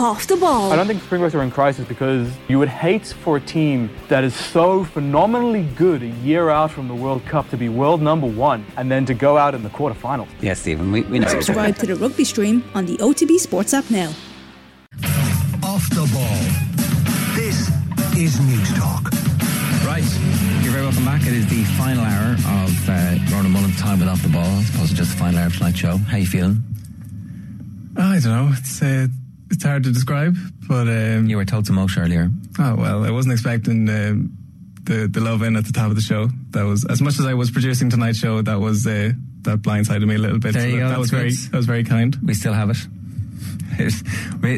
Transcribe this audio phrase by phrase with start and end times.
[0.00, 0.72] off the ball.
[0.72, 4.24] I don't think Springboks are in crisis because you would hate for a team that
[4.24, 8.26] is so phenomenally good a year out from the World Cup to be world number
[8.26, 10.28] one and then to go out in the quarterfinals.
[10.40, 11.28] Yes, Stephen, we, we know.
[11.28, 14.08] Subscribe to the rugby stream on the OTB Sports app now.
[15.62, 16.40] Off the ball.
[17.36, 17.68] This
[18.16, 19.04] is Newstalk.
[19.86, 20.04] Right.
[20.62, 21.20] You're very welcome back.
[21.22, 24.70] It is the final hour of uh, Ronan Mullen's time with Off the Ball, as
[24.70, 25.98] opposed to just the final hour of tonight's show.
[25.98, 26.62] How you feeling?
[27.98, 28.50] I don't know.
[28.56, 29.08] It's uh,
[29.50, 30.36] it's hard to describe,
[30.68, 32.30] but um, You were told to Mosh earlier.
[32.58, 33.04] oh well.
[33.04, 34.36] I wasn't expecting um,
[34.84, 36.28] the the love in at the top of the show.
[36.50, 38.42] That was as much as I was producing tonight's show.
[38.42, 40.52] That was uh, that blindsided me a little bit.
[40.54, 42.16] There so you that, go, that was very that was very kind.
[42.22, 42.78] We still have it.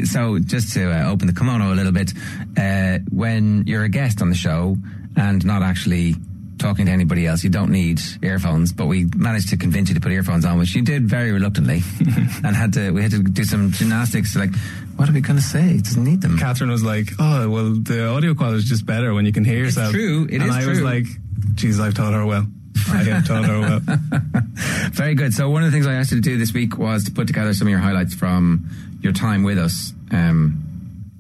[0.07, 2.13] So just to uh, open the kimono a little bit,
[2.57, 4.77] uh, when you're a guest on the show
[5.17, 6.17] and not actually
[6.63, 8.73] talking to anybody else, you don't need earphones.
[8.73, 11.83] But we managed to convince you to put earphones on, which you did very reluctantly,
[12.45, 14.37] and had to we had to do some gymnastics.
[14.37, 14.55] Like,
[14.97, 15.75] what are we going to say?
[15.75, 16.39] It doesn't need them.
[16.39, 19.59] Catherine was like, "Oh well, the audio quality is just better when you can hear
[19.59, 21.07] yourself." true, it and is I was like,
[21.55, 22.47] "Geez, I've taught her well.
[22.89, 23.81] I have taught her well."
[24.93, 25.35] Very good.
[25.35, 27.27] So one of the things I asked you to do this week was to put
[27.27, 29.93] together some of your highlights from your time with us.
[30.11, 30.63] Um,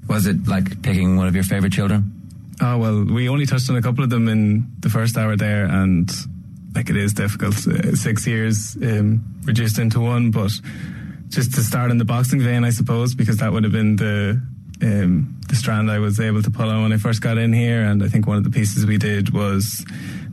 [0.08, 2.21] was it like picking one of your favorite children?
[2.64, 5.64] Oh well, we only touched on a couple of them in the first hour there,
[5.64, 6.08] and
[6.76, 7.56] like it is difficult.
[7.66, 10.52] Uh, six years um, reduced into one, but
[11.28, 14.40] just to start in the boxing vein, I suppose, because that would have been the
[14.80, 17.82] um, the strand I was able to pull on when I first got in here.
[17.82, 19.84] And I think one of the pieces we did was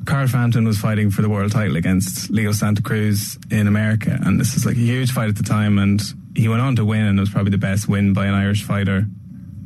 [0.05, 4.39] Carl Frampton was fighting for the world title against Leo Santa Cruz in America, and
[4.39, 5.79] this was like a huge fight at the time.
[5.79, 5.99] And
[6.35, 8.63] he went on to win, and it was probably the best win by an Irish
[8.63, 9.07] fighter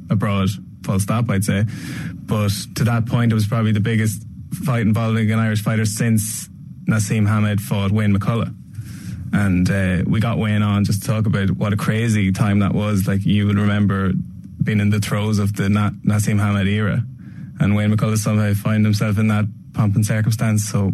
[0.09, 0.47] abroad.
[0.83, 1.65] Full stop, I'd say.
[2.13, 4.23] But to that point, it was probably the biggest
[4.65, 6.49] fight involving an Irish fighter since
[6.87, 8.53] Naseem Hamed fought Wayne McCullough.
[9.33, 12.73] And uh, we got Wayne on just to talk about what a crazy time that
[12.73, 13.07] was.
[13.07, 14.11] Like you would remember
[14.61, 17.03] being in the throes of the Na- Naseem Hamed era,
[17.59, 20.63] and Wayne McCullough somehow find himself in that pomp and circumstance.
[20.65, 20.91] So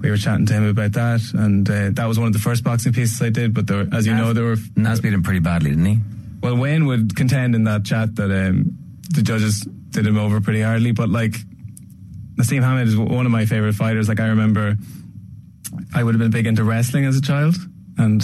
[0.00, 2.64] we were chatting to him about that, and uh, that was one of the first
[2.64, 3.54] boxing pieces I did.
[3.54, 5.98] But there, as you know, there were Nas beat him pretty badly, didn't he?
[6.42, 8.78] well, Wayne would contend in that chat that um,
[9.10, 9.60] the judges
[9.90, 11.34] did him over pretty hardly, but like
[12.36, 14.08] Naseem Hamed is one of my favorite fighters.
[14.08, 14.76] Like I remember,
[15.94, 17.56] I would have been big into wrestling as a child,
[17.98, 18.22] and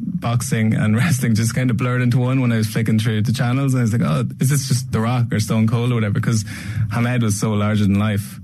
[0.00, 3.32] boxing and wrestling just kind of blurred into one when I was flicking through the
[3.32, 3.74] channels.
[3.74, 6.14] And I was like, oh, is this just The Rock or Stone Cold or whatever?
[6.14, 6.44] Because
[6.92, 8.38] Hamed was so larger than life,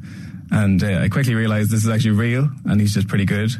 [0.50, 3.50] and uh, I quickly realized this is actually real, and he's just pretty good.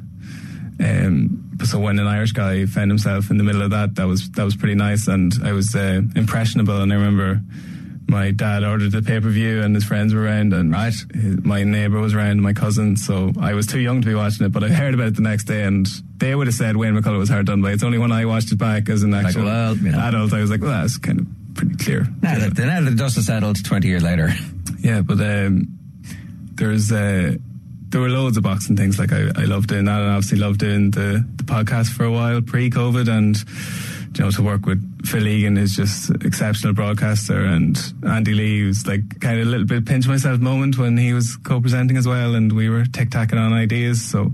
[0.81, 4.29] Um, so when an Irish guy found himself in the middle of that, that was
[4.33, 6.83] that was pretty nice, and I was uh, impressionable.
[6.83, 7.41] And I remember
[8.07, 10.93] my dad ordered the pay per view, and his friends were around, and Right.
[10.93, 12.97] his- my neighbor was around, my cousin.
[12.97, 15.23] So I was too young to be watching it, but I heard about it the
[15.23, 15.87] next day, and
[16.19, 17.73] they would have said Wayne McCullough was hard done by.
[17.73, 19.99] It's only when I watched it back as an actual well, you know.
[20.01, 22.07] adult, I was like, well, that's kind of pretty clear.
[22.23, 24.33] Now that, now that the dust has settled 20 years later.
[24.81, 25.69] Yeah, but um,
[26.57, 27.37] there's uh,
[27.89, 28.99] there were loads of boxing things.
[28.99, 32.11] Like I, I love doing that, and obviously love doing the, the podcast for a
[32.13, 33.37] while pre-COVID, and
[34.19, 38.87] you know to work with Phil Egan is just exceptional broadcaster, and Andy Lee was
[38.87, 42.35] like kind of a little bit pinch myself moment when he was co-presenting as well,
[42.35, 44.03] and we were tic tacking on ideas.
[44.03, 44.33] So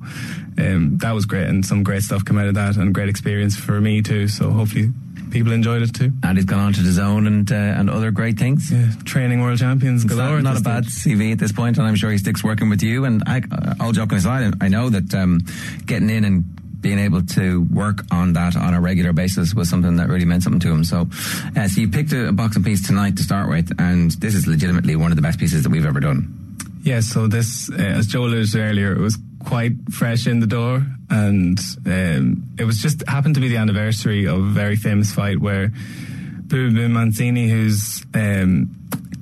[0.58, 3.56] um, that was great, and some great stuff came out of that, and great experience
[3.56, 4.28] for me too.
[4.28, 4.90] So hopefully
[5.30, 6.12] people enjoyed it too.
[6.22, 8.70] And he's gone on to the zone and uh, and other great things.
[8.70, 10.40] Yeah, training world champions galore.
[10.42, 10.84] not, not a bad.
[10.84, 13.04] CV at this point, and I'm sure he sticks working with you.
[13.04, 13.42] And I,
[13.80, 15.40] all joking aside, I know that um,
[15.86, 19.96] getting in and being able to work on that on a regular basis was something
[19.96, 20.84] that really meant something to him.
[20.84, 21.08] So,
[21.56, 24.46] uh, so you picked a, a boxing piece tonight to start with, and this is
[24.46, 26.36] legitimately one of the best pieces that we've ever done.
[26.82, 30.86] Yeah, so this, uh, as Joe alluded earlier, it was quite fresh in the door,
[31.10, 35.38] and um, it was just happened to be the anniversary of a very famous fight
[35.38, 38.74] where Boom Boom Mancini, who's um,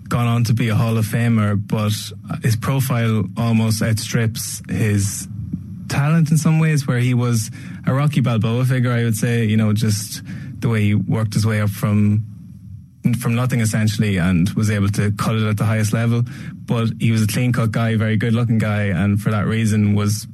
[0.08, 1.92] gone on to be a Hall of Famer, but
[2.42, 5.28] his profile almost outstrips his
[5.88, 7.50] talent in some ways, where he was
[7.86, 10.22] a Rocky Balboa figure, I would say, you know, just
[10.60, 12.24] the way he worked his way up from
[13.20, 16.22] from nothing essentially and was able to cut it at the highest level.
[16.52, 19.94] But he was a clean cut guy, very good looking guy, and for that reason
[19.94, 20.26] was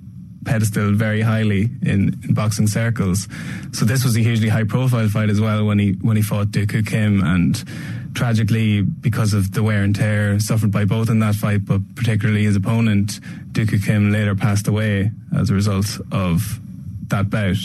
[0.44, 3.28] pedestaled very highly in, in boxing circles.
[3.72, 6.50] So this was a hugely high profile fight as well when he when he fought
[6.50, 7.62] Duk Koo Kim and
[8.14, 12.44] tragically because of the wear and tear suffered by both in that fight, but particularly
[12.44, 13.20] his opponent,
[13.52, 16.61] Duk Koo Kim later passed away as a result of
[17.08, 17.56] that bout.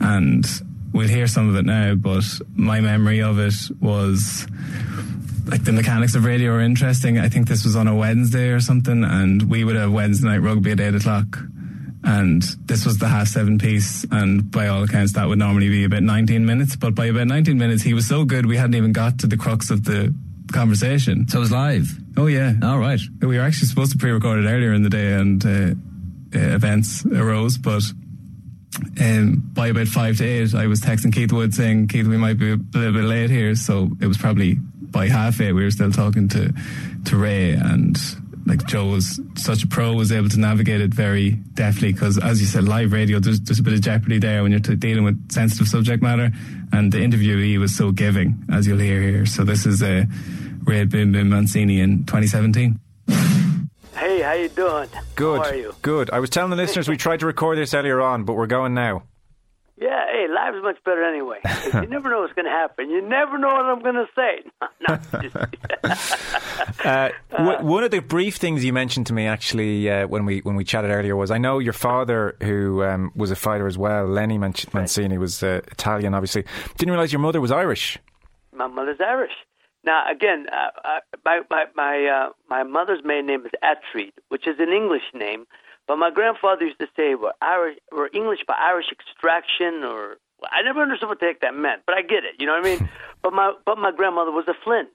[0.00, 0.46] And
[0.92, 2.24] we'll hear some of it now, but
[2.54, 4.46] my memory of it was
[5.46, 7.18] like the mechanics of radio are interesting.
[7.18, 10.38] I think this was on a Wednesday or something, and we would have Wednesday night
[10.38, 11.38] rugby at eight o'clock.
[12.02, 15.84] And this was the half seven piece, and by all accounts, that would normally be
[15.84, 16.76] about 19 minutes.
[16.76, 19.36] But by about 19 minutes, he was so good, we hadn't even got to the
[19.36, 20.14] crux of the
[20.52, 21.28] conversation.
[21.28, 21.90] So it was live.
[22.16, 22.54] Oh yeah.
[22.62, 23.00] All right.
[23.20, 27.04] We were actually supposed to pre-record it earlier in the day, and uh, uh, events
[27.04, 27.58] arose.
[27.58, 27.82] But
[29.00, 32.38] um, by about five to eight, I was texting Keith Wood saying, "Keith, we might
[32.38, 35.70] be a little bit late here." So it was probably by half eight we were
[35.70, 36.52] still talking to
[37.06, 37.98] to Ray and.
[38.46, 42.40] Like Joe was such a pro, was able to navigate it very deftly because, as
[42.40, 45.04] you said, live radio, there's, there's a bit of jeopardy there when you're t- dealing
[45.04, 46.30] with sensitive subject matter.
[46.72, 49.26] And the interviewee was so giving, as you'll hear here.
[49.26, 50.04] So this is a uh,
[50.64, 52.78] Ray Bim Boom Mancini in 2017.
[53.94, 54.88] Hey, how you doing?
[55.14, 55.42] Good.
[55.42, 55.74] How are you?
[55.82, 56.10] Good.
[56.10, 58.72] I was telling the listeners we tried to record this earlier on, but we're going
[58.74, 59.02] now.
[59.80, 61.38] Yeah, hey, life's much better anyway.
[61.74, 62.90] you never know what's going to happen.
[62.90, 64.42] You never know what I'm going to say.
[64.88, 64.98] No,
[66.84, 70.40] uh, w- one of the brief things you mentioned to me actually uh, when we
[70.40, 73.76] when we chatted earlier was I know your father, who um, was a fighter as
[73.76, 76.14] well, Lenny Man- Mancini, was uh, Italian.
[76.14, 76.44] Obviously,
[76.78, 77.98] didn't realize your mother was Irish.
[78.54, 79.32] My mother's Irish.
[79.84, 84.46] Now, again, uh, uh, my my my, uh, my mother's maiden name is Attreed, which
[84.46, 85.46] is an English name,
[85.90, 90.62] but my grandfather used to say we're Irish, we're English by Irish extraction, or I
[90.62, 92.38] never understood what the heck that meant, but I get it.
[92.38, 92.88] You know what I mean?
[93.24, 94.86] but my but my grandmother was a Flynn,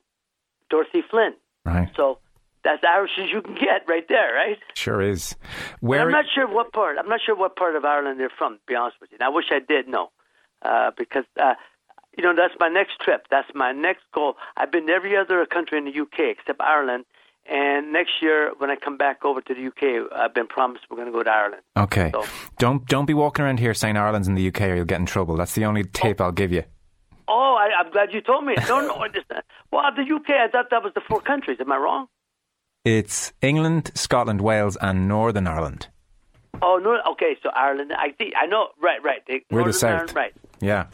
[0.69, 1.33] Dorothy Flynn.
[1.65, 1.89] Right.
[1.97, 2.19] So
[2.63, 4.57] that's Irish as you can get, right there, right?
[4.75, 5.35] Sure is.
[5.81, 6.97] Where I'm not sure what part.
[6.97, 8.53] I'm not sure what part of Ireland they're from.
[8.53, 10.11] To be honest with you, and I wish I did know,
[10.61, 11.25] uh, because.
[11.35, 11.55] Uh,
[12.17, 13.27] you know, that's my next trip.
[13.29, 14.37] That's my next goal.
[14.55, 17.03] I've been to every other country in the UK except Ireland.
[17.47, 20.97] And next year, when I come back over to the UK, I've been promised we're
[20.97, 21.61] going to go to Ireland.
[21.77, 22.09] Okay.
[22.11, 22.25] So,
[22.57, 25.05] don't don't be walking around here saying Ireland's in the UK or you'll get in
[25.05, 25.35] trouble.
[25.37, 26.63] That's the only tip I'll give you.
[27.27, 28.55] oh, I, I'm glad you told me.
[28.67, 28.95] No, no.
[29.71, 31.57] well, the UK, I thought that was the four countries.
[31.59, 32.07] Am I wrong?
[32.83, 35.87] It's England, Scotland, Wales, and Northern Ireland.
[36.61, 36.97] Oh no.
[37.13, 37.91] Okay, so Ireland.
[37.95, 38.31] I see.
[38.39, 38.69] I know.
[38.81, 39.03] Right.
[39.03, 39.21] Right.
[39.51, 39.91] We're the south.
[39.91, 40.33] Ireland, right.
[40.61, 40.85] Yeah.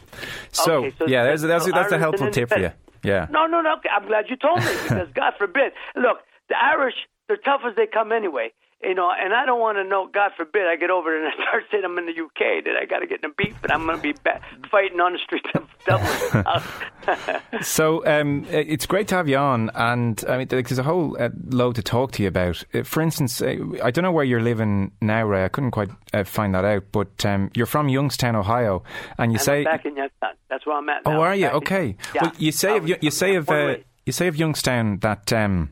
[0.50, 2.72] So, Okay, so yeah, that's so that's, that's a helpful tip for you.
[3.04, 3.26] Yeah.
[3.30, 3.76] No, no, no.
[3.76, 5.72] Okay, I'm glad you told me because God forbid.
[5.96, 6.18] Look,
[6.52, 6.94] the Irish,
[7.28, 8.52] they're tough as they come anyway.
[8.84, 10.08] You know, and I don't want to know.
[10.12, 12.64] God forbid, I get over there and I start saying I'm in the UK.
[12.64, 14.40] That I got to get in a beef, and I'm going to be ba-
[14.72, 17.40] fighting on the streets of Dublin.
[17.62, 21.28] So um, it's great to have you on, and I mean, there's a whole uh,
[21.50, 22.64] load to talk to you about.
[22.74, 23.54] Uh, for instance, uh,
[23.84, 25.44] I don't know where you're living now, Ray.
[25.44, 28.82] I couldn't quite uh, find that out, but um, you're from Youngstown, Ohio,
[29.18, 30.32] and you I'm say, back in Youngstown.
[30.50, 31.02] That's where I'm at.
[31.06, 31.46] "Oh, are you?
[31.46, 32.22] Back in- Okay." yeah.
[32.24, 33.76] Well, you say of you, you say of uh,
[34.06, 35.32] you say of Youngstown that.
[35.32, 35.70] Um,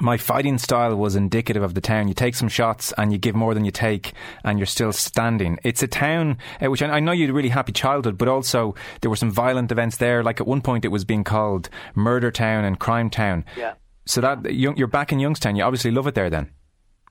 [0.00, 2.08] my fighting style was indicative of the town.
[2.08, 4.12] You take some shots and you give more than you take,
[4.44, 5.58] and you're still standing.
[5.64, 8.28] It's a town uh, which I, I know you had a really happy childhood, but
[8.28, 10.22] also there were some violent events there.
[10.22, 13.44] Like at one point, it was being called Murder Town and Crime Town.
[13.56, 13.74] Yeah.
[14.06, 15.56] So that you- you're back in Youngstown.
[15.56, 16.50] You obviously love it there, then.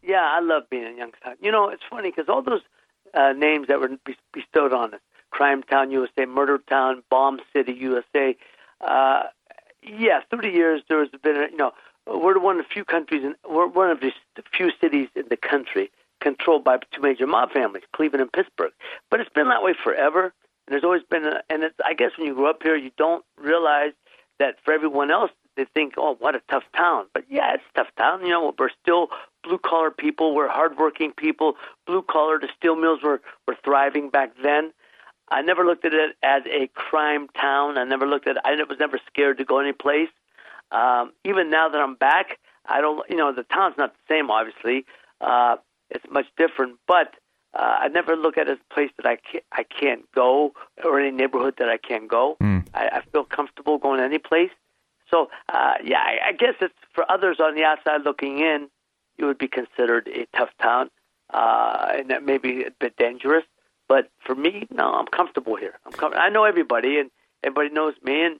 [0.01, 1.35] Yeah, I love being in Youngstown.
[1.41, 2.61] You know, it's funny because all those
[3.13, 3.89] uh, names that were
[4.33, 4.99] bestowed on us
[5.31, 8.37] Crime Town, USA, Murder Town, Bomb City, USA.
[8.79, 9.23] Uh,
[9.83, 11.71] yeah, 30 years there has been, a, you know,
[12.07, 14.11] we're one of the few countries, in, we're one of the
[14.53, 18.71] few cities in the country controlled by two major mob families, Cleveland and Pittsburgh.
[19.11, 20.33] But it's been that way forever.
[20.67, 22.91] And there's always been, a, and it's, I guess when you grow up here, you
[22.97, 23.93] don't realize
[24.39, 27.05] that for everyone else, they think, oh, what a tough town.
[27.13, 28.21] But yeah, it's a tough town.
[28.21, 29.07] You know, we're still
[29.43, 30.35] blue collar people.
[30.35, 31.55] We're hardworking people.
[31.85, 34.71] Blue collar, the steel mills were, were thriving back then.
[35.29, 37.77] I never looked at it as a crime town.
[37.77, 40.09] I never looked at I was never scared to go any place.
[40.71, 44.29] Um, even now that I'm back, I don't, you know, the town's not the same,
[44.29, 44.85] obviously.
[45.21, 45.57] Uh,
[45.89, 47.15] it's much different, but
[47.53, 50.53] uh, I never look at it as a place that I can't, I can't go
[50.83, 52.35] or any neighborhood that I can't go.
[52.73, 54.51] I, I feel comfortable going any place.
[55.09, 58.67] So, uh, yeah, I, I guess it's for others on the outside looking in,
[59.17, 60.89] it would be considered a tough town,
[61.33, 63.45] uh, and that may be a bit dangerous.
[63.87, 65.79] But for me, no, I'm comfortable here.
[65.85, 67.09] I'm com- I know everybody, and
[67.41, 68.39] everybody knows me, and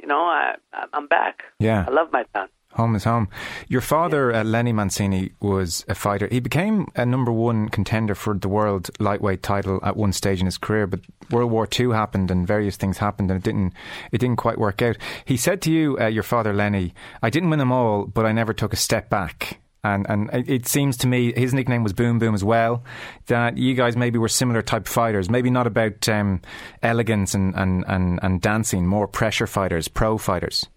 [0.00, 0.54] you know, I,
[0.92, 1.42] I'm back.
[1.58, 1.84] Yeah.
[1.86, 2.48] I love my town.
[2.72, 3.28] Home is home.
[3.66, 6.28] Your father, uh, Lenny Mancini, was a fighter.
[6.30, 10.46] He became a number one contender for the world lightweight title at one stage in
[10.46, 11.00] his career, but
[11.30, 13.72] World War II happened and various things happened, and it didn't.
[14.12, 14.98] It didn't quite work out.
[15.24, 18.32] He said to you, uh, your father, Lenny, "I didn't win them all, but I
[18.32, 21.92] never took a step back." And and it it seems to me his nickname was
[21.92, 22.82] Boom Boom as well.
[23.26, 26.40] That you guys maybe were similar type fighters, maybe not about um,
[26.82, 30.68] elegance and, and, and, and dancing, more pressure fighters, pro fighters.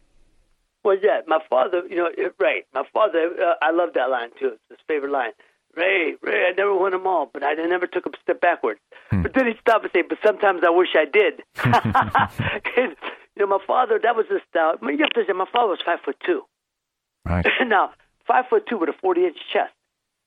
[0.83, 2.65] Well, yeah, my father, you know, right.
[2.73, 4.53] My father, uh, I love that line too.
[4.53, 5.31] It's his favorite line.
[5.75, 8.79] Ray, Ray, I never won them all, but I never took a step backwards.
[9.09, 11.43] But then he'd stop and say, but sometimes I wish I did.
[12.77, 12.95] And,
[13.35, 14.75] you know, my father, that was his style.
[14.81, 16.41] I mean, you have to say, my father was five foot two.
[17.25, 17.91] Right, now,
[18.27, 19.73] five foot two with a 40 inch chest.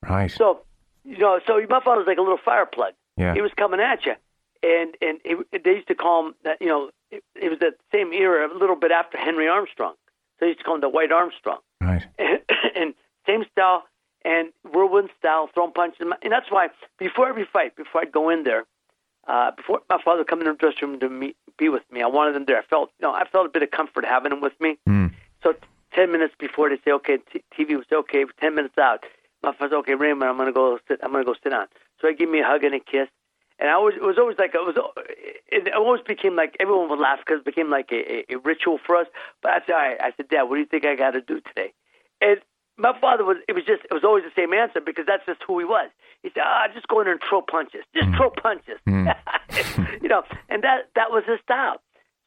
[0.03, 0.31] right.
[0.31, 0.61] So
[1.05, 2.95] you know, so my father was like a little fire plug.
[3.17, 3.35] Yeah.
[3.35, 4.15] He was coming at you,
[4.63, 6.61] and and it, they used to call him that.
[6.61, 9.95] You know, it, it was the same era, a little bit after Henry Armstrong.
[10.39, 11.59] So they used to call him the White Armstrong.
[11.81, 12.05] Right.
[12.19, 12.41] and,
[12.75, 12.95] and
[13.27, 13.85] same style
[14.25, 16.01] and whirlwind style, throwing punches.
[16.01, 18.65] And that's why before every fight, before I'd go in there,
[19.29, 22.03] uh, before my father would come in the dressing room to meet, be with me,
[22.03, 22.59] I wanted him there.
[22.59, 24.79] I felt, you know, I felt a bit of comfort having him with me.
[24.89, 25.13] Mm.
[25.43, 25.55] So
[25.95, 28.25] t- ten minutes before they say, okay, t- TV was okay.
[28.41, 29.05] Ten minutes out,
[29.43, 31.01] my father said, okay, Raymond, I'm gonna go sit.
[31.03, 31.67] I'm gonna go sit down.
[32.01, 33.09] So he gave me a hug and a kiss.
[33.59, 34.77] And I was, it was always like it was.
[35.47, 38.79] It always became like everyone would laugh because it became like a, a, a ritual
[38.85, 39.07] for us.
[39.43, 41.21] But I said, all right, I said, Dad, what do you think I got to
[41.21, 41.73] do today?
[42.21, 42.41] And
[42.77, 43.37] my father was.
[43.47, 43.83] It was just.
[43.85, 45.91] It was always the same answer because that's just who he was.
[46.23, 47.85] He said, ah, just go in there and throw punches.
[47.95, 48.81] Just throw punches.
[50.03, 51.81] you know, and that that was his style.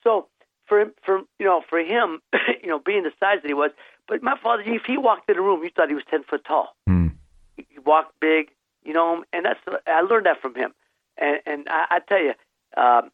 [0.03, 0.27] So
[0.67, 2.19] for for you know, for him,
[2.61, 3.71] you know, being the size that he was,
[4.07, 6.43] but my father, if he walked in a room, you thought he was ten foot
[6.45, 6.75] tall.
[6.89, 7.13] Mm.
[7.55, 8.49] He walked big,
[8.83, 10.73] you know, and that's I learned that from him.
[11.17, 12.33] And and I, I tell you,
[12.75, 13.09] um,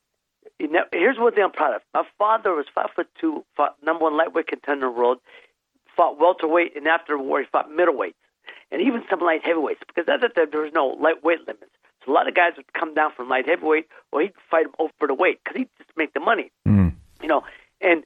[0.60, 1.82] you know, here's one thing I'm proud of.
[1.94, 5.20] My father was five foot two, fought number one lightweight contender in the world,
[5.96, 8.14] fought welterweight, and after the war he fought middleweights,
[8.72, 11.72] and even some light heavyweights because at that time there was no lightweight limits.
[12.06, 14.74] So a lot of guys would come down from light heavyweight, or he'd fight them
[14.80, 16.94] over the weight because he'd just make the money, Mm.
[17.24, 17.44] You know.
[17.82, 18.04] And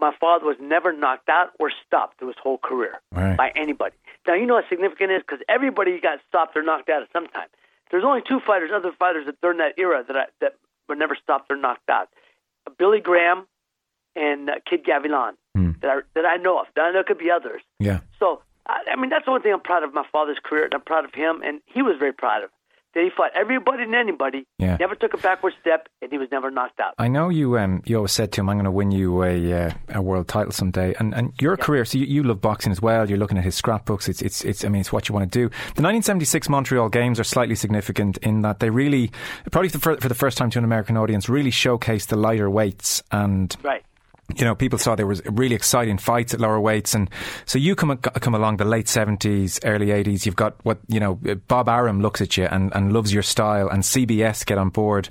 [0.00, 3.36] my father was never knocked out or stopped through his whole career Right.
[3.36, 3.94] by anybody.
[4.26, 7.26] Now you know what significant is because everybody got stopped or knocked out at some
[7.28, 7.48] time.
[7.90, 10.54] There's only two fighters, other fighters that during that era that I, that
[10.88, 12.08] were never stopped or knocked out:
[12.78, 13.46] Billy Graham
[14.16, 15.70] and uh, Kid Gavilan Hmm.
[15.82, 16.66] that I that I know of.
[16.76, 17.62] Now there could be others.
[17.78, 18.00] Yeah.
[18.18, 20.74] So I, I mean that's the one thing I'm proud of my father's career, and
[20.74, 22.50] I'm proud of him, and he was very proud of.
[22.96, 24.78] That he fought everybody and anybody, Yeah.
[24.80, 26.94] never took a backward step, and he was never knocked out.
[26.98, 27.58] I know you.
[27.58, 30.28] Um, you always said to him, "I'm going to win you a uh, a world
[30.28, 31.84] title someday." And and your career.
[31.84, 33.06] So you, you love boxing as well.
[33.08, 34.08] You're looking at his scrapbooks.
[34.08, 34.64] It's it's it's.
[34.64, 35.48] I mean, it's what you want to do.
[35.76, 39.10] The 1976 Montreal Games are slightly significant in that they really,
[39.52, 43.02] probably for, for the first time to an American audience, really showcased the lighter weights
[43.12, 43.84] and Right.
[44.34, 47.08] You know, people saw there was really exciting fights at lower weights, and
[47.44, 50.26] so you come come along the late seventies, early eighties.
[50.26, 51.14] You've got what you know.
[51.46, 55.08] Bob Arum looks at you and, and loves your style, and CBS get on board,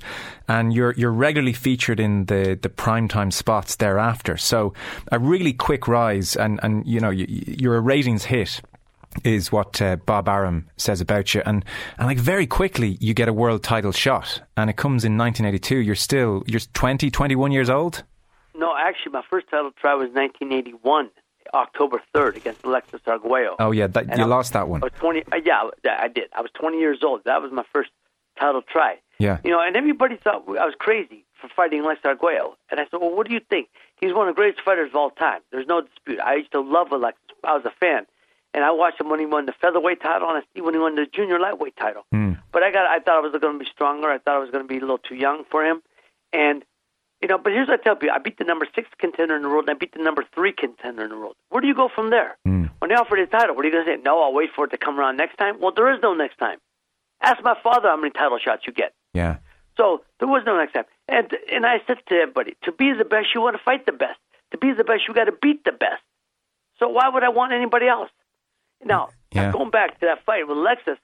[0.48, 4.36] and you're you're regularly featured in the the primetime spots thereafter.
[4.36, 4.74] So
[5.10, 8.60] a really quick rise, and and you know you, you're a ratings hit.
[9.24, 11.64] Is what uh, Bob Arum says about you, and
[11.96, 15.78] and like very quickly you get a world title shot, and it comes in 1982.
[15.78, 18.04] You're still you're 20, 21 years old.
[18.58, 21.10] No, actually, my first title try was 1981,
[21.54, 23.56] October 3rd, against Alexis Arguello.
[23.58, 24.82] Oh yeah, that, you I- lost that one.
[24.82, 25.24] I was 20.
[25.32, 26.28] Uh, yeah, I- I did.
[26.34, 27.22] I was 20 years old.
[27.24, 27.90] That was my first
[28.38, 28.98] title try.
[29.18, 29.38] Yeah.
[29.44, 32.56] You know, and everybody thought I was crazy for fighting Alex Arguello.
[32.70, 33.68] And I said, well, what do you think?
[34.00, 35.40] He's one of the greatest fighters of all time.
[35.52, 36.20] There's no dispute.
[36.20, 37.22] I used to love Alexis.
[37.44, 38.06] I was a fan.
[38.52, 40.80] And I watched him when he won the featherweight title, and I see when he
[40.80, 42.04] won the junior lightweight title.
[42.14, 42.38] Mm.
[42.52, 44.08] But I got, I thought I was going to be stronger.
[44.08, 45.82] I thought I was going to be a little too young for him.
[46.32, 46.64] And
[47.26, 49.42] you know, but here's what I tell people: I beat the number six contender in
[49.42, 51.34] the world, and I beat the number three contender in the world.
[51.48, 52.38] Where do you go from there?
[52.46, 52.70] Mm.
[52.78, 54.00] When they offer the title, what are you going to say?
[54.04, 55.58] No, I'll wait for it to come around next time.
[55.60, 56.58] Well, there is no next time.
[57.20, 58.92] Ask my father how many title shots you get.
[59.12, 59.38] Yeah.
[59.76, 60.84] So there was no next time.
[61.08, 63.92] And and I said to everybody, to be the best, you want to fight the
[63.92, 64.20] best.
[64.52, 66.02] To be the best, you got to beat the best.
[66.78, 68.10] So why would I want anybody else?
[68.84, 69.50] Now, Yeah.
[69.52, 70.98] going back to that fight with Lexus,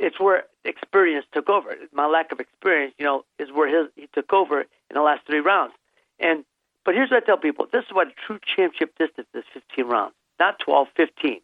[0.00, 1.76] it's where experience took over.
[1.92, 5.26] My lack of experience, you know, is where his he took over in the last
[5.26, 5.74] three rounds.
[6.18, 6.44] And
[6.84, 9.86] but here's what I tell people: this is why the true championship distance is 15
[9.86, 11.40] rounds, not 12, 15.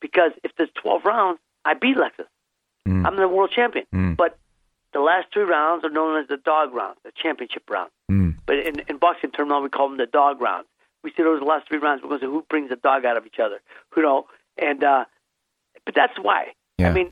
[0.00, 2.26] Because if there's 12 rounds, I beat Lexus.
[2.88, 3.06] Mm.
[3.06, 3.84] I'm the world champion.
[3.94, 4.16] Mm.
[4.16, 4.38] But
[4.92, 7.90] the last three rounds are known as the dog rounds, the championship round.
[8.10, 8.36] Mm.
[8.46, 10.66] But in, in boxing terminology, we call them the dog rounds.
[11.04, 13.60] We see those last three rounds because who brings the dog out of each other,
[13.96, 14.26] you know.
[14.56, 15.04] And uh,
[15.84, 16.52] but that's why.
[16.78, 16.90] Yeah.
[16.90, 17.10] I mean,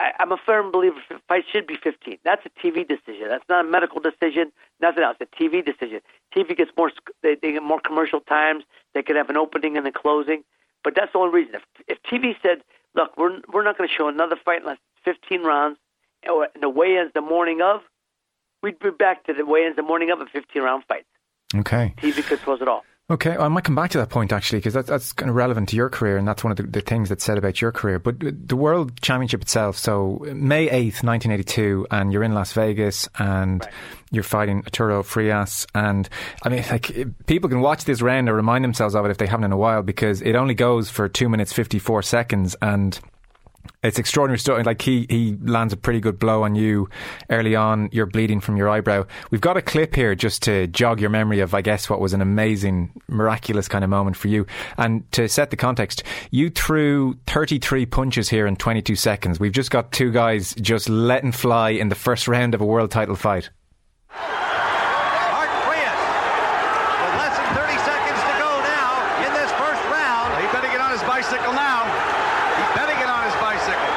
[0.00, 0.98] I, I'm a firm believer.
[1.28, 2.18] Fight should be 15.
[2.24, 3.28] That's a TV decision.
[3.28, 4.52] That's not a medical decision.
[4.80, 5.16] Nothing else.
[5.20, 6.00] A TV decision.
[6.36, 6.90] TV gets more.
[7.22, 8.64] They, they get more commercial times.
[8.94, 10.44] They could have an opening and a closing.
[10.84, 11.56] But that's the only reason.
[11.56, 12.62] If, if TV said,
[12.94, 15.78] "Look, we're we're not going to show another fight unless it's 15 rounds,"
[16.28, 17.80] or the weigh-ins the morning of,
[18.62, 21.04] we'd be back to the weigh-ins the morning of a 15-round fight.
[21.54, 21.94] Okay.
[21.98, 22.84] TV controls it all.
[23.10, 25.70] Okay, I might come back to that point actually because that's, that's kind of relevant
[25.70, 27.98] to your career and that's one of the, the things that's said about your career.
[27.98, 33.66] But the World Championship itself, so May 8th, 1982, and you're in Las Vegas and
[34.10, 35.66] you're fighting Arturo Frias.
[35.74, 36.06] And
[36.42, 39.26] I mean, like, people can watch this round or remind themselves of it if they
[39.26, 43.00] haven't in a while because it only goes for 2 minutes 54 seconds and
[43.80, 44.66] It's extraordinary stuff.
[44.66, 46.88] Like he, he lands a pretty good blow on you
[47.30, 47.88] early on.
[47.92, 49.06] You're bleeding from your eyebrow.
[49.30, 52.12] We've got a clip here just to jog your memory of, I guess, what was
[52.12, 54.46] an amazing, miraculous kind of moment for you.
[54.78, 59.38] And to set the context, you threw 33 punches here in 22 seconds.
[59.38, 62.90] We've just got two guys just letting fly in the first round of a world
[62.90, 63.50] title fight.
[64.10, 66.00] Art Frias
[66.98, 68.90] with less than 30 seconds to go now
[69.22, 70.34] in this first round.
[70.42, 71.86] He better get on his bicycle now.
[72.58, 73.92] He better get on his bicycle.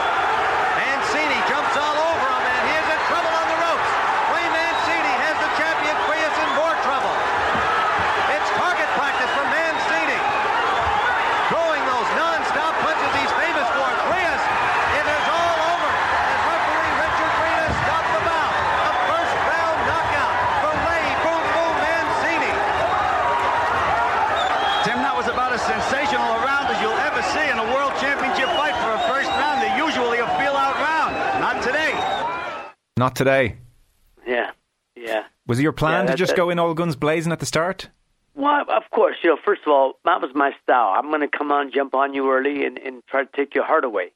[0.77, 3.91] Mancini jumps all over him and he is in trouble on the ropes.
[4.37, 7.15] Ray Mancini has the champion Frias in more trouble.
[8.37, 10.19] It's target practice for Mancini.
[11.49, 13.89] Throwing those non-stop punches he's famous for.
[14.13, 14.43] Frias,
[15.01, 15.89] it is all over.
[15.89, 18.53] As referee Richard Frias stopped the bout.
[18.53, 22.53] A first round knockout for Ray Boom Boom Mancini.
[24.85, 27.93] Tim, that was about as sensational a round as you'll ever see in a world
[28.01, 29.61] championship fight for a first round.
[29.61, 31.13] They're usually a feel-out round.
[31.37, 31.93] Not today.
[33.01, 33.55] Not today.
[34.27, 34.51] Yeah,
[34.95, 35.23] yeah.
[35.47, 37.47] Was it your plan Yeah, to just that- go in all guns blazing at the
[37.47, 37.89] start?
[38.35, 40.93] Well, of course, you know, first of all, that was my style.
[40.95, 43.63] I'm going to come on, jump on you early, and, and try to take your
[43.63, 44.11] heart away.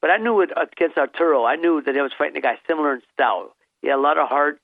[0.00, 1.44] But I knew it against Arturo.
[1.44, 3.56] I knew that I was fighting a guy similar in style.
[3.82, 4.60] He had a lot of heart.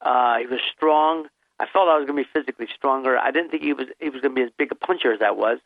[0.00, 1.28] Uh, he was strong.
[1.60, 3.16] I felt I was going to be physically stronger.
[3.16, 5.20] I didn't think he was he was going to be as big a puncher as
[5.22, 5.60] I was.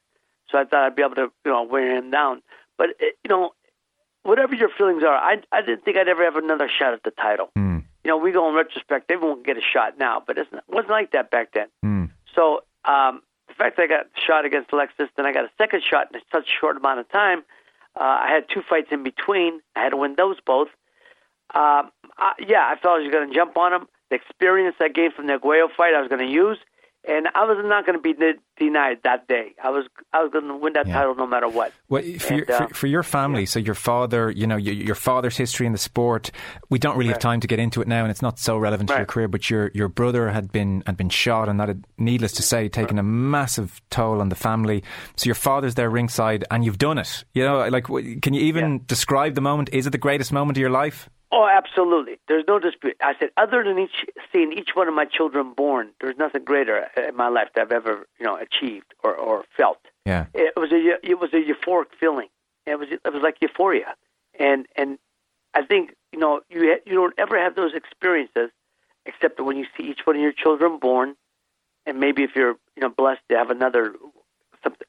[0.51, 2.43] So I thought I'd be able to you know wear him down.
[2.77, 3.55] But it, you know,
[4.25, 7.13] whatever your feelings are, I I didn't think I'd ever have another shot at the
[7.13, 7.51] title.
[7.55, 7.79] Hmm.
[8.03, 10.63] You know, we go in retrospect, everyone can get a shot now, but it's, it
[10.69, 11.69] wasn't like that back then.
[11.83, 12.05] Hmm.
[12.35, 15.83] So um, the fact that I got shot against Alexis, then I got a second
[15.89, 17.45] shot in such a short amount of time.
[17.97, 19.61] Uh, I had two fights in between.
[19.77, 20.69] I had to win those both.
[21.55, 23.87] Um, I, yeah, I thought I was going to jump on him.
[24.11, 26.59] The experience I gained from the Aguayo fight, I was going to use,
[27.07, 29.55] and I was not going to be de- denied that day.
[29.63, 30.95] I was I was going to win that Yeah.
[30.95, 31.73] title no matter what.
[31.89, 34.75] Well, for, And, your, uh, for, for your family, so your father, you know, your,
[34.75, 36.31] your father's history in the sport,
[36.71, 38.89] we don't really have time to get into it now, and it's not so relevant
[38.91, 39.29] to your career.
[39.29, 42.69] But your your brother had been had been shot, and that had, needless to say,
[42.69, 44.83] taken a massive toll on the family.
[45.17, 47.25] So your father's there ringside, and you've done it.
[47.35, 47.85] You know, like,
[48.23, 48.79] can you even Yeah.
[48.87, 49.69] describe the moment?
[49.73, 51.09] Is it the greatest moment of your life?
[51.37, 52.21] Oh, absolutely.
[52.29, 52.97] There's no dispute.
[53.01, 56.87] I said, other than each seeing each one of my children born, there's nothing greater
[56.97, 59.79] in my life that I've ever, you know, achieved or, or felt.
[60.07, 60.27] Yeah.
[60.33, 62.29] It was a it was a euphoric feeling.
[62.67, 63.97] It was it was like euphoria,
[64.39, 64.97] and and
[65.55, 68.51] I think you know you ha- you don't ever have those experiences
[69.05, 71.17] except when you see each one of your children born,
[71.85, 73.97] and maybe if you're you know blessed to have another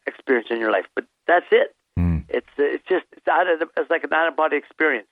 [0.06, 0.86] experience in your life.
[0.94, 1.76] But that's it.
[1.98, 2.26] Mm.
[2.30, 5.08] It's it's just it's out of the, it's like an out of body experience,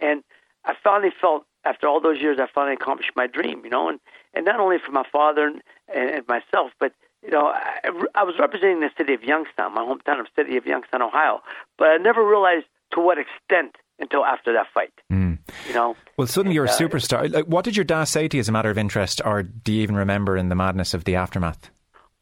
[0.00, 0.24] and
[0.64, 4.00] I finally felt after all those years I finally accomplished my dream, you know, and
[4.34, 5.62] and not only for my father and,
[5.94, 10.20] and myself, but you know I, I was representing the city of Youngstown, my hometown
[10.20, 11.40] of city of Youngstown, Ohio,
[11.78, 15.38] but I never realized to what extent until after that fight, Mm.
[15.68, 15.94] you know.
[16.16, 17.32] Well, suddenly you're a Uh, superstar.
[17.32, 19.72] Like, what did your dad say to you as a matter of interest, or do
[19.72, 21.70] you even remember in the madness of the aftermath?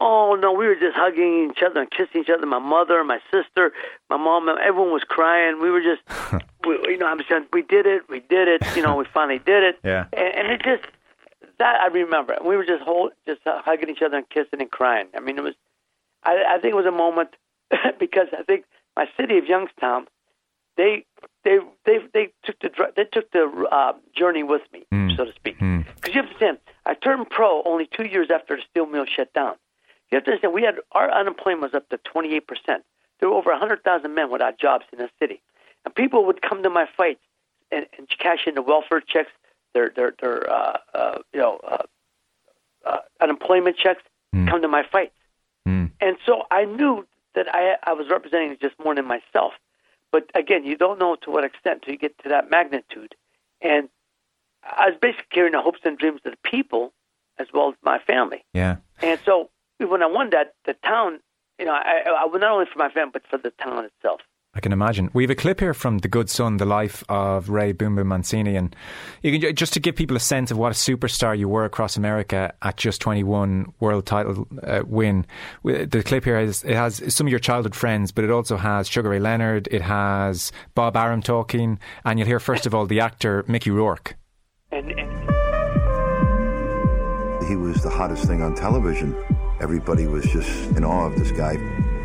[0.03, 2.47] Oh no, we were just hugging each other and kissing each other.
[2.47, 3.73] My mother, my sister,
[4.09, 5.61] my mom, everyone was crying.
[5.61, 6.01] We were just,
[6.67, 8.63] we, you know, I'm saying we did it, we did it.
[8.75, 9.79] You know, we finally did it.
[9.85, 10.07] Yeah.
[10.13, 10.85] And, and it just
[11.59, 12.37] that I remember.
[12.43, 15.09] We were just hold, just hugging each other and kissing and crying.
[15.15, 15.55] I mean, it was.
[16.25, 17.31] I, I think it was a moment
[17.99, 18.65] because I think
[18.97, 20.07] my city of Youngstown,
[20.79, 21.05] they
[21.45, 25.15] they they they took the dr- they took the uh, journey with me, Mm.
[25.17, 25.59] so to speak.
[25.59, 25.85] Mm.
[25.97, 29.05] Because you have to understand, I turned pro only two years after the steel mill
[29.05, 29.57] shut down.
[30.11, 32.85] You have to understand, we had our unemployment was up to 28 percent.
[33.19, 35.43] There were over 100,000 men without jobs in the city,
[35.85, 37.21] and people would come to my fights
[37.71, 39.31] and, and cash in the welfare checks,
[39.75, 41.83] their their their uh, uh, you know uh,
[42.85, 45.15] uh, unemployment checks, come to my fights.
[45.69, 45.91] Mm.
[46.01, 49.53] And so I knew that I I was representing just more than myself.
[50.13, 53.15] But again, you don't know to what extent until you get to that magnitude.
[53.61, 53.89] And
[54.65, 56.93] I was basically carrying the hopes and dreams of the people
[57.39, 58.45] as well as my family.
[58.53, 58.77] Yeah.
[59.01, 59.51] And so
[59.89, 61.21] when I won that, the town,
[61.59, 64.21] you know, I, I not only for my family but for the town itself.
[64.53, 65.11] I can imagine.
[65.13, 68.09] We have a clip here from The Good Son, the life of Ray Boom Boom
[68.09, 68.75] Mancini, and
[69.23, 71.97] you can just to give people a sense of what a superstar you were across
[71.97, 75.25] America at just 21 world title uh, win.
[75.63, 78.89] The clip here has it has some of your childhood friends, but it also has
[78.89, 82.99] Sugar Ray Leonard, it has Bob Arum talking, and you'll hear first of all the
[82.99, 84.17] actor Mickey Rourke.
[84.73, 85.11] And, and
[87.49, 89.15] He was the hottest thing on television.
[89.61, 91.57] Everybody was just in awe of this guy.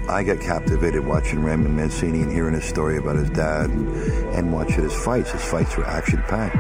[0.10, 3.88] I got captivated watching Raymond Mancini and hearing his story about his dad and,
[4.36, 5.32] and watching his fights.
[5.32, 6.56] His fights were action packed.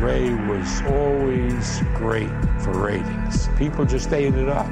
[0.00, 2.30] Ray was always great
[2.62, 3.48] for ratings.
[3.58, 4.66] People just ate it up.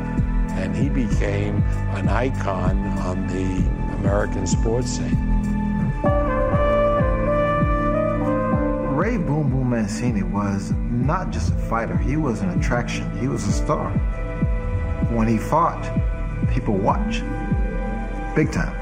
[0.59, 1.63] and he became
[1.95, 5.58] an icon on the American sports scene.
[8.99, 13.09] Ray Boom Boom Mancini was not just a fighter, he was an attraction.
[13.21, 13.91] He was a star.
[15.13, 15.81] When he fought,
[16.53, 17.23] people watched.
[18.35, 18.75] Big time.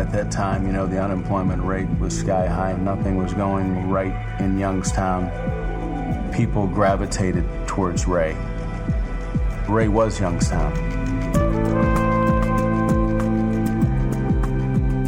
[0.00, 3.88] At that time, you know, the unemployment rate was sky high and nothing was going
[3.88, 5.30] right in Youngstown.
[6.34, 8.36] People gravitated towards Ray.
[9.68, 10.87] Ray was Youngstown.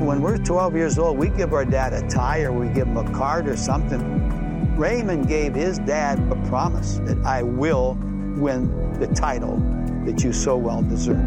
[0.00, 2.96] When we're 12 years old, we give our dad a tie or we give him
[2.96, 4.74] a card or something.
[4.74, 7.98] Raymond gave his dad a promise that I will
[8.36, 9.58] win the title
[10.06, 11.18] that you so well deserve.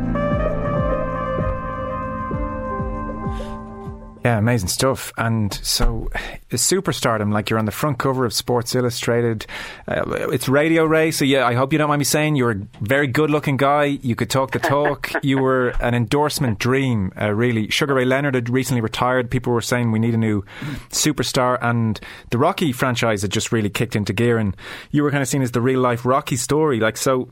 [4.24, 5.12] Yeah, amazing stuff.
[5.18, 6.10] And so,
[6.50, 9.46] superstardom, like you're on the front cover of Sports Illustrated.
[9.86, 12.62] Uh, it's Radio Ray, so yeah, I hope you don't mind me saying you're a
[12.80, 13.84] very good looking guy.
[13.84, 15.12] You could talk the talk.
[15.24, 17.70] you were an endorsement dream, uh, really.
[17.70, 19.30] Sugar Ray Leonard had recently retired.
[19.30, 20.46] People were saying we need a new
[20.90, 22.00] superstar, and
[22.32, 24.38] the Rocky franchise had just really kicked into gear.
[24.38, 24.56] And
[24.92, 26.80] you were kind of seen as the real life Rocky story.
[26.80, 27.28] Like, so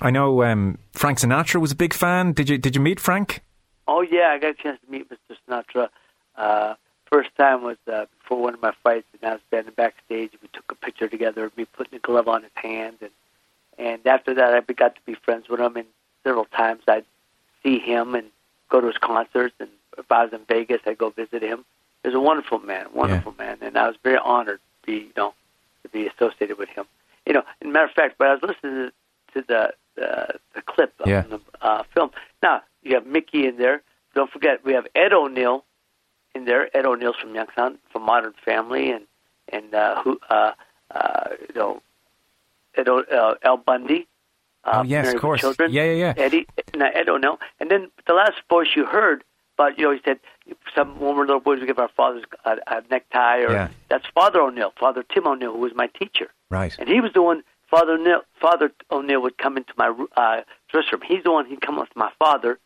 [0.00, 2.32] I know um, Frank Sinatra was a big fan.
[2.32, 3.42] Did you, did you meet Frank?
[3.88, 5.34] Oh, yeah, I got a chance to meet Mr.
[5.48, 5.88] Sinatra.
[6.38, 6.74] Uh,
[7.10, 10.30] first time was uh, before one of my fights, and I was standing backstage.
[10.40, 13.10] We took a picture together of me putting a glove on his hand, and
[13.76, 15.76] and after that, I got to be friends with him.
[15.76, 15.86] And
[16.24, 17.04] several times, I'd
[17.62, 18.28] see him and
[18.68, 19.54] go to his concerts.
[19.60, 21.64] And if I was in Vegas, I'd go visit him.
[22.02, 23.44] He was a wonderful man, wonderful yeah.
[23.44, 25.34] man, and I was very honored to be, you know,
[25.82, 26.84] to be associated with him.
[27.26, 28.90] You know, as a matter of fact, but I was listening
[29.34, 31.24] to the the, the clip yeah.
[31.24, 32.10] on the uh, film.
[32.42, 33.82] Now you have Mickey in there.
[34.14, 35.64] Don't forget, we have Ed O'Neill
[36.38, 36.74] in there.
[36.76, 39.04] Ed O'Neill's from Youngstown, from Modern Family, and
[39.50, 40.52] and uh, who uh,
[40.94, 41.82] uh, you know,
[42.76, 44.06] Ed o, uh, Al Bundy.
[44.64, 45.40] Uh, oh yes, of course.
[45.40, 45.72] Children.
[45.72, 46.24] Yeah, yeah, yeah.
[46.24, 46.46] Eddie,
[46.76, 49.22] no, Ed O'Neill, and then the last voice you heard,
[49.56, 50.18] but you know, he said
[50.74, 53.68] some when we're little boys we give our fathers a, a necktie, or Yeah.
[53.88, 56.74] that's Father O'Neill, Father Tim O'Neill, who was my teacher, Right.
[56.78, 57.42] and he was the one.
[57.70, 61.02] Father O'Neill, Father O'Neill would come into my uh, dressing room.
[61.06, 61.44] He's the one.
[61.46, 62.58] He'd come with my father,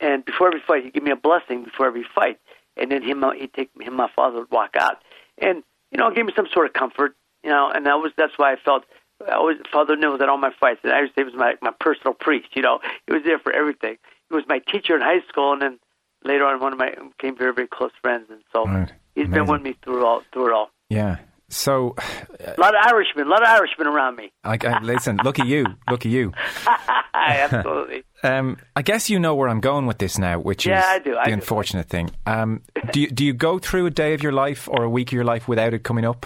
[0.00, 2.38] and before every fight, he'd give me a blessing before every fight
[2.76, 4.98] and then him he'd take him my father would walk out
[5.38, 8.36] and you know give me some sort of comfort you know and that was that's
[8.36, 8.84] why I felt
[9.28, 11.38] I always father knew that all my fights and I used to say he was
[11.38, 13.96] my my personal priest you know he was there for everything
[14.28, 15.78] he was my teacher in high school and then
[16.24, 18.92] later on one of my became very very close friends and so Right.
[19.14, 21.18] he's been with me through all through it all Yeah.
[21.54, 21.94] So,
[22.40, 25.46] a lot of Irishmen a lot of Irishmen around me I, I, listen, look at
[25.46, 26.32] you, look at you.
[27.14, 30.84] absolutely Um, I guess you know where I'm going with this now, which Yeah, is
[30.86, 31.34] I do, I the do.
[31.34, 32.10] unfortunate thing.
[32.24, 32.62] Um,
[32.92, 35.12] do you, do you go through a day of your life or a week of
[35.14, 36.24] your life without it coming up?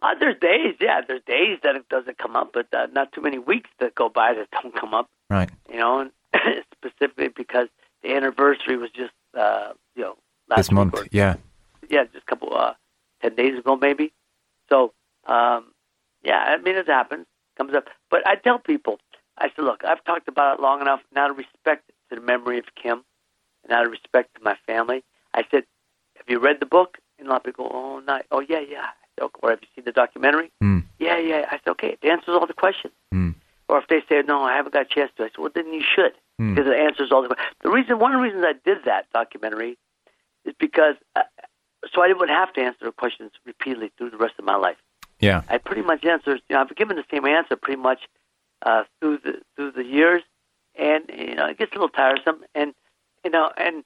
[0.00, 3.20] Uh, there's days, yeah, there's days that it doesn't come up, but uh, not too
[3.20, 5.06] many weeks that go by that don't come up.
[5.28, 5.50] Right.
[5.70, 6.10] You know, and
[6.72, 7.68] specifically because
[8.02, 10.16] the anniversary was just, uh, you know,
[10.48, 11.36] last this month, or, yeah.
[11.90, 12.72] yeah, just a couple, uh,
[13.22, 14.12] ten days ago maybe.
[14.68, 14.92] So,
[15.26, 15.66] um,
[16.22, 17.26] yeah, I mean, it happens,
[17.56, 17.84] comes up.
[18.10, 18.98] But I tell people,
[19.38, 22.58] I said, look, I've talked about it long enough now to respect to the memory
[22.58, 23.04] of Kim,
[23.64, 25.04] and out of respect to my family.
[25.34, 25.64] I said,
[26.16, 26.98] have you read the book?
[27.18, 28.20] And a lot of people go, oh, no.
[28.30, 28.82] oh yeah, yeah.
[28.82, 29.38] I said, okay.
[29.42, 30.50] Or have you seen the documentary?
[30.60, 30.80] Hmm.
[30.98, 31.46] Yeah, yeah.
[31.50, 32.92] I said, okay, it answers all the questions.
[33.68, 35.72] Or if they say, no, I haven't got a chance to, I said, well, then
[35.72, 36.54] you should, Hmm.
[36.54, 37.54] because it answers all the questions.
[37.62, 39.76] The reason, one of the reasons I did that documentary
[40.44, 41.22] is because, uh,
[41.92, 44.76] so I wouldn't have to answer the questions repeatedly through the rest of my life.
[45.20, 45.42] Yeah.
[45.48, 48.00] I pretty much answer, you know, I've given the same answer pretty much
[48.62, 50.22] uh, through the through the years,
[50.76, 52.74] and you know, it gets a little tiresome, and
[53.24, 53.84] you know, and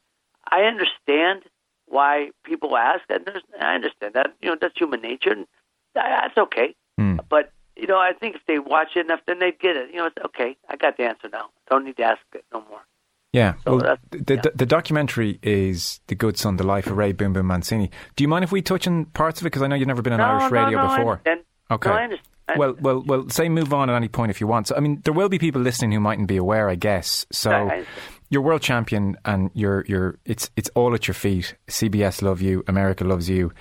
[0.51, 1.43] I understand
[1.87, 5.47] why people ask, and there's, I understand that, you know, that's human nature, and
[5.95, 6.75] that's okay.
[6.99, 7.19] Hmm.
[7.29, 9.91] But you know, I think if they watch it enough, then they get it.
[9.91, 10.57] You know, it's okay.
[10.69, 11.51] I got the answer now.
[11.69, 12.83] Don't need to ask it no more.
[13.33, 13.55] Yeah.
[13.65, 17.33] So well, the, the, the documentary is The Good Son, The Life of Ray Boom
[17.33, 17.91] Boom Mancini.
[18.17, 19.51] Do you mind if we touch on parts of it?
[19.51, 21.23] Because I know you've never been on No, Irish no, radio no, I before.
[21.71, 21.89] Okay.
[21.89, 22.29] No, I understand.
[22.57, 23.29] Well, well, well.
[23.31, 24.67] Say move on at any point if you want.
[24.69, 27.25] So, I mean, there will be people listening who mightn't be aware, I guess.
[27.33, 27.87] So, I-
[28.29, 31.55] you're world champion, and you're you're it's it's all at your feet.
[31.69, 33.53] CBS love you, America loves you,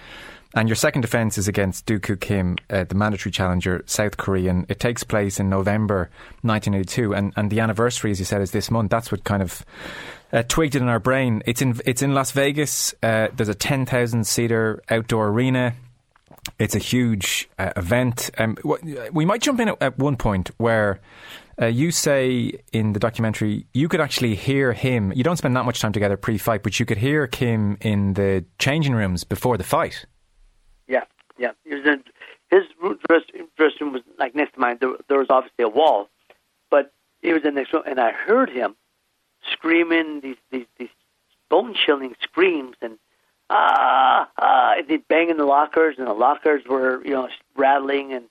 [0.53, 4.65] and your second defence is against Duk Koo Kim, uh, the mandatory challenger, South Korean.
[4.69, 6.09] It takes place in November
[6.41, 8.91] 1982, and and the anniversary, as you said, is this month.
[8.91, 9.65] That's what kind of.
[10.33, 11.43] Uh, twigged it in our brain.
[11.45, 12.95] It's in it's in Las Vegas.
[13.03, 15.73] Uh, there's a ten thousand seater outdoor arena.
[16.57, 18.31] It's a huge uh, event.
[18.37, 18.57] Um,
[19.11, 21.01] we might jump in at, at one point where
[21.61, 25.11] uh, you say in the documentary you could actually hear him.
[25.13, 28.45] You don't spend that much time together pre-fight, but you could hear Kim in the
[28.57, 30.05] changing rooms before the fight.
[31.41, 31.51] Yeah.
[31.65, 32.03] He was in,
[32.51, 32.65] his
[33.57, 34.77] dress, room was like next to mine.
[34.79, 36.09] There, there was obviously a wall,
[36.69, 38.75] but it was in the next room, and I heard him
[39.51, 40.89] screaming these these these
[41.49, 42.99] bone chilling screams and
[43.49, 48.25] ah ah, and he'd bang the lockers, and the lockers were you know rattling, and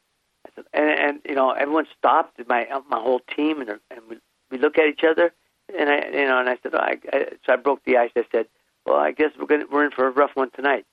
[0.73, 4.18] and, and you know everyone stopped, my my whole team, and and we
[4.53, 5.33] we look at each other,
[5.77, 8.12] and I you know and I said, oh, I, I so I broke the ice.
[8.16, 8.46] I said,
[8.87, 10.87] well, I guess we're going we're in for a rough one tonight.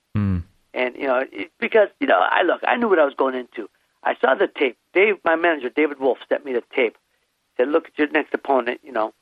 [0.74, 3.36] And you know, it, because you know, I look, I knew what I was going
[3.36, 3.70] into.
[4.04, 4.78] I saw the tape.
[4.94, 6.98] Dave, my manager, David Wolf, sent me the tape.
[7.58, 9.14] Said, "Look at your next opponent," you know.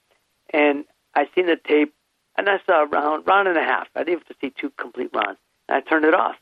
[0.53, 1.93] And I seen the tape,
[2.37, 3.87] and I saw a round, round and a half.
[3.95, 5.39] I didn't have to see two complete rounds.
[5.69, 6.35] And I turned it off.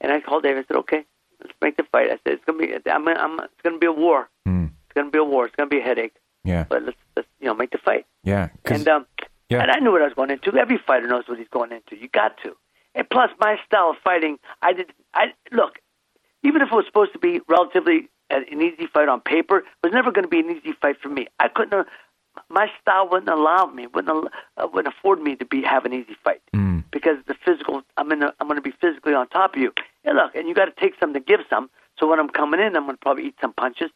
[0.00, 0.56] And I called Dave.
[0.56, 1.04] I said, "Okay,
[1.40, 3.92] let's make the fight." I said, "It's gonna be, I'm, I'm, it's gonna be a
[3.92, 4.28] war.
[4.44, 5.46] It's gonna be a war.
[5.46, 6.14] It's gonna be a headache.
[6.44, 6.64] Yeah.
[6.68, 8.48] But let's, let's you know, make the fight." Yeah.
[8.64, 9.06] And um,
[9.48, 9.62] Yeah.
[9.62, 10.54] and I knew what I was going into.
[10.56, 11.96] Every fighter knows what he's going into.
[11.96, 12.56] You got to.
[12.94, 14.92] And plus, my style of fighting, I did.
[15.14, 15.78] I look,
[16.42, 19.92] even if it was supposed to be relatively an easy fight on paper, it was
[19.92, 21.26] never going to be an easy fight for me.
[21.38, 21.72] I couldn't.
[21.72, 21.84] Uh,
[22.48, 26.16] my style wouldn't allow me, wouldn't uh, wouldn't afford me to be have an easy
[26.24, 26.84] fight mm.
[26.90, 27.82] because the physical.
[27.96, 28.22] I'm in.
[28.22, 29.72] A, I'm going to be physically on top of you.
[30.04, 31.70] And look, and you got to take some to give some.
[31.98, 33.90] So when I'm coming in, I'm going to probably eat some punches.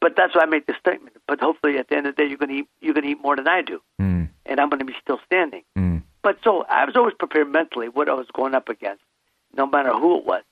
[0.00, 1.16] But that's why I make the statement.
[1.28, 2.68] But hopefully, at the end of the day, you're going to eat.
[2.80, 4.28] You're going to eat more than I do, mm.
[4.46, 5.62] and I'm going to be still standing.
[5.78, 6.02] Mm.
[6.22, 9.02] But so I was always prepared mentally what I was going up against,
[9.56, 10.42] no matter who it was.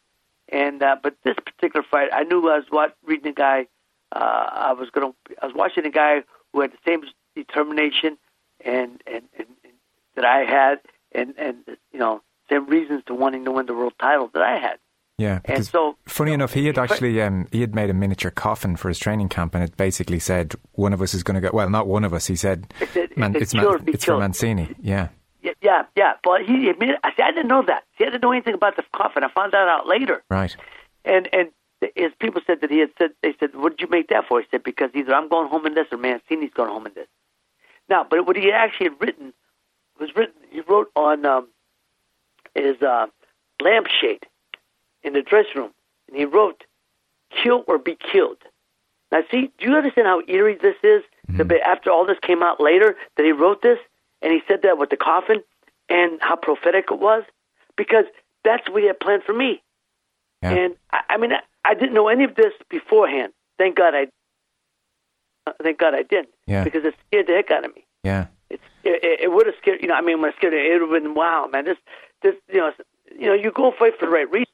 [0.48, 3.66] And uh, but this particular fight, I knew I was what, reading a guy.
[4.12, 5.34] Uh, I was going to.
[5.40, 7.02] I was watching a guy who had the same
[7.36, 8.18] determination
[8.64, 9.72] and and, and, and
[10.16, 10.80] that I had,
[11.12, 11.58] and and
[11.92, 14.78] you know same reasons to wanting to win the world title that I had.
[15.18, 18.74] Yeah, And so funny enough, he had actually um, he had made a miniature coffin
[18.76, 21.50] for his training camp, and it basically said one of us is going to go.
[21.52, 22.26] Well, not one of us.
[22.26, 24.18] He said It Man, it's killed, Man, it's for.
[24.18, 24.74] Mancini.
[24.80, 25.08] Yeah,
[25.42, 26.12] Yeah, yeah, yeah.
[26.22, 26.96] But he admitted.
[27.02, 27.84] I said I didn't know that.
[27.96, 29.24] See, I didn't know anything about the coffin.
[29.24, 30.22] I found that out later.
[30.28, 30.54] right.
[31.04, 31.48] And and
[31.96, 34.40] his people said that he had said they said, "What did you make that for?"
[34.40, 37.08] He said, "Because either I'm going home in this or Mancini's going home in this."
[37.88, 39.32] Now, but what he actually had written
[39.98, 40.34] was written.
[40.50, 41.48] He wrote on um,
[42.54, 43.06] his uh,
[43.62, 44.26] lampshade
[45.02, 45.70] in the dressing room,
[46.08, 46.64] and he wrote,
[47.42, 48.38] "Kill or be killed."
[49.10, 51.02] Now, see, do you understand how eerie this is?
[51.36, 53.78] To be, after all this came out later, that he wrote this,
[54.22, 55.42] and he said that with the coffin,
[55.88, 57.24] and how prophetic it was,
[57.76, 58.04] because
[58.44, 59.62] that's what he had planned for me.
[60.42, 63.32] And I, I mean, I, I didn't know any of this beforehand.
[63.58, 64.06] Thank God I.
[65.46, 66.30] uh, Thank God I didn't.
[66.46, 66.64] Yeah.
[66.64, 67.84] Because it scared the heck out of me.
[68.02, 69.94] Yeah, It's it, it, it would have scared you know.
[69.94, 71.66] I mean, when I scared it, it would have been wow, man.
[71.66, 71.76] This
[72.22, 72.72] this you know
[73.18, 74.46] you know you go fight for the right reason.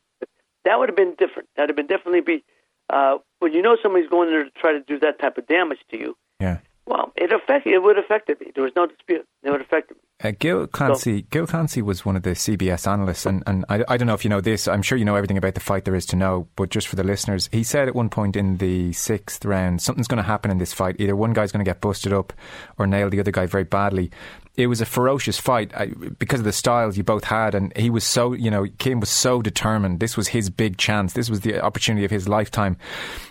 [0.65, 1.49] That would have been different.
[1.55, 2.45] That would have been definitely be
[2.91, 5.79] uh, when you know somebody's going there to try to do that type of damage
[5.93, 6.17] to you.
[6.41, 6.59] yeah.
[6.87, 7.73] Well, it affected.
[7.73, 8.53] It would have affected me.
[8.55, 9.27] There was no dispute.
[9.43, 10.03] It would have affected me.
[10.23, 13.97] Uh, Gil Clancy, Gil Clancy was one of the CBS analysts, and, and I, I
[13.97, 14.67] don't know if you know this.
[14.67, 16.97] I'm sure you know everything about the fight there is to know, but just for
[16.97, 20.51] the listeners, he said at one point in the sixth round, something's going to happen
[20.51, 20.97] in this fight.
[20.99, 22.33] Either one guy's going to get busted up
[22.79, 24.11] or nail the other guy very badly.
[24.57, 25.87] It was a ferocious fight I,
[26.19, 29.11] because of the styles you both had, and he was so, you know, Kim was
[29.11, 30.01] so determined.
[30.01, 31.13] This was his big chance.
[31.13, 32.77] This was the opportunity of his lifetime.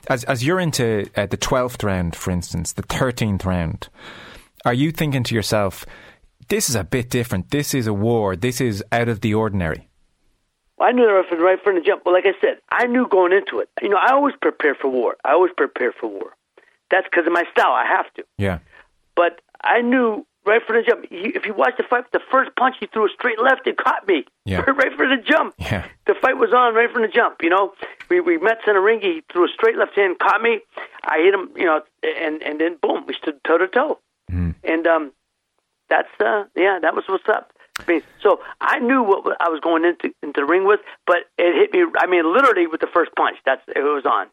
[0.07, 3.89] As as you're into uh, the twelfth round, for instance, the thirteenth round,
[4.65, 5.85] are you thinking to yourself?
[6.49, 7.51] this is a bit different.
[7.51, 8.35] This is a war.
[8.35, 9.89] This is out of the ordinary.
[10.79, 12.03] I knew they were right from the jump.
[12.03, 13.69] But like I said, I knew going into it.
[13.81, 15.15] You know, I always prepare for war.
[15.23, 16.35] I always prepare for war.
[16.91, 17.71] That's because of my style.
[17.71, 18.23] I have to.
[18.37, 18.59] Yeah.
[19.15, 21.05] But I knew right for the jump.
[21.09, 23.67] He, if you watch the fight, the first punch he threw a straight left.
[23.67, 24.25] and caught me.
[24.45, 24.61] Yeah.
[24.67, 25.55] right for the jump.
[25.59, 25.85] Yeah.
[26.07, 27.37] The fight was on right from the jump.
[27.41, 27.73] You know,
[28.09, 28.99] we we met center ring.
[29.01, 30.59] He threw a straight left hand, caught me.
[31.03, 31.49] I hit him.
[31.55, 33.99] You know, and and then boom, we stood toe to toe.
[34.63, 35.11] And um,
[35.89, 37.51] that's uh, yeah, that was what's up.
[37.77, 41.17] I mean, so I knew what I was going into into the ring with, but
[41.37, 41.85] it hit me.
[41.99, 43.37] I mean, literally with the first punch.
[43.45, 44.27] That's it was on.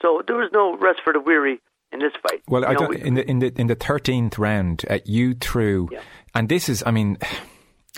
[0.00, 1.60] So there was no rest for the weary
[1.92, 2.42] in this fight.
[2.48, 4.98] Well, You I know, don't, we- in the in the in the thirteenth round, uh,
[5.04, 5.88] you threw,
[6.34, 7.18] and this is, I mean,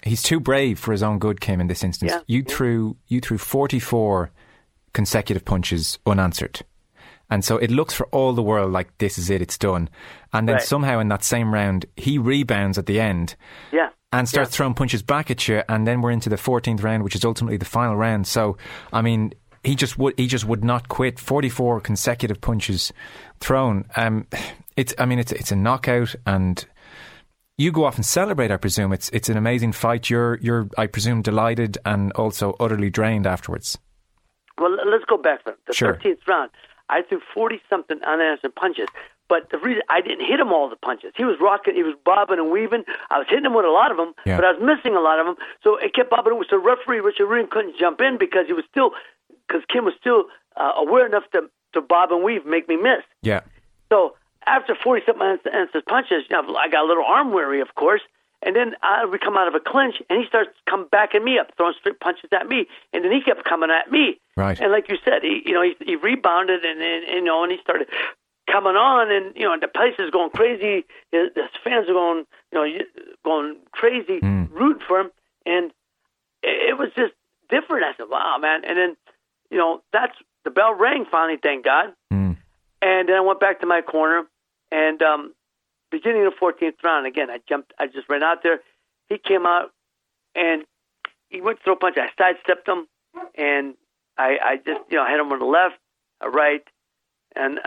[0.04, 1.40] he's too brave for his own good.
[1.40, 4.30] Kim in this instance, Yeah, you threw you threw forty four
[4.92, 6.60] consecutive punches unanswered.
[7.32, 9.88] And so it looks for all the world like this is it, it's done.
[10.32, 10.64] And then Right.
[10.64, 13.36] somehow in that same round, he rebounds at the end
[13.70, 13.90] yeah.
[14.12, 15.62] and starts throwing punches back at you.
[15.68, 18.26] And then we're into the 14th round, which is ultimately the final round.
[18.26, 18.56] So,
[18.92, 19.32] I mean,
[19.64, 21.18] he just would he just would not quit.
[21.18, 22.92] 44 consecutive punches
[23.40, 23.84] thrown.
[23.96, 24.26] Um,
[24.76, 26.64] it's I mean, it's it's a knockout, and
[27.58, 28.50] you go off and celebrate.
[28.50, 30.08] I presume it's it's an amazing fight.
[30.10, 33.78] You're you're I presume delighted and also utterly drained afterwards.
[34.58, 35.94] Well, let's go back to the Sure.
[35.94, 36.50] 13th round.
[36.90, 38.88] I threw 40 something unanswered punches,
[39.28, 41.12] but the reason I didn't hit him all the punches.
[41.16, 42.82] He was rocking, he was bobbing and weaving.
[43.10, 44.36] I was hitting him with a lot of them, Yeah.
[44.36, 45.36] but I was missing a lot of them.
[45.62, 46.32] So it kept bobbing.
[46.50, 48.90] So the referee Richard Green couldn't jump in because he was still,
[49.50, 50.24] because Kim was still
[50.56, 53.02] uh, aware enough to to bob and weave, make me miss.
[53.22, 53.40] Yeah.
[53.92, 57.74] So after 40 something ounces punches, you know, I got a little arm weary, of
[57.74, 58.00] course.
[58.42, 61.38] And then I would come out of a clinch, and he starts coming backing me
[61.38, 62.66] up, throwing straight punches at me.
[62.92, 64.18] And then he kept coming at me.
[64.36, 64.58] Right.
[64.58, 67.52] And like you said, he, you know, he, he rebounded, and, and you know, and
[67.52, 67.88] he started
[68.50, 70.86] coming on, and you know, the place is going crazy.
[71.12, 72.78] His, his fans are going, you know,
[73.24, 75.10] going crazy, rooting for him,
[75.44, 75.70] and
[76.42, 77.12] it, it was just
[77.50, 77.84] different.
[77.84, 78.96] I said, "Wow, man!" And then,
[79.50, 81.38] you know, that's the bell rang finally.
[81.42, 81.94] Thank God.
[82.82, 84.22] And then I went back to my corner,
[84.72, 85.34] and um,
[85.90, 88.60] beginning of the 14th round, again, I jumped, I just ran out there.
[89.10, 89.70] He came out,
[90.34, 90.64] and
[91.28, 91.96] he went to throw a punch.
[91.98, 92.86] I sidestepped him,
[93.36, 93.74] and
[94.16, 95.74] I, I just, you know, hit him on the left,
[96.22, 96.62] a right,
[97.36, 97.62] and uh,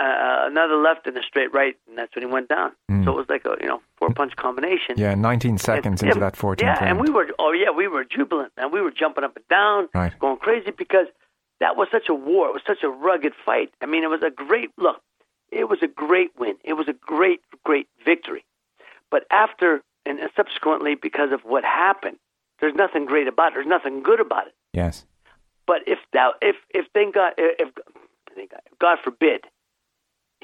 [0.49, 2.71] another left and a straight right, and that's when he went down.
[3.05, 4.95] So it was like a, you know, four punch combination.
[4.97, 6.85] Yeah, 19 seconds And- into yeah, that 14th Yeah, round.
[6.89, 9.89] and we were, oh yeah, we were jubilant, and we were jumping up and down,
[9.93, 10.17] Right.
[10.17, 11.05] going crazy because
[11.63, 12.49] that was such a war.
[12.49, 13.71] It was such a rugged fight.
[13.81, 15.01] I mean, it was a great look.
[15.49, 16.55] It was a great win.
[16.65, 18.43] It was a great, great victory.
[19.09, 22.17] But after and subsequently, because of what happened,
[22.59, 23.53] there's nothing great about it.
[23.53, 24.53] There's nothing good about it.
[24.73, 25.05] Yes.
[25.65, 27.69] But if that, if if thank God, if
[28.35, 29.45] thank God, God forbid,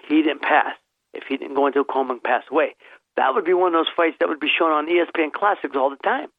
[0.07, 0.75] he didn't pass,
[1.13, 2.75] if he didn't go into a coma and pass away,
[3.17, 5.89] that would be one of those fights that would be shown on ESPN Classics all
[5.89, 6.29] the time.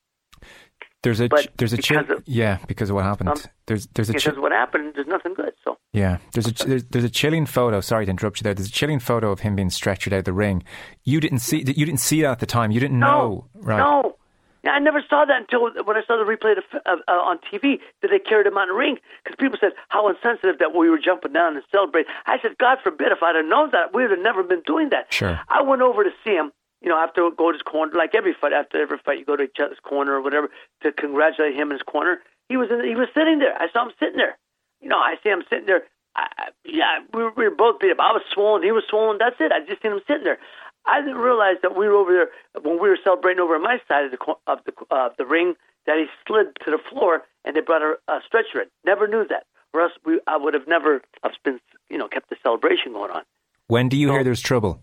[1.02, 3.30] There's a But there's a of- yeah, because of what happened.
[3.30, 5.52] Um, there's there's a Because chi- what happened, there's nothing good.
[5.64, 7.80] So yeah there's a there's, there's a chilling photo.
[7.80, 8.54] Sorry to interrupt you there.
[8.54, 10.62] There's a chilling photo of him being stretchered out the ring.
[11.04, 12.70] You didn't see you didn't see that at the time.
[12.70, 13.78] You didn't know, right?
[13.78, 14.16] No,
[14.62, 17.38] Yeah, I never saw that until when I saw the replay of, uh, uh, on
[17.50, 20.90] TV that they carried him on the ring because people said how insensitive that we
[20.90, 22.12] were jumping down and celebrating.
[22.26, 24.90] I said, God forbid if I'd have known that, we would have never been doing
[24.90, 25.14] that.
[25.14, 25.40] Sure.
[25.48, 26.52] I went over to see him.
[26.82, 29.36] You know, after go to his corner, like every fight, after every fight, you go
[29.36, 30.50] to each other's corner or whatever
[30.82, 32.20] to congratulate him in his corner.
[32.48, 33.54] He was in, he was sitting there.
[33.54, 34.38] I saw him sitting there.
[34.80, 35.84] You know, I see him sitting there.
[36.16, 38.00] I, I, yeah, we were, we were both beat up.
[38.00, 38.62] I was swollen.
[38.62, 39.18] He was swollen.
[39.18, 39.52] That's it.
[39.52, 40.38] I just seen him sitting there.
[40.86, 43.78] I didn't realize that we were over there when we were celebrating over on my
[43.86, 45.54] side of the of the uh, the ring
[45.86, 48.68] that he slid to the floor and they brought a, a stretcher in.
[48.84, 52.30] Never knew that, or else we I would have never have been you know kept
[52.30, 53.22] the celebration going on.
[53.66, 54.80] When do you hear there's trouble?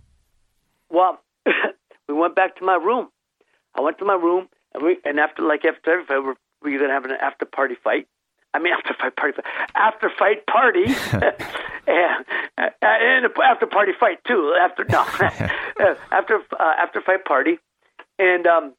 [0.90, 1.20] Well,
[2.08, 3.10] we went back to my room.
[3.76, 6.74] I went to my room, and we and after like after every fight, we're, we
[6.74, 8.08] were gonna have an after party fight.
[8.54, 9.38] I mean, after fight party,
[9.76, 10.86] after fight party,
[11.88, 12.26] and,
[12.82, 14.56] and after party fight too.
[14.60, 15.00] After no,
[16.12, 17.60] after uh, after fight party,
[18.18, 18.74] and um,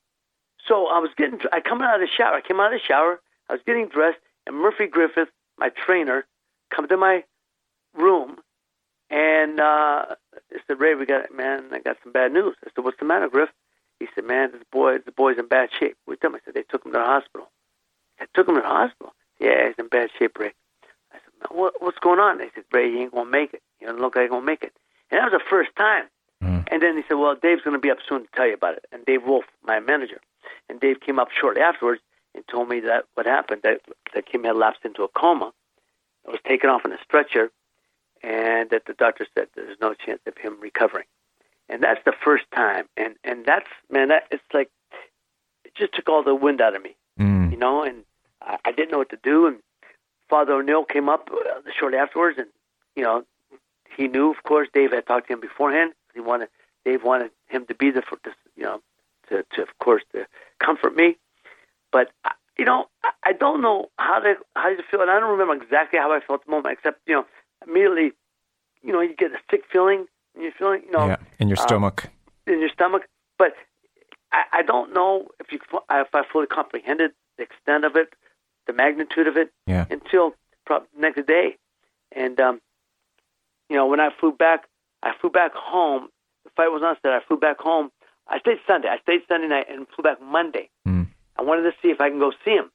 [0.66, 1.40] so I was getting.
[1.52, 2.34] I come out of the shower.
[2.34, 3.20] I came out of the shower.
[3.48, 6.26] I was getting dressed, and Murphy Griffith, my trainer,
[6.74, 7.24] come to my
[7.94, 8.36] room,
[9.10, 11.64] and uh, I said, "Ray, we got man.
[11.72, 13.50] I got some bad news." I said, "What's the matter, Griff?"
[14.00, 16.38] He said, "Man, this boy, the boy's in bad shape." What tell me?
[16.40, 17.50] I said, "They took him to the hospital."
[18.20, 19.14] I took him to the hospital.
[19.38, 20.52] Yeah, he's in bad shape, Ray.
[21.12, 23.62] I said, "Man, what, "What's going on?" They said, "Ray, he ain't gonna make it.
[23.78, 24.72] He doesn't look like he's gonna make it."
[25.10, 26.04] And that was the first time.
[26.70, 28.74] And then he said, "Well, Dave's going to be up soon to tell you about
[28.74, 30.20] it." And Dave Wolf, my manager,
[30.68, 32.00] and Dave came up shortly afterwards
[32.34, 33.80] and told me that what happened that
[34.14, 35.52] that Kim had lapsed into a coma,
[36.26, 37.50] was taken off in a stretcher,
[38.22, 41.06] and that the doctor said there's no chance of him recovering.
[41.68, 44.70] And that's the first time, and and that's man, that it's like
[45.64, 46.96] it just took all the wind out of me,
[47.52, 47.82] you know.
[47.82, 48.04] And
[48.40, 49.46] I, I didn't know what to do.
[49.46, 49.58] And
[50.30, 52.48] Father O'Neill came up uh, shortly afterwards, and
[52.96, 53.24] you know
[53.96, 55.92] he knew, of course, Dave had talked to him beforehand.
[56.14, 56.48] He wanted
[56.86, 58.80] Dave wanted him to be there for this, you know,
[59.28, 60.26] to, to of course to
[60.60, 61.16] comfort me.
[61.92, 65.20] But I- you know, I- I don't know how to how to feel, and I
[65.20, 67.26] don't remember exactly how I felt at the moment, except you know,
[67.66, 68.12] immediately,
[68.82, 71.58] you know, you get a sick feeling, and you're feeling, you know, yeah, in your
[71.60, 72.06] um, stomach.
[72.46, 73.02] in your stomach.
[73.38, 73.54] But
[74.32, 75.58] I, I don't know if you
[75.90, 78.08] if I fully comprehended the extent of it,
[78.66, 79.86] the magnitude of it, Yeah.
[79.90, 80.34] until
[80.66, 81.56] probably next day.
[82.12, 82.60] And um,
[83.68, 84.64] you know, when I flew back,
[85.02, 86.08] I flew back home.
[86.44, 87.22] The fight was on Saturday.
[87.22, 87.90] I flew back home.
[88.26, 88.88] I stayed Sunday.
[88.88, 90.68] I stayed Sunday night and flew back Monday.
[91.36, 92.70] I wanted to see if I can go see him.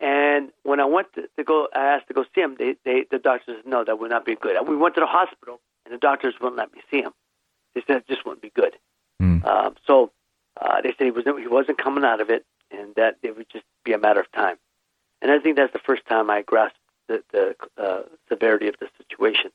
[0.00, 2.56] And when I went to, to go, I asked to go see him.
[2.58, 4.56] They, they, the doctors said no, that would not be good.
[4.66, 7.12] We went to the hospital, and the doctors wouldn't let me see him.
[7.74, 8.76] They said it just wouldn't be good.
[9.44, 10.10] Um, so
[10.60, 13.48] uh, they said he was he wasn't coming out of it, and that it would
[13.50, 14.56] just be a matter of time.
[15.22, 18.88] And I think that's the first time I grasped the, the uh, severity of the
[18.96, 19.50] situation.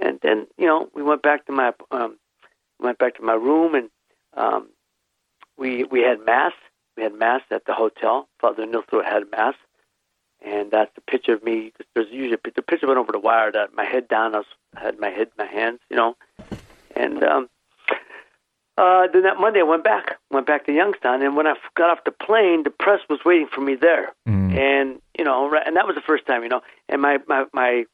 [0.00, 2.18] And then you know we went back to my um,
[2.80, 3.90] went back to my room, and
[4.36, 4.68] um,
[5.56, 6.52] we we had mass.
[6.96, 8.28] We had mass at the hotel.
[8.40, 9.54] Father Nilthroat had mass,
[10.44, 11.72] and that's the picture of me.
[11.94, 13.50] There's usually a picture, the picture went over the wire.
[13.52, 16.16] That my head down, I was had my head, in my hands, you know,
[16.94, 17.48] and um,
[18.76, 21.90] uh, then that Monday I went back, went back to Youngstown, and when I got
[21.90, 24.12] off the plane, the press was waiting for me there,
[24.58, 27.84] and you know, and that was the first time, you know, and my my my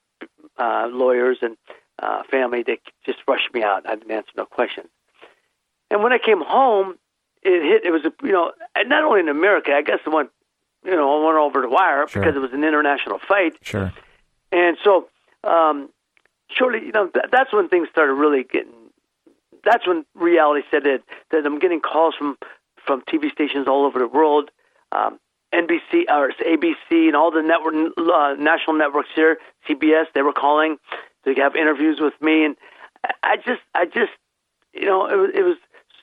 [0.59, 1.57] uh, lawyers and
[1.99, 3.89] uh, family that just rushed me out.
[3.89, 4.89] I didn't answer no questions.
[5.91, 6.95] And when I came home,
[7.43, 7.85] it hit.
[7.85, 9.73] It was a you know, and not only in America.
[9.73, 10.31] I guess it went
[10.85, 12.23] you know I went over the wire Sure.
[12.23, 13.55] because it was an international fight.
[13.63, 13.93] Sure.
[14.53, 15.09] And so,
[15.45, 15.91] um,
[16.51, 18.73] shortly, you know, th- that's when things started really getting.
[19.65, 21.01] That's when reality set in.
[21.31, 22.37] That I'm getting calls from
[22.87, 24.51] from TV stations all over the world,
[24.93, 25.21] um,
[25.55, 30.07] NBC or ABC, and all the network uh, national networks here, CBS.
[30.15, 30.79] They were calling
[31.25, 32.57] to have interviews with me, and
[33.05, 34.13] I- I just, I just,
[34.73, 35.57] you know, it was, it was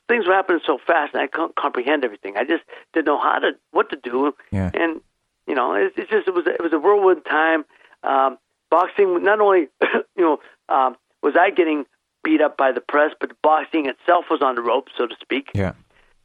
[0.07, 2.37] things were happening so fast, and I couldn't comprehend everything.
[2.37, 4.71] I just didn't know how to, what to do, Yeah.
[4.73, 5.01] and
[5.47, 7.65] you know, it's, it's just it was it was a whirlwind time.
[8.03, 8.37] Um,
[8.69, 10.39] boxing, not only you know,
[10.69, 11.85] um, was I getting
[12.23, 15.49] beat up by the press, but boxing itself was on the ropes, so to speak.
[15.53, 15.73] Yeah.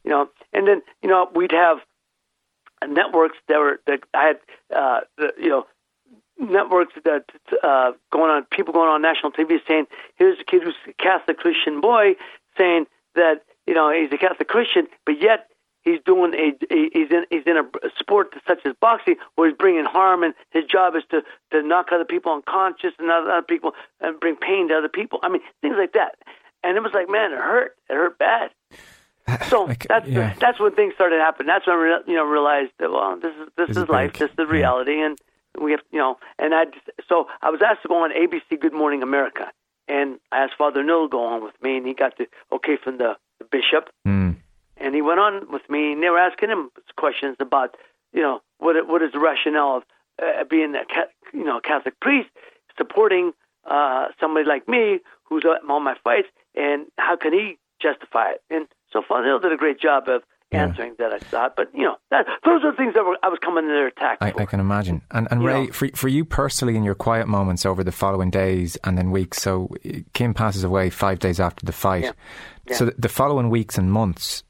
[0.03, 1.77] You know, and then you know we'd have
[2.87, 4.39] networks that were that I had,
[4.75, 5.65] uh, the, you know,
[6.37, 7.25] networks that
[7.63, 11.37] uh, going on, people going on national TV saying, "Here's a kid who's a Catholic
[11.37, 12.15] Christian boy
[12.57, 15.47] saying that you know he's a Catholic Christian, but yet."
[15.85, 17.63] He's doing a, he's in he's in a
[17.99, 21.87] sport such as boxing where he's bringing harm and his job is to to knock
[21.91, 25.19] other people unconscious and other, other people and bring pain to other people.
[25.23, 26.15] I mean things like that,
[26.63, 27.75] and it was like man, it hurt.
[27.89, 28.51] It hurt bad.
[29.49, 30.33] So that's yeah.
[30.39, 31.47] that's when things started happening.
[31.47, 34.13] That's when I you know realized that well, this is this, This is, is life.
[34.13, 35.17] This is the reality, and
[35.61, 36.17] we have you know.
[36.39, 39.51] And I just- so I was asked to go on ABC Good Morning America,
[39.89, 42.77] and I asked Father Newell to go on with me, and he got the okay
[42.81, 43.17] from the
[43.57, 44.31] bishop, Mm.
[44.83, 46.63] and he went on with me, and they were asking him
[47.03, 47.69] questions about
[48.15, 49.83] you know what what is the rationale of
[50.23, 50.83] uh, being a
[51.39, 52.29] you know Catholic priest
[52.77, 53.25] supporting
[53.75, 56.29] uh, somebody like me who's all my fights,
[56.65, 57.45] and how can he
[57.85, 58.41] justify it?
[58.55, 60.19] And so Father Hill did a great job of
[60.55, 61.13] answering that.
[61.13, 63.63] I thought, but you know, that, those are the things that were, I was coming
[63.63, 64.17] to their attack.
[64.21, 65.01] I, I can imagine.
[65.11, 65.73] And, and You Ray, know.
[65.73, 69.41] for, for you personally, in your quiet moments over the following days and then weeks,
[69.41, 69.69] so
[70.13, 72.03] Kim passes away five days after the fight.
[72.03, 72.11] Yeah.
[72.67, 72.75] Yeah.
[72.77, 74.43] So the, following weeks and months,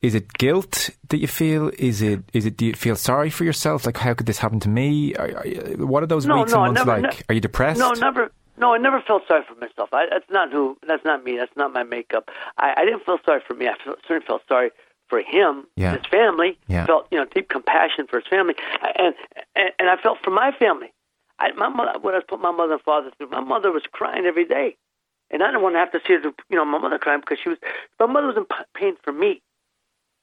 [0.00, 1.70] is it guilt that you feel?
[1.78, 2.20] Is it?
[2.32, 2.56] Is it?
[2.56, 3.84] Do you feel sorry for yourself?
[3.84, 5.14] Like, how could this happen to me?
[5.16, 7.18] Are, are, what are those no, weeks no, and months never, like?
[7.18, 7.78] ne- are you depressed?
[7.78, 8.32] No, never.
[8.56, 9.90] No, I never felt sorry for myself.
[9.92, 10.78] I, that's not who.
[10.88, 11.36] That's not me.
[11.36, 12.30] That's not my makeup.
[12.56, 13.68] I, I didn't feel sorry for me.
[13.68, 14.70] I felt, certainly felt sorry
[15.12, 15.92] for him, Yeah.
[15.98, 16.58] his family.
[16.68, 16.86] Yeah.
[16.86, 18.54] Felt you know deep compassion for his family,
[18.98, 19.14] and
[19.54, 20.90] and, and I felt for my family.
[21.38, 23.28] I, my mother, what I put my mother and father through.
[23.28, 24.76] My mother was crying every day,
[25.30, 26.20] and I didn't want to have to see her.
[26.50, 27.58] You know, my mother crying because she was.
[28.00, 29.42] My mother was in pain for me.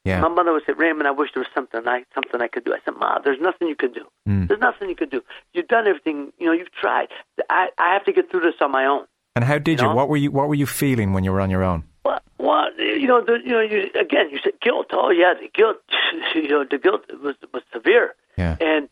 [0.06, 0.22] Yeah.
[0.22, 2.74] My mother would say, Raymond, I wish there was something I something I could do.
[2.74, 4.06] I said, Ma, there's nothing you can do.
[4.28, 4.48] Mm.
[4.48, 5.22] There's nothing you could do.
[5.54, 6.32] You've done everything.
[6.40, 7.10] You know, you've tried.
[7.50, 9.06] I I have to get through this on my own.
[9.36, 9.90] And how did You you?
[9.92, 9.96] know?
[9.96, 10.32] What were you?
[10.32, 11.84] What were you feeling when you were on your own?
[12.06, 14.88] Well, well, you know, the, you know, you again, you said guilt.
[14.94, 15.78] Oh yeah, the guilt.
[16.36, 18.16] You know, the guilt was was severe.
[18.38, 18.56] Yeah.
[18.62, 18.90] And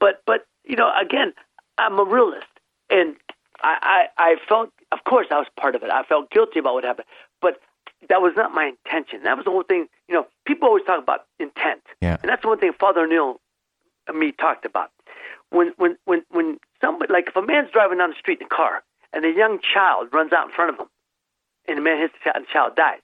[0.00, 1.32] but but you know, again,
[1.78, 2.46] I'm a realist,
[2.90, 3.16] and
[3.62, 5.90] I I, I felt, of course, I was part of it.
[5.90, 7.06] I felt guilty about what happened,
[7.40, 7.60] but
[8.08, 9.22] that was not my intention.
[9.24, 9.86] That was the whole thing.
[10.08, 12.16] You know, people always talk about intent, Yeah.
[12.22, 13.40] and that's the one thing Father Neil
[14.08, 14.90] and me talked about.
[15.50, 18.50] When when when when somebody like if a man's driving down the street in a
[18.50, 18.82] car
[19.12, 20.86] and a young child runs out in front of him,
[21.68, 23.00] and the man hits the child, and the child dies.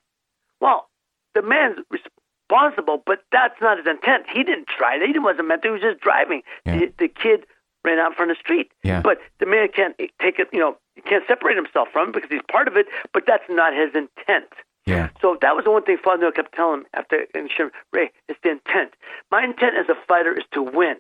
[0.61, 0.89] Well,
[1.35, 4.25] the man's responsible, but that's not his intent.
[4.33, 5.03] He didn't try it.
[5.07, 5.69] He wasn't meant to.
[5.69, 6.43] He was just driving.
[6.65, 7.47] The, the kid
[7.85, 8.73] ran out in front of the street.
[8.83, 9.03] Yeah.
[9.03, 10.49] But the man can't take it.
[10.53, 12.87] You know, he can't separate himself from it because he's part of it.
[13.13, 14.49] But that's not his intent.
[14.87, 15.09] Yeah.
[15.21, 17.51] So that was the one thing Father Neil kept telling him after and
[17.93, 18.95] Ray, it's the intent.
[19.31, 20.97] My intent as a fighter is to win.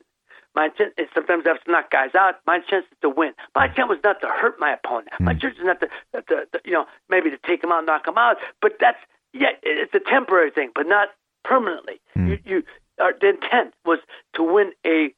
[0.55, 2.37] My intent is sometimes I have to knock guys out.
[2.47, 3.33] My intent is to win.
[3.55, 5.09] My intent was not to hurt my opponent.
[5.19, 8.07] My intent is not to, to, to, you know, maybe to take him out, knock
[8.07, 8.37] him out.
[8.61, 8.99] But that's
[9.35, 11.09] yeah, it's a temporary thing, but not
[11.43, 12.01] permanently.
[12.15, 12.63] You, you,
[13.03, 13.99] uh, the intent was
[14.35, 15.13] to win a,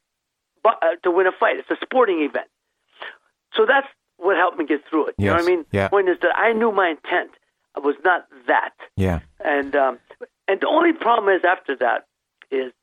[0.65, 0.71] uh,
[1.03, 1.57] to win a fight.
[1.57, 2.47] It's a sporting event.
[3.53, 5.15] So that's what helped me get through it.
[5.19, 5.65] You know what I mean?
[5.71, 5.87] Yeah.
[5.89, 7.31] Point is that I knew my intent
[7.75, 8.73] was not that.
[8.95, 9.19] Yeah.
[9.43, 9.99] And um,
[10.47, 12.07] and the only problem is after that
[12.49, 12.73] is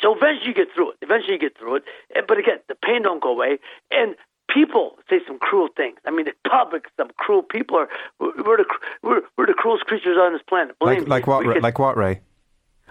[0.00, 0.96] so eventually you get through it.
[1.02, 1.84] Eventually you get through it.
[2.26, 3.58] But again, the pain don't go away.
[3.90, 4.14] And
[4.48, 5.98] people say some cruel things.
[6.06, 7.88] I mean, the public, some cruel people are.
[8.18, 10.78] We're the cr- we're, we're the cruelest creatures on this planet.
[10.78, 11.54] Believe Like like what?
[11.54, 12.20] Get- Like what, Ray?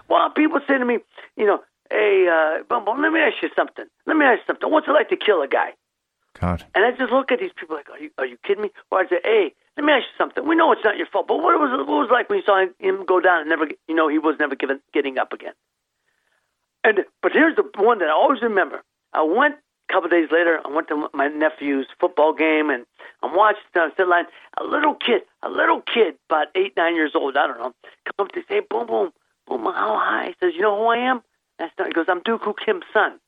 [0.08, 0.98] well, people say to me,
[1.36, 3.84] you know, hey, uh, Boom Boom, let me ask you something.
[4.06, 4.70] Let me ask you something.
[4.70, 5.72] What's it like to kill a guy?
[6.40, 6.64] God.
[6.74, 8.70] And I just look at these people like, are you are you kidding me?
[8.90, 10.46] Or I say, hey, let me ask you something.
[10.46, 12.38] We know it's not your fault, but what was it, what was it like when
[12.38, 15.32] you saw him go down and never, you know, he was never given getting up
[15.32, 15.52] again?
[16.88, 18.82] And but here's the one that I always remember.
[19.12, 20.58] I went a couple of days later.
[20.64, 22.86] I went to my nephew's football game, and
[23.22, 24.24] I'm watching on the line.
[24.56, 27.36] A little kid, a little kid, about eight, nine years old.
[27.36, 27.74] I don't know.
[28.06, 29.12] Come up to say, boom, boom,
[29.46, 29.64] boom.
[29.64, 30.28] How high?
[30.28, 31.20] He says, you know who I am?
[31.58, 31.88] That's not.
[31.88, 33.20] He goes, I'm Duk Koo Kim's son.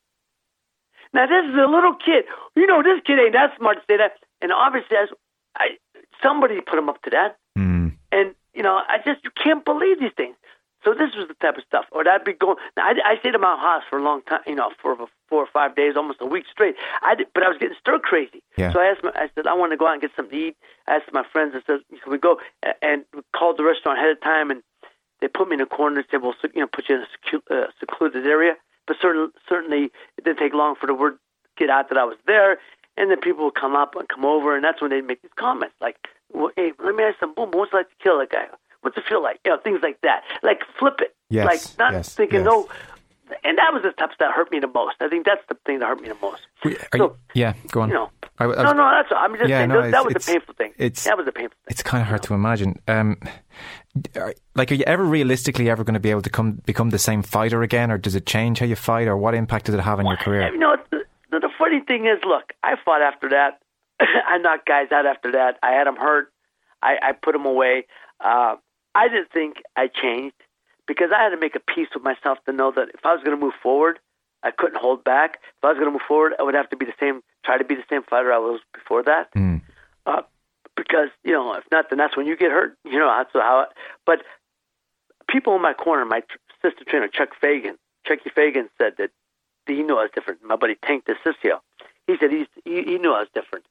[1.13, 2.25] Now this is a little kid.
[2.57, 4.13] You know, this kid ain't that smart to say that.
[4.41, 5.11] And obviously, as
[5.55, 5.77] I,
[6.23, 7.37] somebody put him up to that.
[7.59, 7.93] Mm.
[8.11, 10.37] And you know, I just you can't believe these things.
[10.85, 11.85] So this was the type of stuff.
[11.93, 12.57] Or I'd be going.
[12.77, 14.41] Now, I, I stayed at my house for a long time.
[14.47, 14.97] You know, for
[15.29, 16.75] four or five days, almost a week straight.
[17.03, 18.43] I did, but I was getting stir crazy.
[18.57, 18.73] Yeah.
[18.73, 19.05] So I asked.
[19.05, 20.57] My, I said I want to go out and get something to eat.
[20.89, 21.55] I asked my friends.
[21.55, 22.39] I said, "Can we go?"
[22.83, 24.63] And we called the restaurant ahead of time, and
[25.21, 27.03] they put me in a corner and said, "Well, so, you know, put you in
[27.03, 28.57] a secu- uh, secluded area."
[28.87, 31.19] But certain, certainly, it didn't take long for the word to
[31.59, 32.59] get out that I was there,
[32.97, 35.31] and then people would come up and come over, and that's when they'd make these
[35.37, 35.97] comments like,
[36.33, 37.51] well, "Hey, let me ask some boom.
[37.53, 38.47] What's it like to kill a guy?
[38.83, 39.41] What's it feel like?
[39.45, 40.23] You know, things like that.
[40.43, 41.15] Like flip it.
[41.29, 42.47] Yes, like not yes, thinking yes.
[42.47, 42.69] no."
[43.45, 44.97] And that was the stuff that hurt me the most.
[45.01, 46.43] I think that's the thing that hurt me the most.
[46.65, 47.89] You, yeah, go on.
[47.89, 48.11] You know,
[48.41, 49.09] I, I was- no, no, that's.
[49.17, 50.73] I'm just Yeah, saying no, that, that was the painful thing.
[50.79, 51.55] it's- that was the painful.
[51.65, 52.81] Thing, it's kind of hard to imagine.
[52.89, 53.19] Um,
[54.17, 56.99] are- like, are you ever realistically ever going to be able to come become the
[56.99, 59.81] same fighter again, or does it change how you fight, or what impact does it
[59.81, 60.51] have on your career?
[60.53, 63.61] You know, the, the, the funny thing is, look, I fought after that.
[64.01, 65.59] I knocked guys out after that.
[65.63, 66.33] I had them hurt.
[66.83, 67.87] I, I put them away.
[68.19, 68.57] Uh,
[68.95, 70.37] I didn't think I changed
[70.87, 73.23] because I had to make a peace with myself to know that if I was
[73.23, 73.99] going to move forward,
[74.43, 75.39] I couldn't hold back.
[75.59, 77.59] If I was going to move forward, I would have to be the same, try
[77.59, 79.33] to be the same fighter I was before that.
[79.35, 79.63] Mm.
[80.07, 80.23] Uh,
[80.77, 82.77] because you know, if not, then that's when you get hurt.
[82.85, 83.67] You know, that's how.
[84.07, 84.23] But
[85.29, 87.77] people in my corner, my tr- sister trainer Chuck Fagan,
[88.07, 89.11] Chucky Fagan said that
[89.67, 90.43] he knew I was different.
[90.43, 91.61] My buddy Tank DeCiccio,
[92.07, 93.67] he said he's, he he knew I was different.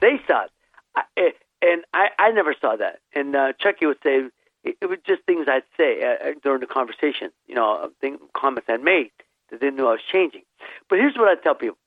[0.00, 0.50] They saw it,
[0.96, 1.30] I, eh,
[1.62, 3.00] and I I never saw that.
[3.14, 4.22] And uh, Chucky would say
[4.64, 7.30] it, it was just things I'd say uh, uh, during the conversation.
[7.46, 9.10] You know, thing, comments I'd made
[9.50, 10.42] that they knew I was changing.
[10.88, 11.78] But here's what I tell people: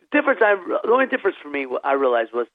[0.00, 0.40] the difference.
[0.42, 2.46] I the only difference for me what I realized was,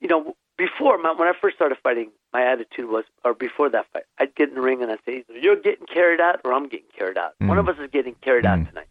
[0.00, 3.86] you know, before my, when I first started fighting, my attitude was, or before that
[3.92, 6.52] fight, I'd get in the ring and I'd say, either you're getting carried out or
[6.52, 7.34] I'm getting carried out.
[7.38, 8.88] One of us is getting carried out tonight.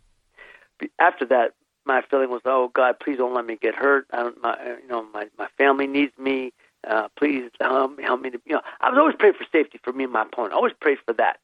[1.00, 1.54] After that,
[1.86, 4.08] my feeling was, oh God, please don't let me get hurt.
[4.12, 6.54] I don't, my, you know, my my family needs me.
[6.90, 8.62] Uh, please help me, help me to, you know.
[8.80, 10.54] I was always praying for safety for me and my opponent.
[10.54, 11.40] I always prayed for that.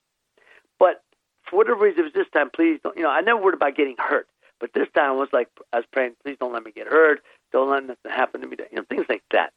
[0.80, 1.04] But
[1.50, 3.76] for whatever reason, it was this time, please don't, you know, I never worried about
[3.76, 4.28] getting hurt.
[4.60, 7.22] But this time I was like, I was praying, please don't let me get hurt.
[7.52, 8.56] Don't let nothing happen to me.
[8.72, 9.52] You know, things like that.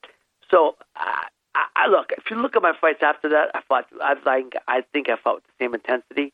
[0.50, 2.12] So I, I, I look.
[2.16, 3.86] If you look at my fights after that, I fought.
[4.00, 4.54] I like.
[4.66, 6.32] I think I fought with the same intensity.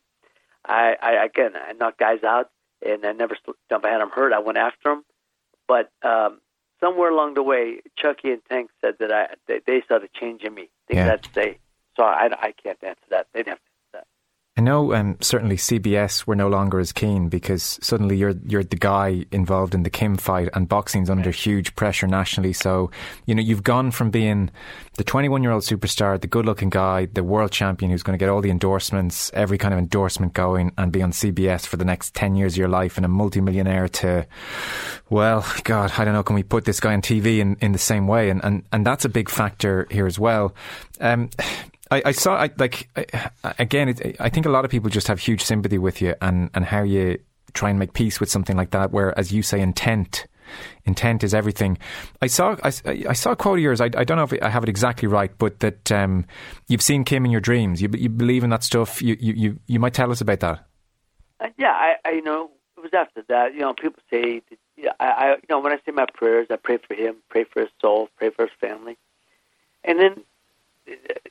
[0.65, 2.51] I, I again, I knocked guys out,
[2.85, 3.35] and I never.
[3.35, 5.05] If I had them hurt, I went after them.
[5.69, 6.41] But um,
[6.83, 10.43] somewhere along the way, Chucky and Tank said that I they, they saw the change
[10.43, 10.63] in me.
[10.63, 11.07] I think Yeah.
[11.07, 11.59] that's they.
[11.97, 13.27] So I, I can't answer that.
[13.33, 13.72] They'd have to.
[14.55, 18.77] I know um, certainly CBS were no longer as keen because suddenly you're you're the
[18.77, 22.53] guy involved in the Kim fight and boxing's under huge pressure nationally.
[22.53, 22.91] So
[23.25, 24.51] you know you've gone from being
[24.99, 28.23] the 21 year old superstar, the good looking guy, the world champion who's going to
[28.23, 31.87] get all the endorsements, every kind of endorsement going, and be on CBS for the
[31.87, 34.27] next 10 years of your life and a multimillionaire to,
[35.09, 37.79] well, God, I don't know, can we put this guy on TV in, in the
[37.79, 38.29] same way?
[38.29, 40.55] And, and and that's a big factor here as well.
[41.01, 41.31] Um,
[41.93, 45.09] I, I saw, I, like, I, again, it, I think a lot of people just
[45.09, 47.19] have huge sympathy with you and, and how you
[47.53, 50.27] try and make peace with something like that, where, as you say, intent.
[50.85, 51.79] Intent is everything.
[52.21, 52.73] I saw I,
[53.09, 53.81] I saw a quote of yours.
[53.81, 56.27] I, I don't know if I have it exactly right, but that um,
[56.69, 57.81] you've seen Kim in your dreams.
[57.81, 59.01] You, you believe in that stuff.
[59.01, 60.67] You, you, you, you might tell us about that.
[61.41, 63.55] Uh, yeah, I, I you know it was after that.
[63.55, 64.43] You know, people say,
[64.77, 67.45] yeah, I, I, you know, when I say my prayers, I pray for him, pray
[67.45, 68.99] for his soul, pray for his family,
[69.85, 70.25] and then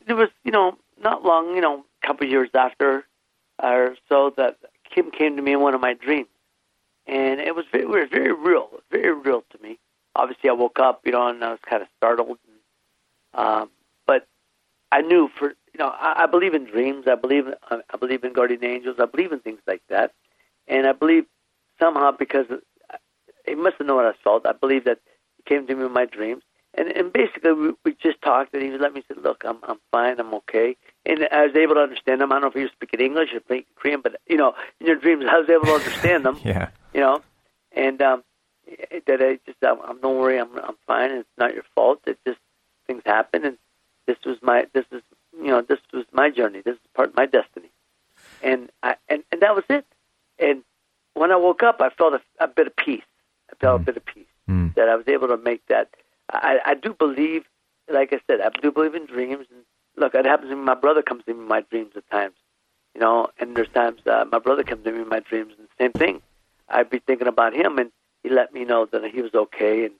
[0.07, 3.05] there was, you know, not long, you know, a couple of years after
[3.61, 4.57] or so that
[4.93, 6.27] Kim came to me in one of my dreams,
[7.07, 9.79] and it was very, it was very real, very real to me.
[10.15, 13.69] Obviously, I woke up, you know, and I was kind of startled, and, um,
[14.05, 14.27] but
[14.91, 17.05] I knew for you know I, I believe in dreams.
[17.07, 18.97] I believe I, believe in guardian angels.
[18.99, 20.13] I believe in things like that,
[20.67, 21.25] and I believe
[21.79, 22.47] somehow because
[23.47, 24.45] he must have known what I felt.
[24.45, 24.99] I believe that
[25.37, 26.43] he came to me in my dreams,
[26.73, 29.79] and and basically we, we just talked, and he let me say, "Look, I'm I'm
[29.91, 30.19] fine.
[30.19, 32.31] I'm okay." And I was able to understand him.
[32.31, 34.87] I don't know if he was speaking English or speaking Korean, but you know, in
[34.87, 36.39] your dreams, I was able to understand them.
[36.45, 36.69] Yeah.
[36.93, 37.21] You know,
[37.71, 38.23] and um,
[39.07, 41.11] that I just I'm, I'm don't worry, I'm I'm fine.
[41.11, 41.99] It's not your fault.
[42.05, 42.39] It's just
[42.87, 43.57] things happen, and
[44.07, 45.01] this was my this is
[45.37, 46.61] you know this was my journey.
[46.63, 47.71] This is part of my destiny,
[48.41, 49.85] and I and and that was it.
[50.39, 50.63] And
[51.13, 53.03] when I woke up, I felt a, a bit of peace.
[53.51, 54.25] I felt a bit of peace
[54.75, 55.89] that I was able to make that.
[56.31, 57.43] I, I do believe,
[57.91, 59.47] like I said, I do believe in dreams.
[59.51, 59.63] And
[59.97, 60.63] look, it happens to me.
[60.63, 62.35] My brother comes to me in my dreams at times,
[62.93, 63.29] you know.
[63.39, 65.91] And there's times uh, my brother comes to me in my dreams, and the same
[65.91, 66.21] thing.
[66.69, 67.91] I'd be thinking about him, and
[68.23, 69.95] he let me know that he was okay and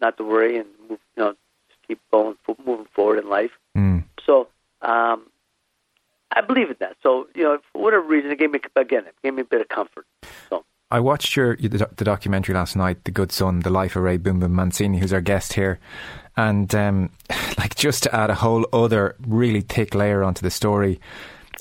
[0.00, 1.34] not to worry and move, you know,
[1.68, 3.52] just keep going, moving forward in life.
[3.76, 4.04] Mm.
[4.24, 4.48] So
[4.82, 5.26] um,
[6.32, 6.96] I believe in that.
[7.02, 9.60] So you know, for whatever reason, it gave me again, it gave me a bit
[9.60, 10.06] of comfort.
[10.50, 14.18] So I watched your the, documentary last night, The Good Son, The Life of Ray
[14.18, 15.80] Boom Boom Mancini, who's our guest here,
[16.36, 17.10] and um,
[17.58, 21.00] like just to add a whole other really thick layer onto the story,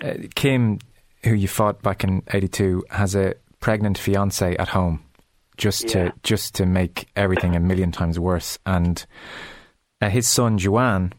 [0.04, 0.80] uh, Kim,
[1.24, 5.04] who you fought back in '82, has a pregnant fiance at home,
[5.58, 5.90] just Yeah.
[6.10, 9.04] to just to make everything a million times worse, and
[10.02, 11.14] uh, his son Jiwan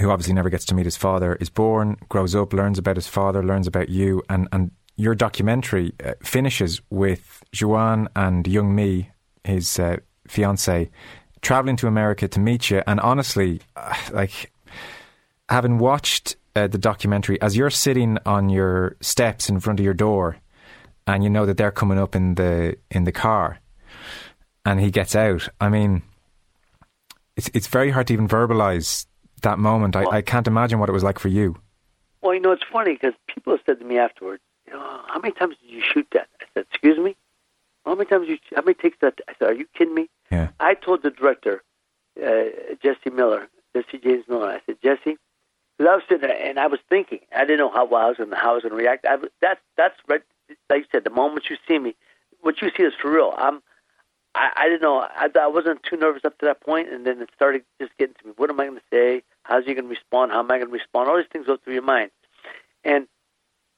[0.00, 3.06] who obviously never gets to meet his father, is born, grows up, learns about his
[3.06, 9.10] father, learns about you, and, and your documentary uh, finishes with Jiwan and Young-mi,
[9.44, 9.96] his uh,
[10.28, 10.90] fiance,
[11.40, 12.82] traveling to America to meet you.
[12.86, 14.52] And honestly, uh, like
[15.48, 19.94] having watched uh, the documentary, as you're sitting on your steps in front of your
[19.94, 20.36] door,
[21.06, 23.58] and you know that they're coming up in the in the car,
[24.66, 25.48] and he gets out.
[25.60, 26.02] I mean,
[27.36, 29.06] it's it's very hard to even verbalize
[29.42, 29.96] that moment.
[29.96, 31.56] I, I can't imagine what it was like for you.
[32.20, 35.34] Well, you know, it's funny because people said to me afterwards, you know, how many
[35.34, 36.28] times did you shoot that?
[36.40, 37.16] I said, excuse me?
[37.84, 38.38] How many times you?
[38.54, 39.20] How many takes that?
[39.28, 40.08] I said, are you kidding me?
[40.30, 40.50] Yeah.
[40.60, 41.62] I told the director,
[42.22, 44.48] uh, Jesse Miller, Jesse James Miller.
[44.48, 45.16] I said, Jesse,
[45.76, 48.08] because I was sitting there and I was thinking, I didn't know how well I
[48.08, 49.06] was going to how I was going to react.
[49.06, 50.22] I, that's that's right.
[50.68, 51.94] Like you said, the moment you see me,
[52.42, 53.34] what you see is for real.
[53.36, 53.62] I'm.
[54.32, 55.00] I, I didn't know.
[55.00, 58.14] I, I wasn't too nervous up to that point, and then it started just getting
[58.20, 58.32] to me.
[58.36, 59.24] What am I going to say?
[59.42, 60.30] How's he going to respond?
[60.30, 61.08] How am I going to respond?
[61.08, 62.12] All these things go through your mind.
[62.84, 63.08] And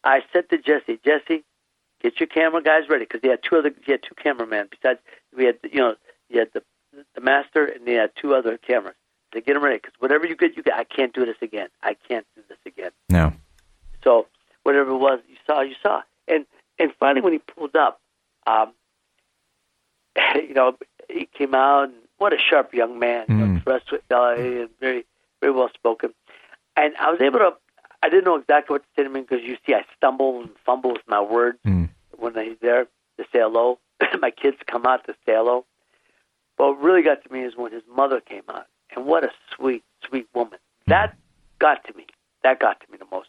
[0.04, 1.44] I said to Jesse, Jesse,
[2.02, 3.72] get your camera guys ready because he had two other.
[3.84, 4.68] He had two cameramen.
[4.70, 5.00] Besides,
[5.36, 5.94] we had you know
[6.28, 6.62] he had the
[7.14, 8.96] the master and he had two other cameras.
[9.32, 10.74] They get them ready because whatever you get, you get.
[10.74, 11.68] I can't do this again.
[11.82, 12.90] I can't do this again.
[13.08, 13.32] No.
[14.04, 14.26] So
[14.62, 16.02] whatever it was you saw, you saw.
[16.28, 16.46] And
[16.78, 18.00] and finally, when he pulled up,
[18.46, 18.72] um,
[20.34, 20.76] you know,
[21.08, 24.68] he came out and what a sharp young man, you know, dressed with uh, and
[24.80, 25.06] very
[25.40, 26.12] very well spoken.
[26.76, 27.54] And I was able to.
[28.02, 30.50] I didn't know exactly what to say to him because you see, I stumble and
[30.66, 31.58] fumble with my words
[32.18, 32.84] when he's there
[33.18, 33.78] to say hello.
[34.20, 35.64] my kids come out to say hello.
[36.58, 39.30] But what really got to me is when his mother came out, and what a
[39.56, 40.58] sweet, sweet woman.
[40.86, 41.16] That
[41.58, 42.06] got to me.
[42.42, 43.28] That got to me the most.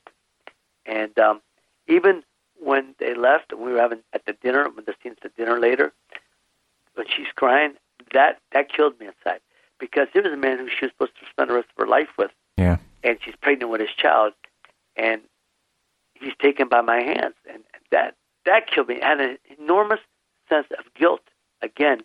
[0.85, 1.41] And um,
[1.87, 2.23] even
[2.59, 5.59] when they left, and we were having at the dinner, when the scenes at dinner
[5.59, 5.93] later,
[6.95, 7.73] when she's crying,
[8.13, 9.39] that that killed me inside
[9.79, 11.87] because he was a man who she was supposed to spend the rest of her
[11.89, 12.77] life with, Yeah.
[13.03, 14.33] and she's pregnant with his child,
[14.95, 15.21] and
[16.15, 18.15] he's taken by my hands, and that
[18.45, 19.01] that killed me.
[19.01, 19.99] I had an enormous
[20.49, 21.21] sense of guilt
[21.61, 22.01] again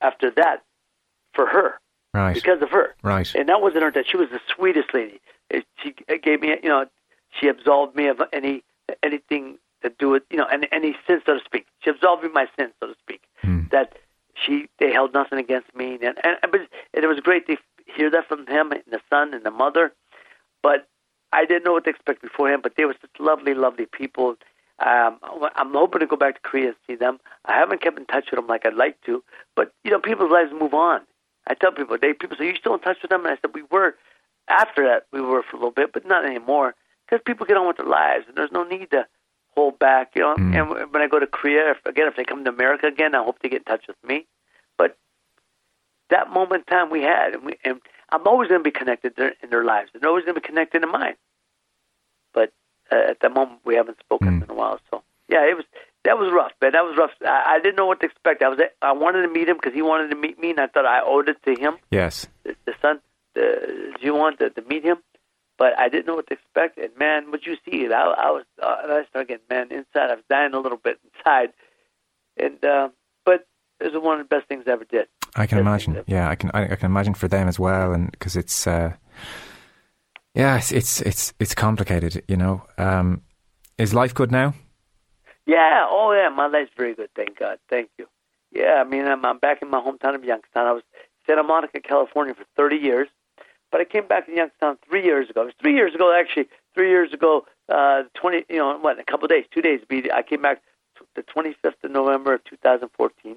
[0.00, 0.62] after that
[1.34, 1.80] for her
[2.14, 2.34] Right.
[2.34, 2.94] because of her.
[3.02, 3.32] Right.
[3.34, 3.90] And that wasn't her.
[3.90, 5.20] That she was the sweetest lady.
[5.50, 6.86] It- She gave me, you know,
[7.38, 8.62] she absolved me of any
[9.02, 11.66] anything to do with, you know, any, any sin, so to speak.
[11.80, 13.22] She absolved me of my sin, so to speak.
[13.42, 13.64] Hmm.
[13.70, 13.98] That
[14.34, 16.60] she they held nothing against me, and and but
[16.94, 19.92] and it was great to hear that from him and the son and the mother.
[20.62, 20.88] But
[21.32, 22.62] I didn't know what to expect beforehand.
[22.62, 24.36] But they were such lovely, lovely people.
[24.78, 25.18] Um,
[25.56, 27.18] I'm hoping to go back to Korea and see them.
[27.44, 29.24] I haven't kept in touch with them like I'd like to,
[29.56, 31.00] but you know, people's lives move on.
[31.48, 33.54] I tell people, they people say, "You still in touch with them?" And I said,
[33.54, 33.96] "We were."
[34.50, 36.74] After that, we were for a little bit, but not anymore
[37.08, 39.06] because people get on with their lives, and there's no need to
[39.54, 40.12] hold back.
[40.14, 42.86] You know, and when I go to Korea, if, again, if they come to America
[42.86, 44.26] again, I hope they get in touch with me.
[44.76, 44.96] But
[46.10, 47.80] that moment in time we had, and, we, and
[48.10, 49.90] I'm always going to be connected in their lives.
[49.92, 51.14] They're always going to be connected in mine.
[52.32, 52.52] But
[52.90, 54.80] uh, at that moment, we haven't spoken in a while.
[54.90, 55.64] So yeah, it was
[56.04, 56.72] that was rough, man.
[56.72, 57.10] That was rough.
[57.26, 58.42] I, I didn't know what to expect.
[58.42, 60.66] I was I wanted to meet him because he wanted to meet me, and I
[60.68, 62.26] thought I owed it to him, Yes.
[62.44, 63.00] the, the son,
[63.34, 64.98] the you want to, to meet him.
[65.58, 67.92] But I didn't know what to expect, and man, what you see, it?
[67.92, 70.10] I, I was uh, I started getting man inside.
[70.10, 71.52] I was dying a little bit inside,
[72.36, 72.88] and uh,
[73.24, 73.46] but
[73.80, 75.08] it was one of the best things I ever did.
[75.36, 76.02] I can imagine.
[76.06, 76.50] Yeah, I can.
[76.54, 78.94] I, I can imagine for them as well, and because it's, uh,
[80.34, 82.24] yeah, it's, it's it's it's complicated.
[82.28, 83.22] You know, um,
[83.78, 84.54] is life good now?
[85.46, 88.06] Yeah, oh yeah, my life's very good, thank God, thank you.
[88.52, 90.66] Yeah, I mean, I'm, I'm back in my hometown of Youngstown.
[90.66, 90.82] I was
[91.26, 93.08] Santa Monica, California for 30 years,
[93.72, 95.42] but I came back to Youngstown three years ago.
[95.42, 99.04] It was three years ago, actually, three years ago, uh, 20, you know, what, a
[99.04, 99.80] couple of days, two days.
[100.12, 100.60] I came back
[101.14, 103.36] the 25th of November of 2014.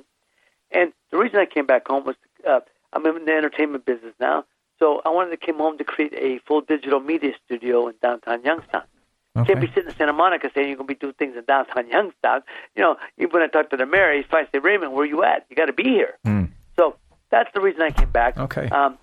[0.71, 2.15] And the reason I came back home was
[2.47, 2.61] uh,
[2.93, 4.45] I'm in the entertainment business now,
[4.79, 8.43] so I wanted to come home to create a full digital media studio in downtown
[8.43, 8.83] Youngstown.
[9.33, 11.87] Can't be sitting in Santa Monica saying you're going to be doing things in downtown
[11.87, 12.41] Youngstown.
[12.75, 15.23] You know, even when I talk to the mayor, he's to say, Raymond, where you
[15.23, 15.45] at?
[15.49, 16.17] You got to be here.
[16.77, 16.95] So
[17.29, 18.37] that's the reason I came back.
[18.37, 18.67] Okay.
[18.67, 18.97] Um,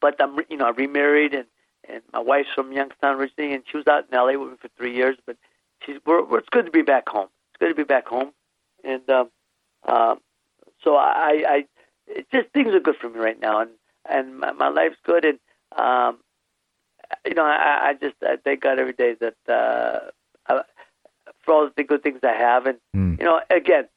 [0.00, 1.46] but I'm, you know, I remarried, and
[1.88, 4.68] and my wife's from Youngstown originally, and she was out in LA with me for
[4.78, 5.16] three years.
[5.26, 5.36] But
[5.84, 7.28] she's, we're, we're, it's good to be back home.
[7.50, 8.32] It's good to be back home,
[8.82, 9.30] and um,
[9.86, 10.20] um,
[10.84, 11.64] so I, I,
[12.06, 13.70] it just things are good for me right now, and
[14.08, 15.38] and my, my life's good, and
[15.76, 16.18] um,
[17.26, 20.10] you know, I, I just I thank God every day that uh,
[20.46, 20.62] I,
[21.44, 22.78] for all the good things I have, and
[23.18, 23.88] you know, again,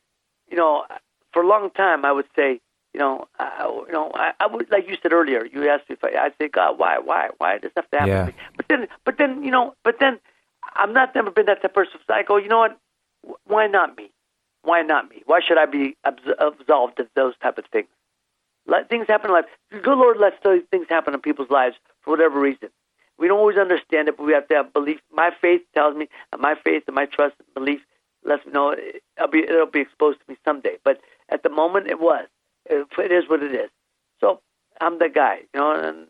[0.50, 0.86] you know,
[1.34, 2.62] for a long time, I would say,
[2.94, 5.46] you know, I, you know, I, I would like you said earlier.
[5.46, 7.98] You asked me if I, I say, God, why, why, why does this have to
[7.98, 8.22] happen Yeah.
[8.22, 8.34] to me?
[8.56, 10.20] But then, but then, you know, but then,
[10.76, 12.00] I'm not never been that type of person.
[12.08, 12.80] So I go, you know what?
[13.46, 14.12] Why not me?
[14.68, 15.24] Why not me?
[15.26, 17.88] Why should I be absolved of those type of things?
[18.66, 19.46] Let things happen in life.
[19.72, 22.68] Good Lord lets those things happen in people's lives for whatever reason.
[23.18, 25.00] We don't always understand it, but we have to have belief.
[25.10, 27.80] My faith tells me, my faith and my trust and belief
[28.26, 30.76] lets me know it'll be it'll be exposed to me someday.
[30.84, 31.00] But
[31.30, 32.28] at the moment, it was.
[32.70, 33.70] It is what it is.
[34.20, 34.42] So
[34.82, 36.08] I'm the guy, you know, and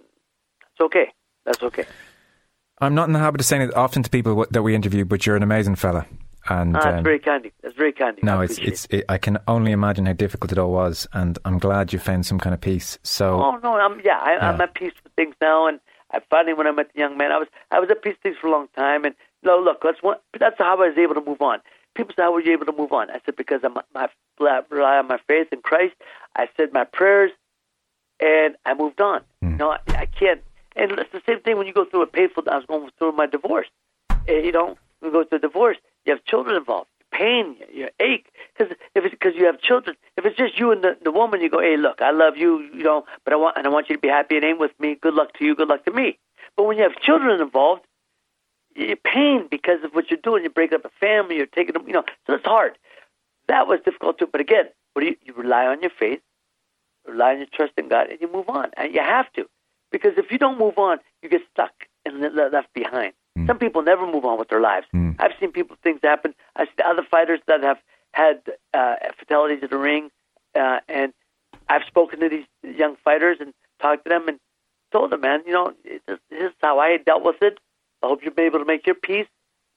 [0.72, 1.14] it's okay.
[1.46, 1.86] That's okay.
[2.82, 5.28] I'm not in the habit of saying it often to people that we interview, but
[5.28, 6.08] you're an amazing fella.
[6.50, 7.52] And Ah, that's um, very kind.
[7.62, 8.18] That's very kind.
[8.24, 8.88] no, I it's it's.
[8.90, 12.26] It, I can only imagine how difficult it all was, and I'm glad you found
[12.26, 12.98] some kind of peace.
[13.04, 15.80] So Oh no, I'm yeah, I, I'm at peace with things now, and
[16.12, 18.22] I finally when I met the young man, I was I was at peace with
[18.24, 20.18] things for a long time, and no, look, that's one.
[20.40, 21.60] That's how I was able to move on.
[21.96, 24.08] People say, "How were you able to move on?" I said, "Because I'm my
[24.70, 25.96] rely on my faith in Christ.
[26.36, 27.32] I said my prayers,
[28.20, 29.22] and I moved on.
[29.42, 30.42] No, I, I can't.
[30.76, 32.44] And it's the same thing when you go through a painful.
[32.52, 33.68] I was going through my divorce.
[34.28, 35.78] Eh, You know, we go through a divorce,
[36.08, 36.90] you have children involved.
[37.12, 38.28] Pain, you, you ache
[38.58, 39.96] because if it's because you have children.
[40.18, 42.60] If it's just you and the, the woman, you go, "Hey, look, I love you,
[42.74, 44.72] you know, but I want and I want you to be happy and ain't with
[44.80, 44.98] me.
[45.00, 45.56] Good luck to you.
[45.56, 46.18] Good luck to me."
[46.56, 47.84] But when you have children involved,
[48.76, 50.44] you're pain because of what you're doing.
[50.44, 51.38] You break up a family.
[51.38, 52.04] You're taking them, you know.
[52.26, 52.78] So it's hard.
[53.48, 54.28] That was difficult too.
[54.32, 56.22] But again, what do you, you rely on your faith,
[57.08, 58.72] rely on your trust in God, and you move on.
[58.76, 59.48] And you have to,
[59.92, 61.74] because if you don't move on, you get stuck
[62.06, 63.14] and left behind.
[63.46, 64.88] Some people never move on with their lives.
[64.94, 66.34] I've seen people things happen.
[66.56, 67.78] I've seen other fighters that have
[68.14, 68.42] had
[68.74, 70.10] uh, fatalities in the ring,
[70.56, 71.14] uh, and
[71.70, 74.40] I've spoken to these young fighters and talked to them and
[74.92, 77.60] told them, man, you know, this, this is how I dealt with it.
[78.02, 79.28] I hope you'll be able to make your peace,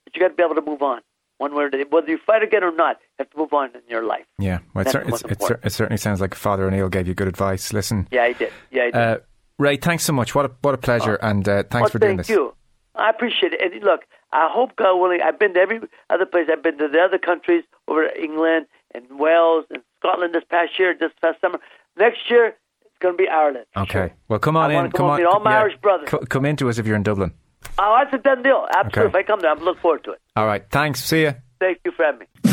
[0.05, 1.01] but you got to be able to move on.
[1.39, 1.89] One way or the other.
[1.89, 4.27] whether you fight again or not, you have to move on in your life.
[4.39, 7.29] yeah, well, it, cer- it, cer- it certainly sounds like Father O'Neill gave you good
[7.29, 7.73] advice.
[7.73, 8.53] Listen, Yeah, I did.
[8.71, 8.95] Yeah, I did.
[8.95, 9.19] uh,
[9.59, 10.35] Ray, thanks so much.
[10.35, 12.27] What a what a pleasure, and uh, thanks well, for doing this.
[12.29, 12.55] thank you.
[13.01, 13.61] I appreciate it.
[13.73, 15.81] And look, I hope God willing, I've been to every
[16.11, 16.47] other place.
[16.53, 20.95] I've been to the other countries over England and Wales and Scotland this past year,
[20.99, 21.59] this past summer.
[21.99, 22.49] Next year,
[22.83, 23.67] it's going to be Ireland.
[23.77, 24.83] Okay, well, come on I in.
[24.85, 26.09] come Come up on, meet all my yeah, Irish brothers.
[26.09, 27.33] co- come into us if you're in Dublin.
[27.79, 28.67] Oh, that's a done deal.
[28.69, 29.03] Absolutely.
[29.03, 29.09] Okay.
[29.09, 30.21] If I come there, I'm looking forward to it.
[30.37, 31.03] All right, thanks.
[31.03, 31.35] See you.
[31.59, 32.50] Thank you for having me.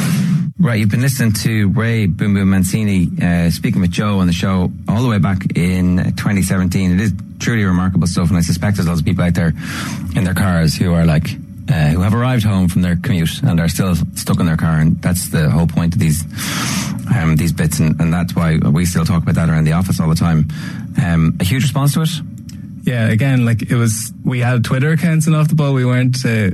[0.60, 4.34] Right, you've been listening to Ray Boom Boom Mancini uh, speaking with Joe on the
[4.34, 6.94] show all the way back in 2017.
[6.94, 9.54] It is truly remarkable stuff, and I suspect there's lots of people out there
[10.16, 11.30] in their cars who are like,
[11.70, 14.80] uh, who have arrived home from their commute and are still stuck in their car,
[14.80, 16.24] and that's the whole point of these
[17.16, 20.00] um, these bits, and, and that's why we still talk about that around the office
[20.00, 20.48] all the time.
[21.00, 22.10] Um, a huge response to it.
[22.82, 25.74] Yeah, again, like it was, we had Twitter accounts and off the ball.
[25.74, 26.52] We weren't, uh,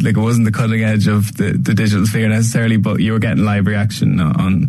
[0.00, 3.18] like it wasn't the cutting edge of the, the digital sphere necessarily, but you were
[3.18, 4.68] getting live reaction on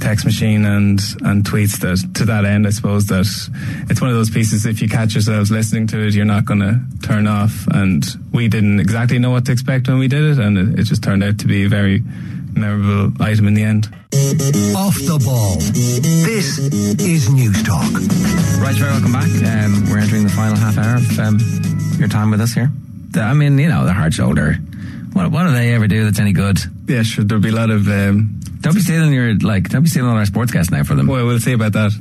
[0.00, 3.26] text machine and, and tweets that to that end, I suppose that
[3.90, 4.66] it's one of those pieces.
[4.66, 7.66] If you catch yourselves listening to it, you're not going to turn off.
[7.68, 10.38] And we didn't exactly know what to expect when we did it.
[10.38, 12.02] And it, it just turned out to be a very
[12.54, 13.86] memorable item in the end.
[14.76, 15.56] Off the ball.
[15.56, 17.94] This is Newstalk.
[18.60, 19.26] Right, very welcome back.
[19.26, 21.38] Um, we're entering the final half hour of um,
[21.98, 22.70] your time with us here.
[23.20, 24.54] I mean, you know, the hard shoulder.
[25.12, 26.58] What, what do they ever do that's any good?
[26.88, 27.24] Yeah, sure.
[27.24, 27.86] There'll be a lot of.
[27.88, 29.68] Um, don't be stealing your like.
[29.68, 31.06] Don't be stealing all our sportscasts now for them.
[31.06, 31.92] Well, we'll see about that.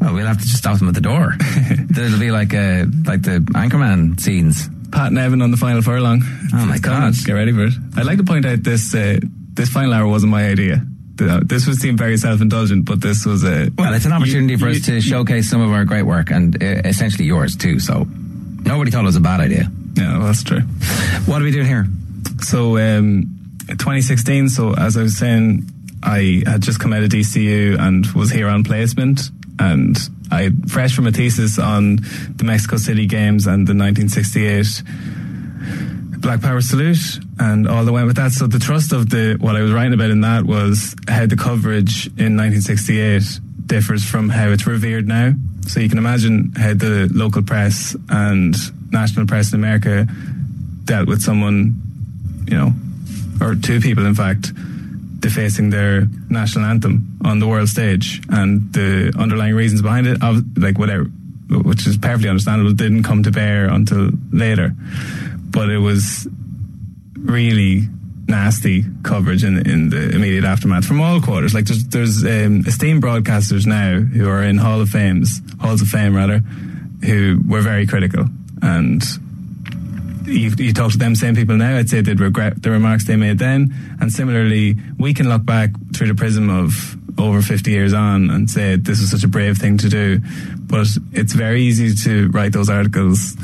[0.00, 1.34] Well, we'll have to just stop them at the door.
[1.90, 4.68] There'll be like uh like the Anchorman scenes.
[4.92, 6.22] Pat Nevin on the final furlong.
[6.54, 6.78] Oh my.
[6.78, 7.14] God.
[7.24, 7.72] Get ready for it.
[7.96, 9.18] I'd like to point out this uh,
[9.54, 10.82] this final hour wasn't my idea.
[11.16, 14.58] This was seem very self indulgent, but this was a Well, it's an opportunity you-
[14.58, 17.78] for us you- to showcase some of our great work and uh, essentially yours too.
[17.80, 18.06] So
[18.64, 19.70] nobody thought it was a bad idea.
[19.96, 20.60] Yeah, well, that's true.
[20.60, 21.86] What are we doing here?
[22.42, 24.50] So, um, 2016.
[24.50, 25.70] So, as I was saying,
[26.02, 29.96] I had just come out of DCU and was here on placement, and
[30.30, 31.96] I fresh from a thesis on
[32.36, 34.82] the Mexico City Games and the 1968
[36.20, 38.32] Black Power salute and all that went with that.
[38.32, 41.36] So the trust of the what I was writing about in that was how the
[41.36, 43.22] coverage in 1968
[43.66, 45.32] differs from how it's revered now.
[45.68, 48.54] So you can imagine how the local press and
[48.90, 50.06] national press in America
[50.84, 51.74] dealt with someone,
[52.46, 52.72] you know,
[53.40, 54.52] or two people in fact,
[55.20, 58.22] defacing their national anthem on the world stage.
[58.30, 61.04] And the underlying reasons behind it, of, like whatever,
[61.50, 64.72] which is perfectly understandable, didn't come to bear until later.
[65.50, 66.28] But it was
[67.18, 67.88] really
[68.28, 71.54] nasty coverage in in the immediate aftermath from all quarters.
[71.54, 75.88] Like there's there's um, esteemed broadcasters now who are in Hall of Fames, halls of
[75.88, 76.38] fame rather,
[77.04, 78.26] who were very critical
[78.62, 79.02] and.
[80.26, 83.14] You, you talk to them same people now, I'd say they'd regret the remarks they
[83.14, 83.72] made then.
[84.00, 88.50] And similarly, we can look back through the prism of over 50 years on and
[88.50, 90.20] say this was such a brave thing to do.
[90.66, 93.36] But it's very easy to write those articles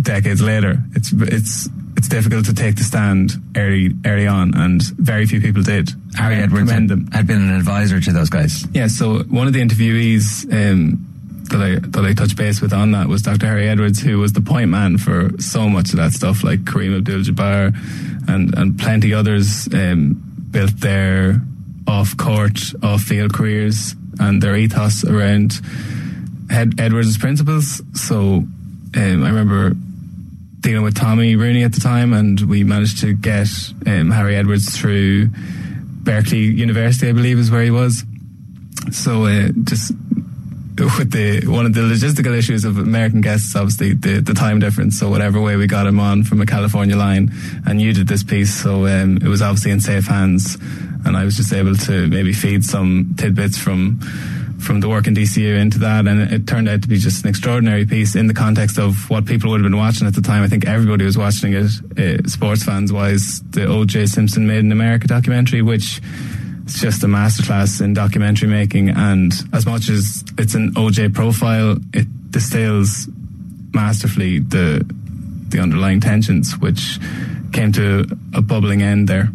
[0.00, 0.82] decades later.
[0.94, 5.62] It's it's it's difficult to take the stand early early on, and very few people
[5.62, 5.90] did.
[6.16, 8.66] Harry Edwards had, had been an advisor to those guys.
[8.72, 11.07] Yeah, so one of the interviewees um,
[11.48, 13.46] that I that I touched base with on that was Dr.
[13.46, 16.96] Harry Edwards, who was the point man for so much of that stuff, like Kareem
[16.96, 21.40] Abdul-Jabbar and and plenty others um, built their
[21.86, 25.60] off court, off field careers and their ethos around
[26.50, 27.80] Ed, Edwards' principles.
[27.94, 28.18] So
[28.96, 29.72] um, I remember
[30.60, 33.48] dealing with Tommy Rooney at the time, and we managed to get
[33.86, 38.04] um, Harry Edwards through Berkeley University, I believe, is where he was.
[38.92, 39.92] So uh, just
[40.78, 44.98] with the one of the logistical issues of American guests, obviously the the time difference.
[44.98, 47.32] So whatever way we got him on from a California line,
[47.66, 50.56] and you did this piece, so um, it was obviously in safe hands,
[51.04, 54.00] and I was just able to maybe feed some tidbits from
[54.58, 57.30] from the work in DCU into that, and it turned out to be just an
[57.30, 60.42] extraordinary piece in the context of what people would have been watching at the time.
[60.42, 64.06] I think everybody was watching it, uh, sports fans wise, the O.J.
[64.06, 66.00] Simpson Made in America documentary, which
[66.68, 68.90] it's just a masterclass in documentary making.
[68.90, 73.08] And as much as it's an OJ profile, it distills
[73.72, 74.84] masterfully the
[75.48, 76.98] the underlying tensions, which
[77.54, 79.30] came to a bubbling end there.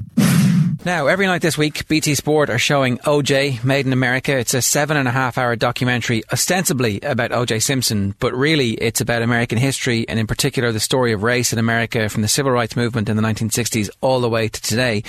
[0.86, 4.38] Now, every night this week, BT Sport are showing OJ Made in America.
[4.38, 9.00] It's a seven and a half hour documentary, ostensibly about OJ Simpson, but really it's
[9.00, 12.52] about American history and, in particular, the story of race in America from the civil
[12.52, 15.04] rights movement in the 1960s all the way to today.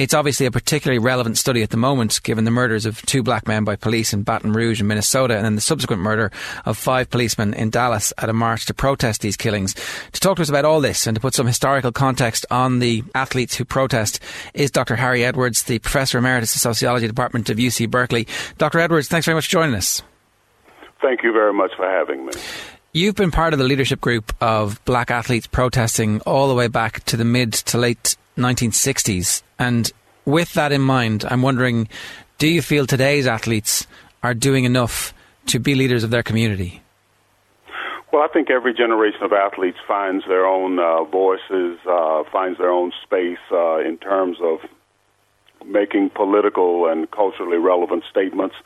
[0.00, 3.46] It's obviously a particularly relevant study at the moment, given the murders of two black
[3.46, 6.32] men by police in Baton Rouge in Minnesota and then the subsequent murder
[6.64, 9.74] of five policemen in Dallas at a march to protest these killings.
[10.12, 13.04] To talk to us about all this and to put some historical context on the
[13.14, 14.20] athletes who protest
[14.54, 14.96] is Dr.
[14.96, 18.26] Harry Edwards, the Professor Emeritus of Sociology Department of UC Berkeley.
[18.56, 18.78] Dr.
[18.78, 20.00] Edwards, thanks very much for joining us.
[21.02, 22.32] Thank you very much for having me.
[22.94, 27.04] You've been part of the leadership group of black athletes protesting all the way back
[27.04, 29.42] to the mid to late 1960s.
[29.58, 29.92] And
[30.24, 31.88] with that in mind, I'm wondering
[32.38, 33.86] do you feel today's athletes
[34.22, 35.12] are doing enough
[35.46, 36.82] to be leaders of their community?
[38.12, 42.70] Well, I think every generation of athletes finds their own uh, voices, uh, finds their
[42.70, 44.60] own space uh, in terms of
[45.66, 48.56] making political and culturally relevant statements.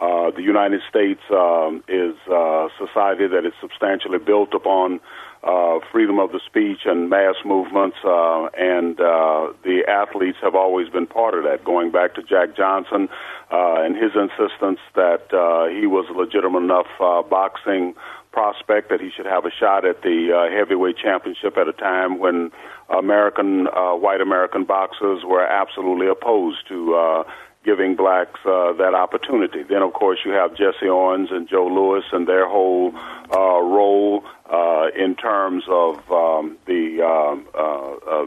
[0.00, 5.00] Uh, the United States um, is a society that is substantially built upon
[5.42, 10.88] uh, freedom of the speech and mass movements, uh, and uh, the athletes have always
[10.88, 11.64] been part of that.
[11.64, 13.08] Going back to Jack Johnson
[13.50, 17.94] uh, and his insistence that uh, he was a legitimate enough uh, boxing
[18.30, 22.18] prospect that he should have a shot at the uh, heavyweight championship at a time
[22.18, 22.50] when
[22.88, 27.24] American uh, white American boxers were absolutely opposed to uh,
[27.64, 29.62] giving blacks uh, that opportunity.
[29.62, 34.24] Then, of course, you have Jesse Owens and Joe Louis and their whole uh, role
[34.52, 38.26] uh, in terms of um, the um, uh, uh,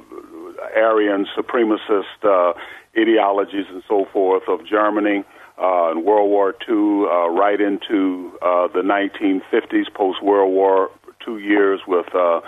[0.76, 2.54] Aryan supremacist uh,
[2.98, 5.24] ideologies and so forth of Germany.
[5.58, 10.92] Uh, in World War II, uh, right into uh, the 1950s, post World War
[11.26, 12.42] II years with uh,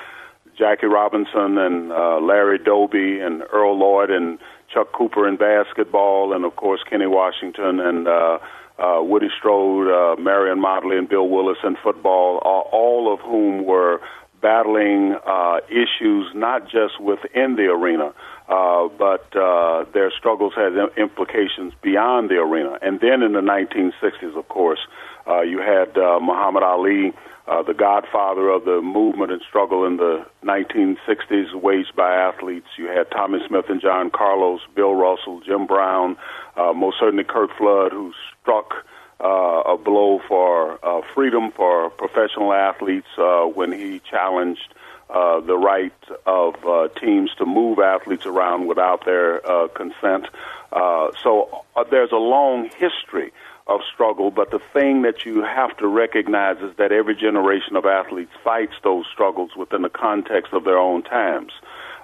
[0.57, 4.39] Jackie Robinson and uh, Larry Doby and Earl Lloyd and
[4.73, 8.39] Chuck Cooper in basketball, and of course Kenny Washington and uh,
[8.79, 13.65] uh, Woody Strode, uh, Marion Motley, and Bill Willis in football, all, all of whom
[13.65, 14.01] were
[14.41, 18.13] battling uh, issues not just within the arena,
[18.47, 22.77] uh, but uh, their struggles had implications beyond the arena.
[22.81, 24.79] And then in the 1960s, of course,
[25.27, 27.13] uh, you had uh, Muhammad Ali,
[27.47, 32.67] uh, the godfather of the movement and struggle in the 1960s, waged by athletes.
[32.77, 36.17] You had Tommie Smith and John Carlos, Bill Russell, Jim Brown,
[36.55, 38.85] uh, most certainly Curt Flood, who struck
[39.19, 44.73] uh, a blow for uh, freedom for professional athletes uh, when he challenged
[45.09, 45.93] uh, the right
[46.25, 50.27] of uh, teams to move athletes around without their uh, consent.
[50.71, 53.31] Uh, so uh, there's a long history
[53.67, 57.85] of struggle, but the thing that you have to recognize is that every generation of
[57.85, 61.51] athletes fights those struggles within the context of their own times.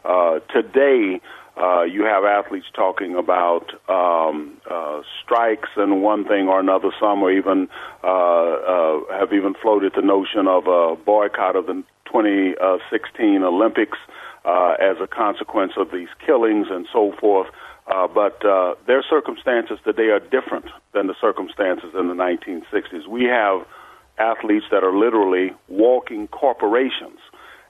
[0.03, 1.21] Uh, today,
[1.55, 6.91] uh, you have athletes talking about um, uh, strikes and one thing or another.
[6.99, 7.69] Some even
[8.03, 11.83] uh, uh, have even floated the notion of a boycott of the
[12.13, 13.97] 2016 Olympics
[14.45, 17.47] uh, as a consequence of these killings and so forth.
[17.87, 23.07] Uh, but uh, their circumstances today are different than the circumstances in the 1960s.
[23.07, 23.65] We have
[24.17, 27.19] athletes that are literally walking corporations.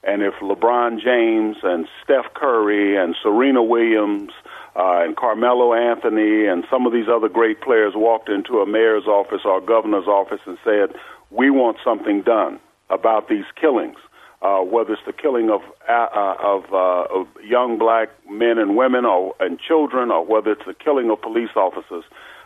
[0.03, 4.31] And if LeBron James and Steph Curry and Serena Williams
[4.75, 9.07] uh, and Carmelo Anthony and some of these other great players walked into a mayor's
[9.07, 10.93] office or a governor's office and said,
[11.29, 13.97] "We want something done about these killings."
[14.43, 18.75] Uh, whether it's the killing of uh, uh, of, uh, of young black men and
[18.75, 22.03] women or and children, or whether it's the killing of police officers,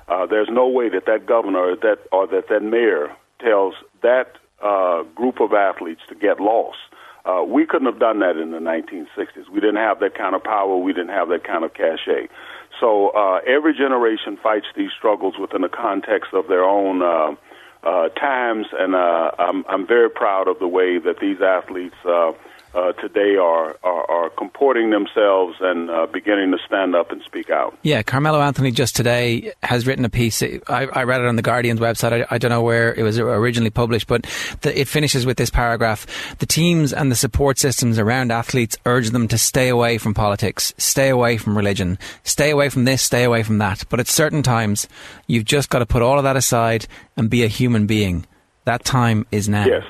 [0.08, 3.74] uh, there's no way that that governor or that or that that mayor tells
[4.04, 6.78] that uh, group of athletes to get lost.
[7.26, 9.50] Uh, we couldn't have done that in the 1960s.
[9.52, 10.78] We didn't have that kind of power.
[10.78, 12.30] We didn't have that kind of cachet.
[12.80, 17.36] So uh, every generation fights these struggles within the context of their own uh,
[17.88, 22.34] uh, times, and uh, I'm, I'm very proud of the way that these athletes uh,
[22.78, 27.50] uh, today are, are, are comporting themselves and uh, beginning to stand up and speak
[27.50, 27.76] out.
[27.82, 30.44] Yeah, Carmelo Anthony just today has written a piece.
[30.44, 32.14] I, I read it on the Guardian's website.
[32.14, 34.28] I, I, don't know where it was originally published, but
[34.62, 36.06] the, it finishes with this paragraph:
[36.38, 40.74] the teams and the support systems around athletes urge them to stay away from politics,
[40.78, 43.84] stay away from religion, stay away from this, stay away from that.
[43.90, 44.88] But at certain times,
[45.26, 48.28] you've just got to put all of that aside and be a human being.
[48.66, 49.66] That time is now.
[49.66, 49.84] Yes.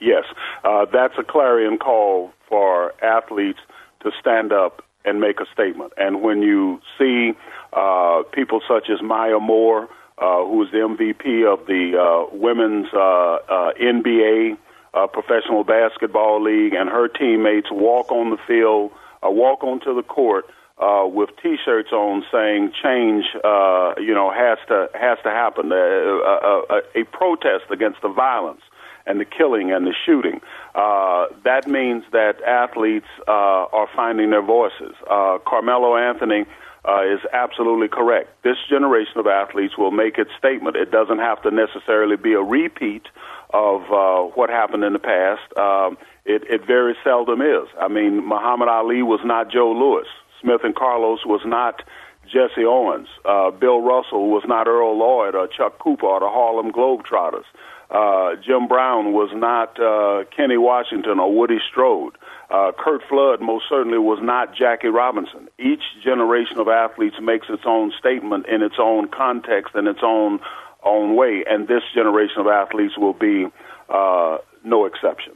[0.00, 0.24] Yes,
[0.64, 3.60] uh, that's a clarion call for athletes
[4.02, 5.92] to stand up and make a statement.
[5.96, 7.32] And when you see
[7.72, 9.88] uh, people such as Maya Moore,
[10.18, 14.58] uh, who is the MVP of the uh, Women's uh, uh, NBA
[14.92, 18.90] uh, Professional Basketball League, and her teammates walk on the field,
[19.24, 20.44] uh, walk onto the court
[20.78, 25.72] uh, with T-shirts on saying "change," uh, you know, has to has to happen.
[25.72, 28.62] Uh, a, a, a protest against the violence
[29.06, 30.40] and the killing and the shooting.
[30.74, 34.94] Uh, that means that athletes uh, are finding their voices.
[35.10, 36.44] Uh, Carmelo Anthony
[36.88, 38.30] uh, is absolutely correct.
[38.42, 40.76] This generation of athletes will make its statement.
[40.76, 43.06] It doesn't have to necessarily be a repeat
[43.52, 45.42] of uh, what happened in the past.
[45.58, 47.68] Um, it, it very seldom is.
[47.80, 50.06] I mean, Muhammad Ali was not Joe Louis.
[50.40, 51.82] Smith and Carlos was not
[52.24, 53.08] Jesse Owens.
[53.24, 57.44] Uh, Bill Russell was not Earl Lloyd or Chuck Cooper or the Harlem Globetrotters.
[57.90, 62.16] Uh, Jim Brown was not uh, Kenny Washington or Woody Strode.
[62.48, 65.48] Uh, Curt Flood most certainly was not Jackie Robinson.
[65.58, 70.40] Each generation of athletes makes its own statement in its own context and its own
[70.82, 73.46] own way, and this generation of athletes will be
[73.90, 75.32] uh, no exception.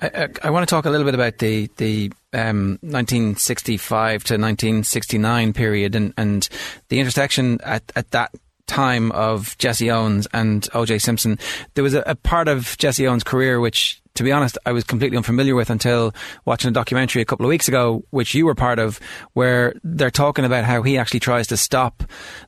[0.00, 5.52] I, I, want to talk a little bit about the the um, 1965 to 1969
[5.52, 6.48] period and, and
[6.88, 8.34] the intersection at, at that
[8.66, 11.38] time of Jesse Owens and OJ Simpson.
[11.74, 14.84] There was a, a part of Jesse Owens' career which to be honest, I was
[14.84, 16.14] completely unfamiliar with until
[16.46, 18.98] watching a documentary a couple of weeks ago, which you were part of,
[19.34, 22.02] where they're talking about how he actually tries to stop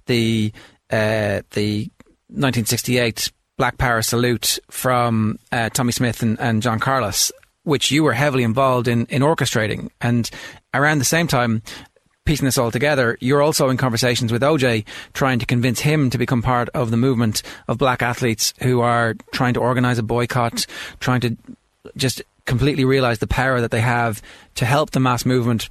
[0.07, 0.53] the
[0.91, 1.91] uh, the
[2.29, 7.33] 1968 Black Power salute from uh, Tommie Smith and, and John Carlos,
[7.65, 9.91] which you were heavily involved in, in orchestrating.
[10.01, 10.31] And
[10.73, 11.63] around the same time,
[12.29, 16.19] piecing this all together, you're also in conversations with OJ, trying to convince him to
[16.19, 20.67] become part of the movement of black athletes who are trying to organize a boycott,
[21.01, 21.39] trying to
[21.97, 24.21] just completely realize the power that they have
[24.57, 25.71] to help the mass movement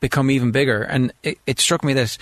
[0.00, 0.82] become even bigger.
[0.82, 2.16] And it, it struck me that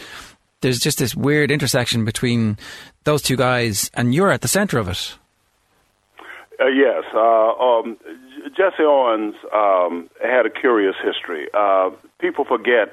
[0.62, 2.59] there's just this weird intersection between
[3.05, 5.14] those two guys, and you're at the center of it.
[6.59, 7.05] Uh, yes.
[7.14, 7.97] Uh, um,
[8.49, 11.47] Jesse Owens um, had a curious history.
[11.55, 12.93] Uh, people forget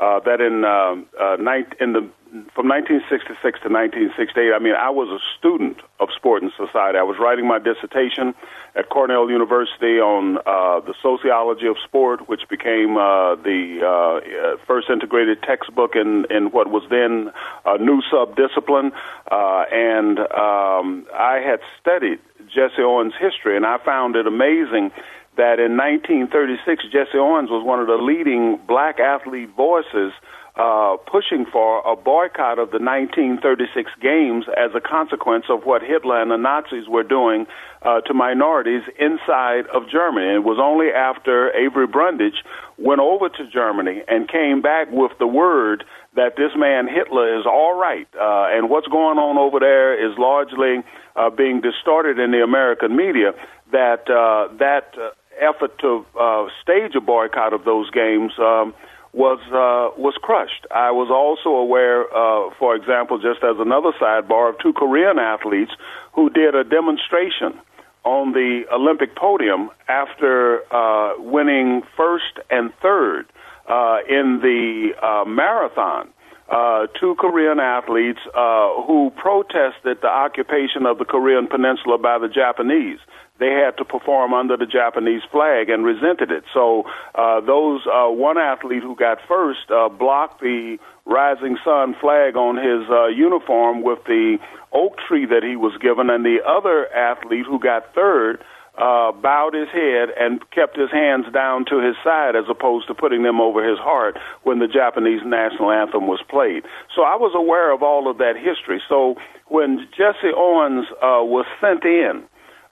[0.00, 1.36] uh, that in um, uh,
[1.78, 2.08] in the
[2.54, 6.96] from 1966 to 1968, I mean, I was a student of sport and society.
[6.96, 8.34] I was writing my dissertation
[8.76, 13.90] at Cornell University on uh, the sociology of sport, which became uh, the uh,
[14.22, 17.34] uh first integrated textbook in, in what was then
[17.66, 18.92] a new subdiscipline.
[19.26, 24.92] Uh, and um, I had studied Jesse Owens' history, and I found it amazing
[25.36, 30.12] that in 1936, Jesse Owens was one of the leading black athlete voices
[30.56, 36.20] uh, pushing for a boycott of the 1936 games as a consequence of what Hitler
[36.20, 37.46] and the Nazis were doing
[37.82, 40.34] uh, to minorities inside of Germany.
[40.34, 42.44] It was only after Avery Brundage
[42.78, 45.84] went over to Germany and came back with the word
[46.16, 50.18] that this man Hitler is all right, uh, and what's going on over there is
[50.18, 50.82] largely
[51.14, 53.32] uh, being distorted in the American media.
[53.70, 55.10] That uh, that uh,
[55.40, 58.74] effort to uh, stage a boycott of those games um,
[59.12, 60.66] was uh, was crushed.
[60.70, 65.72] I was also aware, uh, for example, just as another sidebar, of two Korean athletes
[66.12, 67.58] who did a demonstration
[68.04, 73.26] on the Olympic podium after uh, winning first and third
[73.68, 76.08] uh, in the uh, marathon.
[76.50, 82.28] Uh, two Korean athletes uh, who protested the occupation of the Korean Peninsula by the
[82.28, 82.98] Japanese.
[83.38, 86.44] They had to perform under the Japanese flag and resented it.
[86.52, 86.84] So
[87.14, 92.56] uh, those uh, one athlete who got first uh, blocked the rising sun flag on
[92.56, 94.38] his uh, uniform with the
[94.72, 98.44] oak tree that he was given, and the other athlete who got third
[98.78, 102.94] uh, bowed his head and kept his hands down to his side as opposed to
[102.94, 106.62] putting them over his heart when the Japanese national anthem was played.
[106.94, 108.80] So I was aware of all of that history.
[108.88, 109.16] So
[109.46, 112.22] when Jesse Owens uh, was sent in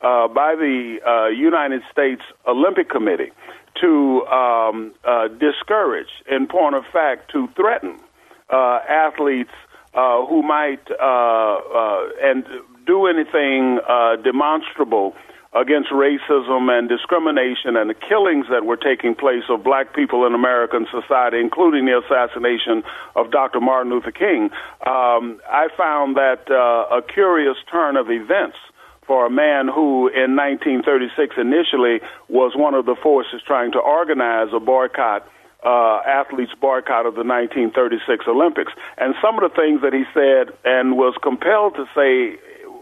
[0.01, 3.33] uh, by the uh, United States Olympic Committee
[3.81, 7.99] to um, uh, discourage, in point of fact, to threaten
[8.51, 9.51] uh, athletes
[9.95, 12.47] uh, who might uh, uh, and
[12.87, 15.15] do anything uh, demonstrable
[15.55, 20.35] against racism and discrimination and the killings that were taking place of black people in
[20.35, 22.83] American society, including the assassination
[23.17, 23.61] of Dr.
[23.61, 24.51] Martin Luther King,
[24.87, 28.57] um, I found that uh, a curious turn of events
[29.07, 34.49] for a man who in 1936 initially was one of the forces trying to organize
[34.53, 35.27] a boycott
[35.65, 38.71] uh, athletes boycott of the 1936 Olympics.
[38.99, 42.39] And some of the things that he said and was compelled to say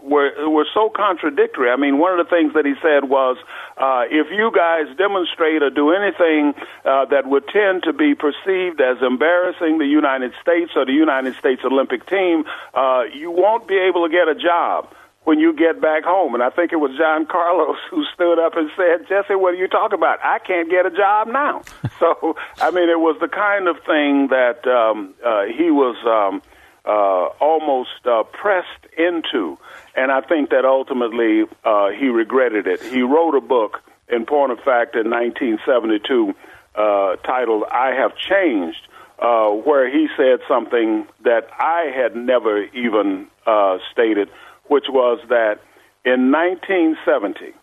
[0.07, 1.69] were were so contradictory.
[1.69, 3.37] I mean, one of the things that he said was,
[3.77, 6.53] uh, if you guys demonstrate or do anything
[6.85, 11.35] uh, that would tend to be perceived as embarrassing the United States or the United
[11.35, 14.93] States Olympic team, uh, you won't be able to get a job
[15.27, 16.33] when you get back home.
[16.35, 19.57] And I think it was John Carlos who stood up and said, Jesse, what are
[19.57, 20.23] you talking about?
[20.23, 21.63] I can't get a job now.
[21.99, 26.41] so, I mean, it was the kind of thing that um, uh, he was um,
[26.87, 29.57] uh, almost uh, pressed into.
[29.95, 32.81] And I think that ultimately uh, he regretted it.
[32.81, 36.33] He wrote a book, in point of fact, in 1972
[36.75, 38.79] uh, titled I Have Changed,
[39.19, 44.29] uh, where he said something that I had never even uh, stated,
[44.67, 45.59] which was that
[46.05, 47.53] in 1970,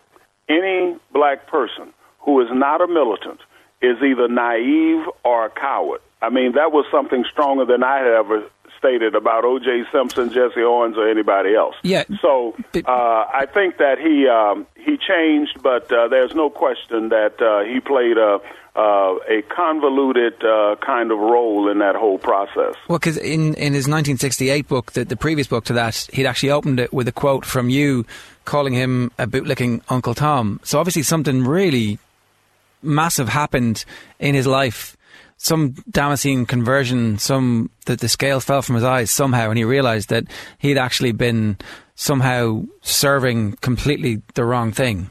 [0.47, 3.39] any black person who is not a militant
[3.81, 6.01] is either naive or a coward.
[6.21, 8.43] I mean, that was something stronger than I had ever
[8.85, 9.83] stated about O.J.
[9.91, 11.75] Simpson, Jesse Owens, or anybody else.
[11.81, 12.03] Yeah.
[12.21, 17.41] So uh, I think that he um, he changed, but uh, there's no question that
[17.41, 18.39] uh, he played a
[18.75, 22.75] uh, a convoluted uh, kind of role in that whole process.
[22.89, 26.51] Well, because in, in his 1968 book, the, the previous book to that, he'd actually
[26.51, 28.05] opened it with a quote from you
[28.43, 30.59] calling him a bootlicking Uncle Tom.
[30.63, 31.99] So obviously something really
[32.83, 33.85] massive happened
[34.19, 34.94] in his life
[35.37, 40.09] some Damascene conversion, some that the scale fell from his eyes somehow, and he realised
[40.09, 40.25] that
[40.57, 41.57] he'd actually been
[41.95, 45.09] somehow serving completely the wrong thing.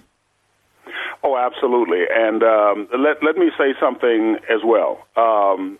[1.22, 2.03] Oh, absolutely.
[2.11, 5.07] And um, let let me say something as well.
[5.16, 5.79] Um,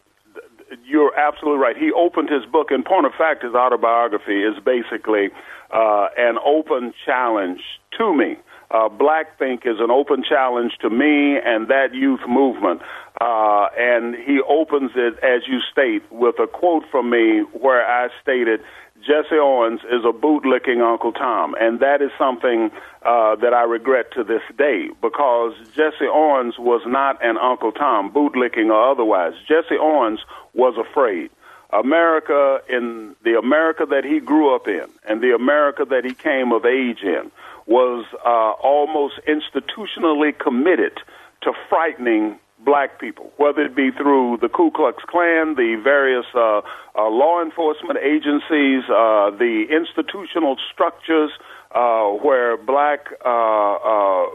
[0.87, 1.77] you're absolutely right.
[1.77, 5.29] He opened his book, in point of fact, his autobiography is basically
[5.73, 7.61] uh, an open challenge
[7.99, 8.37] to me.
[8.71, 12.83] Uh, Black Think is an open challenge to me and that youth movement.
[13.21, 18.09] Uh, and he opens it, as you state, with a quote from me where I
[18.21, 18.61] stated,
[19.07, 22.71] Jesse Owens is a bootlicking Uncle Tom, and that is something
[23.03, 28.11] uh, that I regret to this day because Jesse Owens was not an Uncle Tom,
[28.11, 29.35] bootlicking or otherwise.
[29.47, 30.21] Jesse Owens
[30.55, 31.31] was afraid.
[31.71, 36.53] America, in the America that he grew up in, and the America that he came
[36.53, 37.31] of age in,
[37.67, 40.99] was uh, almost institutionally committed
[41.43, 46.61] to frightening black people, whether it be through the Ku Klux Klan, the various uh,
[46.97, 51.31] uh, law enforcement agencies, uh, the institutional structures
[51.75, 54.27] uh, where black uh, uh,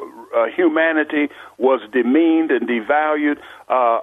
[0.55, 3.37] humanity was demeaned and devalued.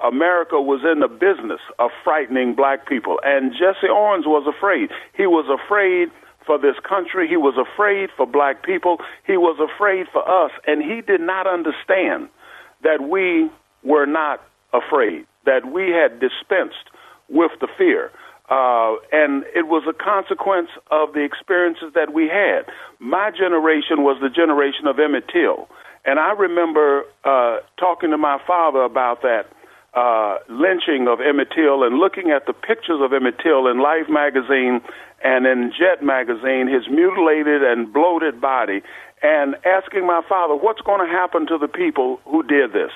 [0.02, 4.90] America was in the business of frightening black people, and Jesse Owens was afraid.
[5.14, 6.10] He was afraid
[6.47, 7.28] for this country.
[7.28, 8.99] He was afraid for black people.
[9.26, 12.28] He was afraid for us, and he did not understand
[12.82, 13.50] that we
[13.83, 14.42] were not
[14.72, 16.91] afraid, that we had dispensed
[17.29, 18.11] with the fear.
[18.49, 22.62] Uh, and it was a consequence of the experiences that we had.
[23.00, 25.68] My generation was the generation of Emmett Till.
[26.04, 29.50] And I remember uh, talking to my father about that
[29.96, 34.08] uh, lynching of Emmett Till and looking at the pictures of Emmett Till in Life
[34.08, 34.82] magazine
[35.24, 38.82] and in Jet magazine, his mutilated and bloated body,
[39.22, 42.92] and asking my father, what's going to happen to the people who did this?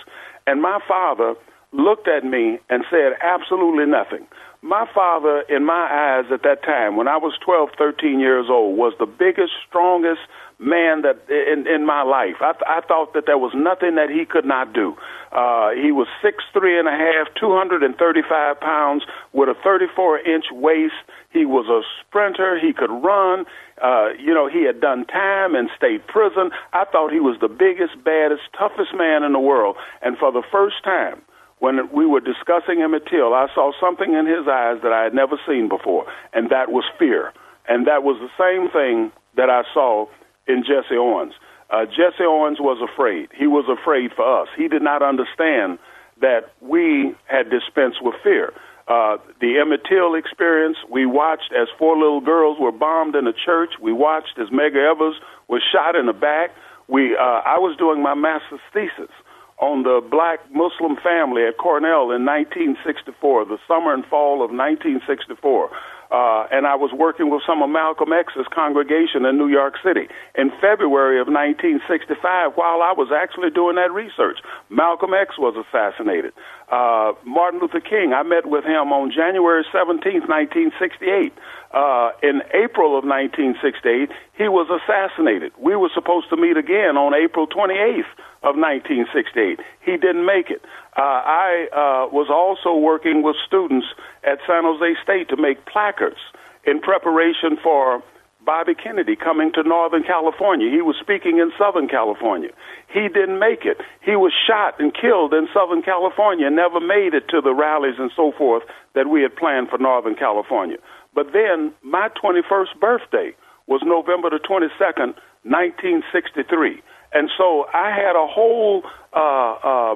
[0.47, 1.35] And my father
[1.73, 4.27] looked at me and said absolutely nothing.
[4.63, 8.77] My father, in my eyes at that time, when I was 12, 13 years old,
[8.77, 10.21] was the biggest, strongest
[10.61, 12.37] man that in, in my life.
[12.41, 14.95] I, I thought that there was nothing that he could not do.
[15.33, 21.01] Uh, he was six three and a half, 235 pounds, with a 34 inch waist.
[21.33, 22.61] He was a sprinter.
[22.61, 23.47] He could run.
[23.81, 26.51] Uh, you know, he had done time in state prison.
[26.75, 29.77] I thought he was the biggest, baddest, toughest man in the world.
[30.03, 31.23] And for the first time,
[31.61, 35.15] when we were discussing Emmett Till, I saw something in his eyes that I had
[35.15, 37.33] never seen before, and that was fear.
[37.69, 40.07] And that was the same thing that I saw
[40.49, 41.35] in Jesse Owens.
[41.69, 43.29] Uh, Jesse Owens was afraid.
[43.37, 44.49] He was afraid for us.
[44.57, 45.79] He did not understand
[46.21, 48.53] that we had dispensed with fear.
[48.89, 53.33] Uh, the Emmett Till experience, we watched as four little girls were bombed in a
[53.33, 53.71] church.
[53.81, 55.15] We watched as Medgar Evers
[55.47, 56.51] was shot in the back.
[56.89, 59.13] We, uh, I was doing my master's thesis
[59.61, 65.71] on the black Muslim family at Cornell in 1964, the summer and fall of 1964.
[66.11, 70.11] Uh, and I was working with some of Malcolm X's congregation in New York City.
[70.35, 76.35] In February of 1965, while I was actually doing that research, Malcolm X was assassinated.
[76.67, 81.33] Uh, Martin Luther King, I met with him on January 17, 1968.
[81.71, 85.53] Uh, in April of 1968, he was assassinated.
[85.59, 88.11] We were supposed to meet again on April 28th
[88.43, 89.61] of 1968.
[89.87, 90.63] He didn't make it.
[90.97, 93.87] Uh, I uh, was also working with students
[94.25, 96.19] at San Jose State to make placards
[96.65, 98.03] in preparation for
[98.45, 100.71] Bobby Kennedy coming to Northern California.
[100.71, 102.51] He was speaking in Southern California.
[102.89, 103.79] He didn't make it.
[104.01, 108.11] He was shot and killed in Southern California, never made it to the rallies and
[108.17, 108.65] so forth
[108.95, 110.79] that we had planned for Northern California.
[111.15, 113.35] But then my 21st birthday
[113.67, 115.15] was November the 22nd,
[115.45, 116.83] 1963.
[117.13, 119.95] And so I had a whole uh, uh,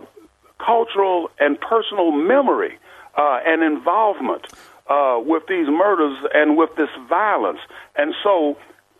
[0.64, 2.78] cultural and personal memory
[3.16, 4.46] uh, and involvement
[4.88, 7.60] uh, with these murders and with this violence.
[7.96, 8.56] And so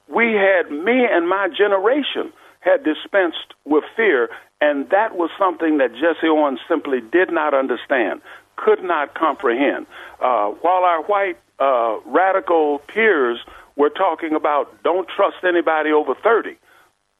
[0.08, 4.28] we had, me and my generation had dispensed with fear,
[4.60, 8.22] and that was something that Jesse Owens simply did not understand,
[8.56, 9.86] could not comprehend.
[10.20, 13.38] Uh, while our white uh, radical peers
[13.76, 16.56] were talking about don't trust anybody over 30,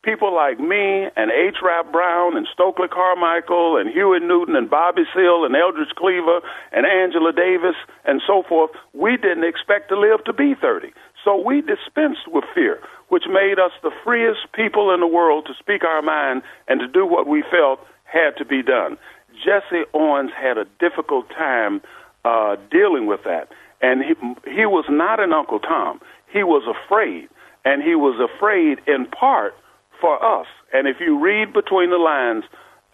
[0.05, 1.57] people like me and H.
[1.65, 6.41] Rap Brown and Stokely Carmichael and Huey Newton and Bobby Seale and Eldridge Cleaver
[6.73, 10.93] and Angela Davis and so forth, we didn't expect to live to be 30.
[11.25, 15.55] So we dispensed with fear, which made us the freest people in the world to
[15.59, 18.99] speak our mind and to do what we felt had to be done.
[19.43, 21.81] Jesse Owens had a difficult time
[22.25, 23.49] uh, dealing with that.
[23.81, 24.15] And he,
[24.51, 26.01] he was not an Uncle Tom.
[26.33, 27.29] He was afraid.
[27.65, 29.55] And he was afraid in part
[30.05, 30.47] for us.
[30.75, 32.45] And if you read between the lines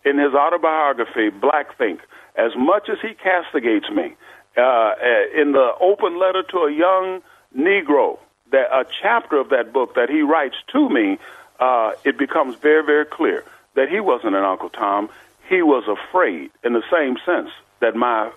[0.04, 1.98] in his autobiography, Black Think,
[2.36, 4.14] as much as he castigates me,
[4.56, 4.94] uh,
[5.34, 7.20] in the open letter to a young
[7.56, 8.20] Negro,
[8.52, 11.18] that a chapter of that book that he writes to me,
[11.58, 13.42] uh, it becomes very, very clear
[13.74, 15.08] that he wasn't an Uncle Tom.
[15.48, 17.50] He was afraid in the same sense
[17.80, 18.30] that my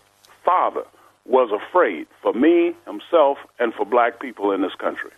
[0.43, 0.85] father
[1.25, 5.11] was afraid for me, himself, and for black people in this country.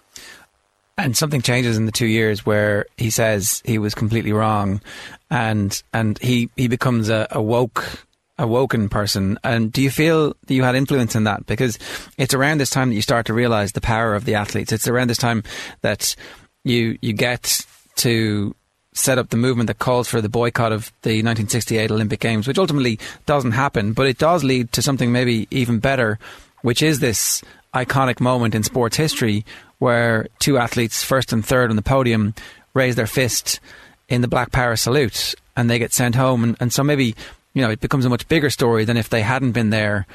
[0.97, 4.81] And something changes in the two years where he says he was completely wrong,
[5.29, 8.05] and and he he becomes a, a woke
[8.37, 9.37] a woken person.
[9.43, 11.45] And do you feel that you had influence in that?
[11.45, 11.79] Because
[12.17, 14.71] it's around this time that you start to realize the power of the athletes.
[14.71, 15.43] It's around this time
[15.81, 16.15] that
[16.63, 17.65] you you get
[17.97, 18.55] to
[18.93, 22.57] set up the movement that calls for the boycott of the 1968 Olympic Games, which
[22.57, 26.17] ultimately doesn't happen, but it does lead to something maybe even better,
[26.61, 27.43] which is this
[27.73, 29.45] iconic moment in sports history
[29.79, 32.33] where two athletes, first and third on the podium,
[32.73, 33.59] raise their fist
[34.07, 36.43] in the Black Power salute and they get sent home.
[36.43, 37.15] And, and so maybe,
[37.53, 40.05] you know, it becomes a much bigger story than if they hadn't been there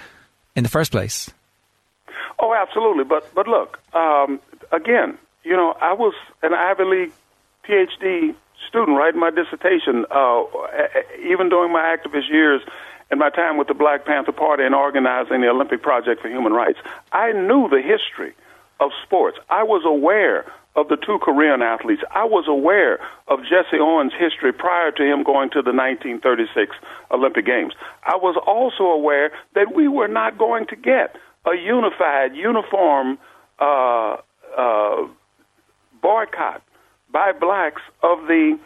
[0.55, 1.31] in the first place.
[2.39, 3.05] Oh, absolutely.
[3.05, 4.41] But but look, um,
[4.73, 7.13] again, you know, I was an Ivy League
[7.65, 8.35] PhD
[8.69, 10.43] student writing my dissertation, uh,
[11.23, 12.63] even during my activist years
[13.11, 16.53] and my time with the Black Panther Party and organizing the Olympic Project for Human
[16.53, 16.79] Rights.
[17.13, 18.35] I knew the history
[18.81, 19.39] of sports.
[19.49, 22.03] I was aware of the two Korean athletes.
[22.13, 22.99] I was aware
[23.29, 26.77] of Jesse Owens' history prior to him going to the 1936
[27.11, 27.75] Olympic Games.
[28.05, 33.19] I was also aware that we were not going to get a unified, uniform
[33.59, 34.17] uh,
[34.57, 35.07] uh,
[36.01, 36.63] boycott
[37.13, 38.59] by blacks of the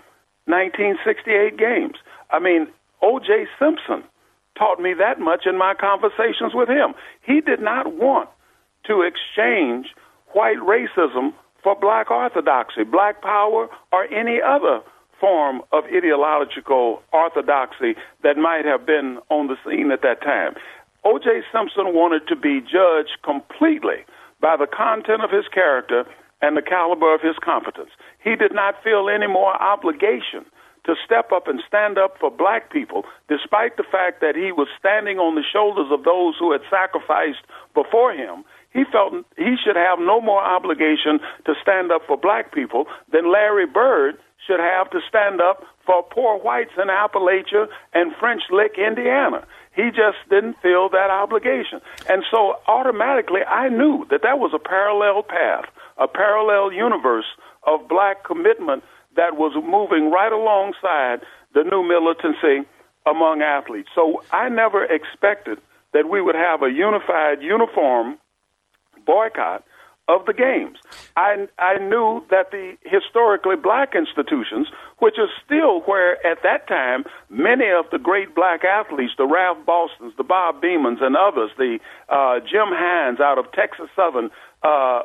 [0.47, 1.97] 1968 Games.
[2.31, 2.69] I mean,
[3.03, 3.47] O.J.
[3.59, 4.05] Simpson
[4.59, 6.95] taught me that much in my conversations with him.
[7.23, 8.29] He did not want
[8.87, 9.87] to exchange
[10.35, 11.33] white racism
[11.63, 14.81] for black orthodoxy, black power, or any other
[15.19, 20.55] form of ideological orthodoxy that might have been on the scene at that time.
[21.05, 21.43] O.J.
[21.53, 24.05] Simpson wanted to be judged completely
[24.41, 26.05] by the content of his character
[26.43, 27.91] and the caliber of his competence.
[28.23, 30.45] He did not feel any more obligation
[30.85, 34.69] to step up and stand up for black people, despite the fact that he was
[34.79, 37.41] standing on the shoulders of those who had sacrificed
[37.73, 38.45] before him.
[38.75, 43.33] He felt he should have no more obligation to stand up for black people than
[43.33, 48.75] Larry Bird should have to stand up for poor whites in Appalachia and French Lick,
[48.77, 49.47] Indiana.
[49.75, 51.81] He just didn't feel that obligation.
[52.11, 57.27] And so automatically I knew that that was a parallel path, a parallel universe
[57.63, 58.83] of black commitment
[59.17, 61.25] that was moving right alongside
[61.55, 62.69] the new militancy
[63.07, 63.89] among athletes.
[63.95, 65.59] So I never expected
[65.93, 68.19] that we would have a unified, uniform
[69.05, 69.65] boycott
[70.07, 70.77] of the games.
[71.17, 74.69] I, I knew that the historically black institutions,
[74.99, 79.65] which is still where at that time many of the great black athletes, the Ralph
[79.65, 81.79] Bostons, the Bob Beamons, and others, the
[82.11, 84.31] uh, Jim Hines out of Texas Southern,
[84.63, 85.03] uh,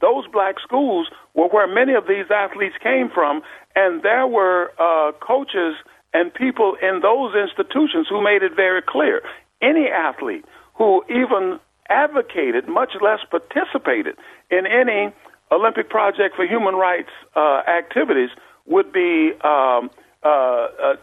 [0.00, 3.42] those black schools were where many of these athletes came from,
[3.76, 5.76] and there were uh, coaches
[6.14, 9.22] and people in those institutions who made it very clear
[9.60, 10.44] any athlete
[10.74, 11.60] who even
[11.92, 14.16] advocated, much less participated
[14.50, 15.12] in any
[15.50, 18.30] Olympic Project for Human Rights uh, activities,
[18.66, 19.90] would be um,
[20.22, 20.96] uh, uh,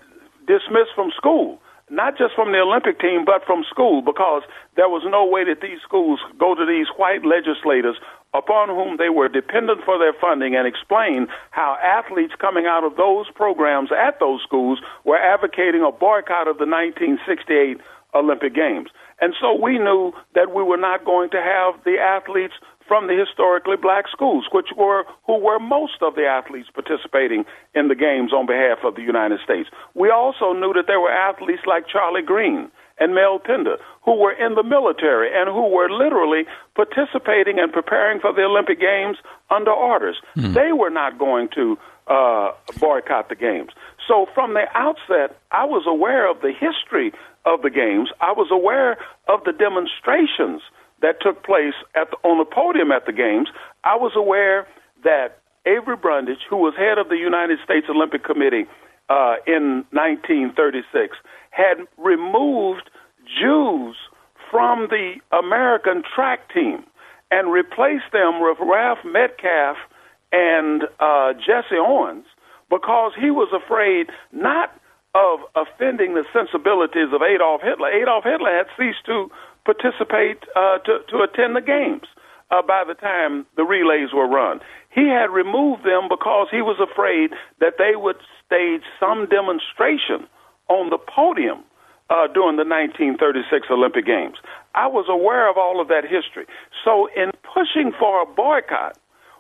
[0.48, 1.60] dismissed from school.
[1.92, 4.44] Not just from the Olympic team, but from school, because
[4.76, 7.98] there was no way that these schools go to these white legislators
[8.34, 12.96] upon whom they were dependent for their funding and explain how athletes coming out of
[12.96, 17.82] those programs at those schools were advocating a boycott of the 1968
[18.14, 18.90] Olympic Games.
[19.22, 22.54] And so we knew that we were not going to have the athletes
[22.88, 27.88] from the historically black schools, which were who were most of the athletes participating in
[27.88, 29.70] the games on behalf of the United States.
[29.94, 34.34] We also knew that there were athletes like Charlie Green and Mel Pender who were
[34.34, 36.44] in the military and who were literally
[36.76, 39.18] participating and preparing for the Olympic Games
[39.52, 40.18] under orders.
[40.36, 40.54] Mm.
[40.56, 41.78] They were not going to
[42.08, 43.70] uh, boycott the games.
[44.08, 47.14] So from the outset, I was aware of the history
[47.46, 48.10] of the games.
[48.22, 48.98] I was aware
[49.28, 50.62] of the demonstrations
[51.02, 53.50] that took place at the, on the podium at the games.
[53.84, 54.68] I was aware
[55.04, 58.66] that Avery Brundage, who was head of the United States Olympic Committee
[59.10, 61.18] uh, in 1936,
[61.52, 62.90] had removed
[63.26, 63.96] Jews
[64.52, 66.84] from the American track team
[67.32, 69.78] and replaced them with Ralph Metcalfe
[70.32, 72.26] and uh, Jesse Owens
[72.70, 74.74] because he was afraid not
[75.16, 77.90] of offending the sensibilities of Adolf Hitler.
[77.90, 79.32] Adolf Hitler had ceased to
[79.66, 82.06] participate, uh, to, to attend the games
[82.52, 84.60] uh, by the time the relays were run.
[84.90, 90.28] He had removed them because he was afraid that they would stage some demonstration
[90.70, 91.64] on the podium
[92.10, 94.38] uh, during the 1936 Olympic Games.
[94.74, 96.46] I was aware of all of that history.
[96.84, 98.98] So, in pushing for a boycott,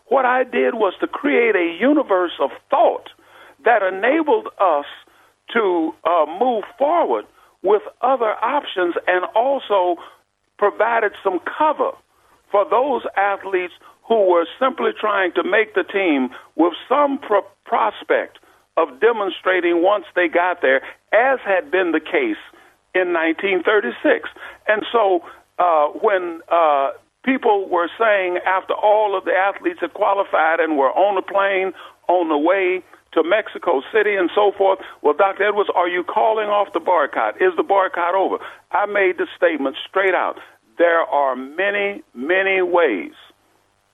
[0.07, 3.09] what I did was to create a universe of thought
[3.65, 4.85] that enabled us
[5.53, 7.26] to uh, move forward
[7.63, 10.01] with other options and also
[10.57, 11.91] provided some cover
[12.51, 13.73] for those athletes
[14.07, 18.39] who were simply trying to make the team with some pro- prospect
[18.77, 20.81] of demonstrating once they got there,
[21.13, 22.41] as had been the case
[22.95, 24.30] in 1936.
[24.67, 25.21] And so
[25.59, 26.91] uh, when uh,
[27.23, 31.73] people were saying after all of the athletes had qualified and were on the plane
[32.07, 32.84] on the way
[33.14, 34.80] to Mexico City and so forth.
[35.02, 35.49] Well, Dr.
[35.49, 37.41] Edwards, are you calling off the boycott?
[37.41, 38.38] Is the boycott over?
[38.72, 40.38] I made the statement straight out.
[40.77, 43.14] There are many, many ways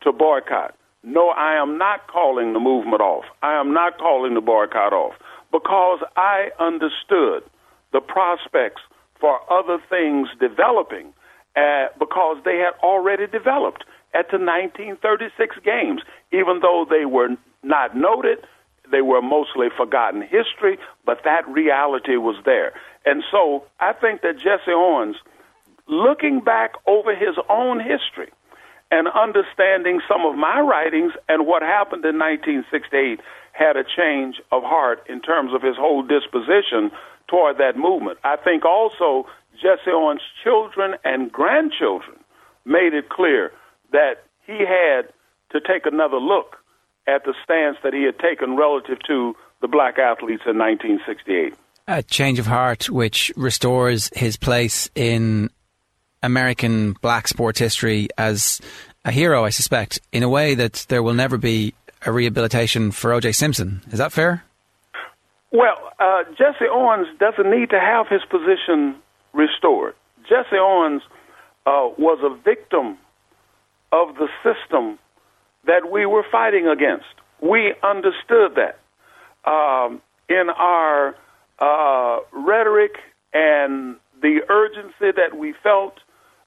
[0.02, 0.76] to boycott.
[1.04, 3.26] No, I am not calling the movement off.
[3.42, 5.14] I am not calling the boycott off
[5.52, 7.44] because I understood
[7.94, 8.82] the prospects
[9.20, 11.14] for other things developing
[11.56, 16.02] uh, because they had already developed at the 1936 games,
[16.32, 17.30] even though they were
[17.64, 18.40] not noted,
[18.91, 22.74] they were mostly forgotten history, but that reality was there.
[23.06, 25.16] And so I think that Jesse Owens,
[25.88, 28.32] looking back over his own history
[28.91, 33.20] and understanding some of my writings and what happened in 1968,
[33.53, 36.91] had a change of heart in terms of his whole disposition
[37.28, 38.20] toward that movement.
[38.24, 39.26] I think also
[39.56, 42.18] Jesse Owens' children and grandchildren
[42.66, 43.52] made it clear
[43.91, 45.14] that he had
[45.52, 46.57] to take another look
[47.07, 51.53] at the stance that he had taken relative to the black athletes in 1968.
[51.88, 55.49] A change of heart which restores his place in
[56.23, 58.60] American black sports history as
[59.03, 61.76] a hero, I suspect, in a way that there will never be
[62.06, 63.34] a rehabilitation for O.J.
[63.34, 63.82] Simpson.
[63.91, 64.44] Is that fair?
[65.52, 68.95] Well, uh, Jesse Owens doesn't need to have his position
[69.34, 69.95] restored.
[70.27, 71.02] Jesse Owens
[71.65, 72.98] uh, was a victim
[73.91, 74.99] of the system
[75.68, 77.06] that we were fighting against.
[77.42, 78.80] We understood that.
[79.50, 81.16] Um, in our
[81.60, 82.94] uh, rhetoric
[83.34, 85.94] and the urgency that we felt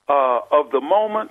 [0.09, 1.31] uh, of the moment,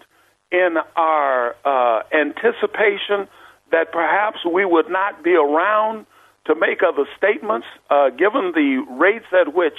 [0.51, 3.27] in our uh, anticipation
[3.71, 6.05] that perhaps we would not be around
[6.45, 9.77] to make other statements, uh, given the rates at which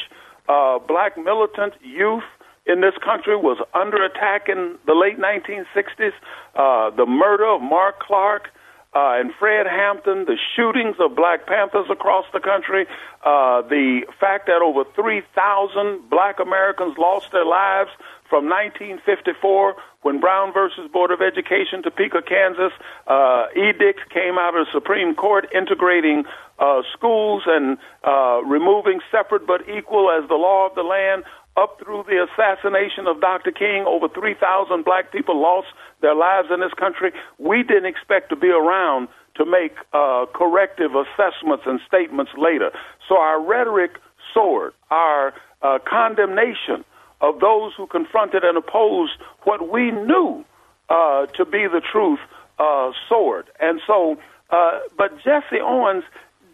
[0.49, 2.25] uh, black militant youth
[2.69, 6.13] in this country was under attack in the late 1960s,
[6.55, 8.51] uh, the murder of Mark Clark,
[8.95, 12.87] uh, and Fred Hampton, the shootings of Black Panthers across the country,
[13.25, 17.91] uh, the fact that over 3,000 black Americans lost their lives
[18.29, 22.73] from 1954 when Brown versus Board of Education, Topeka, Kansas,
[23.07, 26.25] uh, edicts came out of the Supreme Court integrating
[26.59, 31.25] uh, schools and uh, removing separate but equal as the law of the land
[31.59, 33.51] up through the assassination of Dr.
[33.51, 35.69] King, over 3,000 black people lost
[36.01, 37.13] their lives in this country.
[37.39, 42.71] We didn't expect to be around to make uh, corrective assessments and statements later.
[43.09, 43.93] So our rhetoric
[44.33, 44.73] soared.
[44.91, 46.85] Our uh, condemnation
[47.21, 49.13] of those who confronted and opposed
[49.43, 50.45] what we knew
[50.89, 52.21] uh, to be the truth
[52.59, 53.47] uh, soared.
[53.61, 54.17] And so,
[54.51, 56.05] uh, but Jesse Owens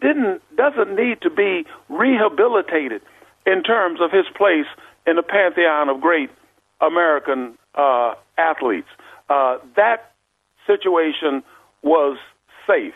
[0.01, 3.01] didn't doesn't need to be rehabilitated
[3.45, 4.65] in terms of his place
[5.07, 6.29] in the pantheon of great
[6.81, 8.87] American uh, athletes.
[9.29, 10.11] Uh, that
[10.67, 11.43] situation
[11.81, 12.17] was
[12.67, 12.93] safe.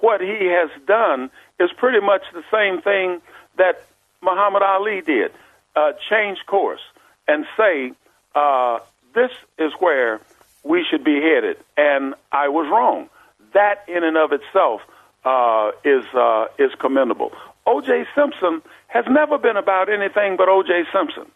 [0.00, 1.30] What he has done
[1.60, 3.20] is pretty much the same thing
[3.56, 3.86] that
[4.22, 5.32] Muhammad Ali did
[5.76, 6.80] uh, change course
[7.28, 7.92] and say,
[8.34, 8.80] uh,
[9.14, 10.20] this is where
[10.64, 11.56] we should be headed.
[11.76, 13.08] And I was wrong.
[13.54, 14.80] That in and of itself
[15.24, 17.32] uh, is, uh, is commendable.
[17.66, 18.06] O.J.
[18.14, 20.84] Simpson has never been about anything but O.J.
[20.92, 21.30] Simpson.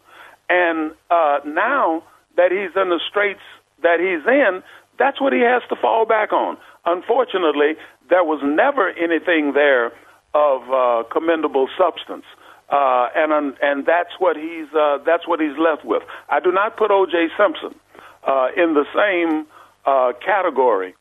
[0.49, 2.03] And uh, now
[2.35, 3.41] that he's in the straits
[3.83, 4.63] that he's in,
[4.97, 6.57] that's what he has to fall back on.
[6.85, 7.75] Unfortunately,
[8.09, 9.91] there was never anything there
[10.33, 12.25] of uh, commendable substance.
[12.69, 16.03] Uh, and and that's what he's uh, that's what he's left with.
[16.29, 17.29] I do not put O.J.
[17.37, 17.79] Simpson
[18.27, 19.47] uh, in the same
[19.85, 20.93] uh, category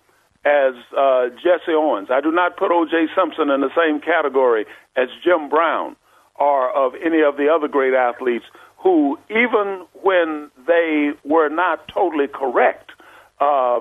[0.44, 2.09] as uh, Jesse Owens.
[2.10, 3.09] I do not put O.J.
[3.16, 4.64] Simpson in the same category
[4.94, 5.97] as Jim Brown
[6.36, 8.44] or of any of the other great athletes
[8.86, 12.92] who, even when they were not totally correct,
[13.40, 13.80] uh,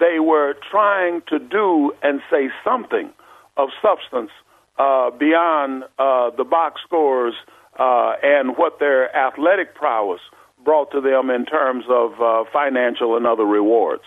[0.00, 3.10] they were trying to do and say something
[3.56, 4.32] of substance
[4.76, 7.34] uh, beyond uh, the box scores
[7.78, 10.20] uh, and what their athletic prowess
[10.64, 14.02] brought to them in terms of uh, financial and other rewards.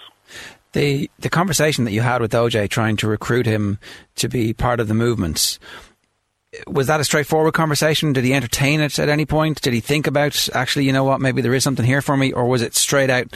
[0.73, 3.79] The the conversation that you had with OJ trying to recruit him
[4.15, 5.57] to be part of the movement
[6.67, 8.13] was that a straightforward conversation?
[8.13, 9.61] Did he entertain it at any point?
[9.61, 12.31] Did he think about actually, you know what, maybe there is something here for me,
[12.31, 13.27] or was it straight out?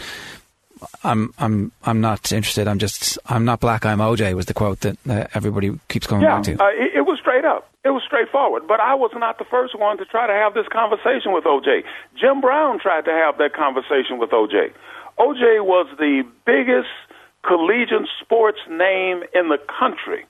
[1.03, 2.67] I'm I'm I'm not interested.
[2.67, 3.85] I'm just I'm not black.
[3.85, 6.63] I'm OJ was the quote that uh, everybody keeps going yeah, back to.
[6.63, 7.69] Uh, it, it was straight up.
[7.83, 8.67] It was straightforward.
[8.67, 11.83] But I was not the first one to try to have this conversation with OJ.
[12.19, 14.73] Jim Brown tried to have that conversation with OJ.
[15.17, 16.93] OJ was the biggest
[17.41, 20.25] collegiate sports name in the country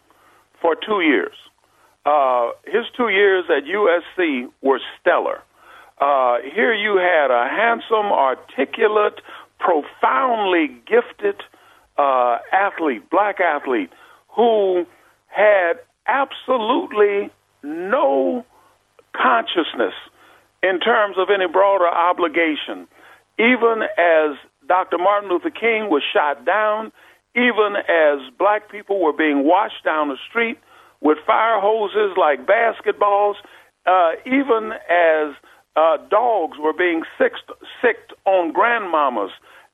[0.62, 1.34] for two years.
[2.08, 5.42] Uh, his two years at USC were stellar.
[6.00, 9.20] Uh, here you had a handsome, articulate,
[9.60, 11.36] profoundly gifted
[11.98, 13.90] uh, athlete, black athlete,
[14.30, 14.86] who
[15.28, 15.74] had
[16.08, 17.30] absolutely
[17.62, 18.46] no
[19.14, 19.94] consciousness
[20.64, 22.88] in terms of any broader obligation.
[23.38, 24.98] Even as Dr.
[24.98, 26.94] Martin Luther King was shot down,
[27.36, 30.58] even as black people were being washed down the street,
[31.02, 33.36] with fire hoses like basketballs,
[33.86, 35.36] uh, even as
[35.76, 37.52] uh, dogs were being sicked,
[37.82, 39.30] sicked on grandmamas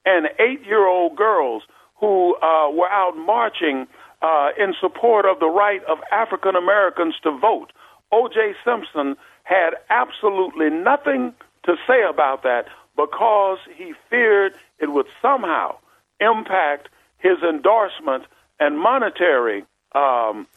[0.05, 1.63] and eight year old girls
[1.95, 3.87] who uh, were out marching
[4.21, 7.71] uh, in support of the right of African Americans to vote.
[8.11, 8.53] O.J.
[8.63, 11.33] Simpson had absolutely nothing
[11.65, 15.77] to say about that because he feared it would somehow
[16.19, 18.23] impact his endorsement
[18.59, 20.47] and monetary um,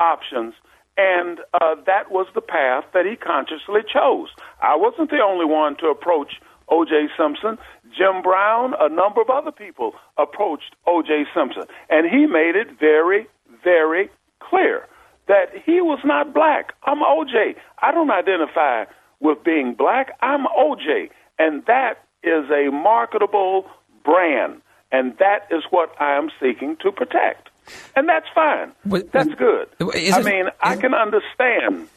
[0.00, 0.54] options,
[0.96, 4.28] and uh, that was the path that he consciously chose.
[4.62, 7.08] I wasn't the only one to approach O.J.
[7.16, 7.58] Simpson.
[7.96, 11.24] Jim Brown, a number of other people approached O.J.
[11.34, 13.26] Simpson, and he made it very,
[13.62, 14.10] very
[14.40, 14.86] clear
[15.28, 16.72] that he was not black.
[16.84, 17.56] I'm O.J.
[17.82, 18.84] I don't identify
[19.20, 20.16] with being black.
[20.20, 23.66] I'm O.J., and that is a marketable
[24.04, 27.50] brand, and that is what I am seeking to protect
[27.94, 28.72] and that's fine.
[29.12, 29.68] that's good.
[29.80, 31.88] I mean, I can understand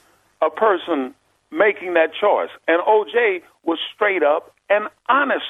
[0.42, 1.14] a person
[1.52, 2.50] making that choice.
[2.68, 5.44] And OJ was straight up and honest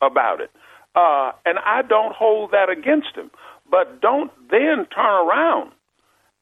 [0.00, 0.50] about it.
[0.94, 3.30] Uh, and I don't hold that against him.
[3.70, 5.72] But don't then turn around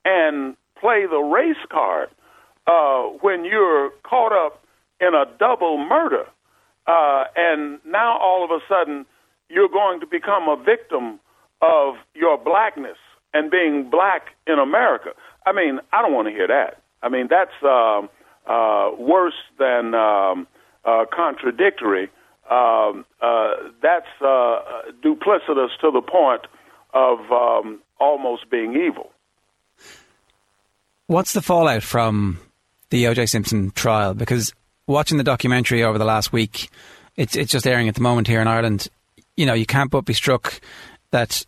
[0.04, 2.08] and play the race card
[2.66, 4.62] uh, when you're caught up
[5.00, 6.24] in a double murder.
[6.86, 9.04] Uh, and now all of a sudden
[9.50, 11.20] you're going to become a victim
[11.60, 12.96] of your blackness
[13.34, 15.10] and being black in America.
[15.46, 16.82] I mean, I don't want to hear that.
[17.02, 18.02] I mean, that's uh,
[18.50, 20.46] uh, worse than um,
[20.84, 22.10] uh, contradictory.
[22.50, 24.60] Um, uh, that's uh,
[25.04, 26.46] duplicitous to the point
[26.94, 29.10] of um, almost being evil.
[31.06, 32.38] What's the fallout from
[32.90, 33.26] the O.J.
[33.26, 34.14] Simpson trial?
[34.14, 34.52] Because
[34.86, 36.70] watching the documentary over the last week,
[37.16, 38.88] it's it's just airing at the moment here in Ireland.
[39.36, 40.60] You know, you can't but be struck
[41.10, 41.46] that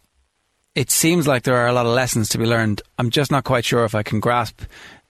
[0.74, 2.82] it seems like there are a lot of lessons to be learned.
[2.98, 4.62] I'm just not quite sure if I can grasp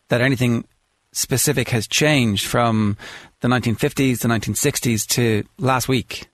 [0.09, 0.65] that anything
[1.12, 2.97] specific has changed from
[3.41, 6.28] the 1950s, the 1960s to last week.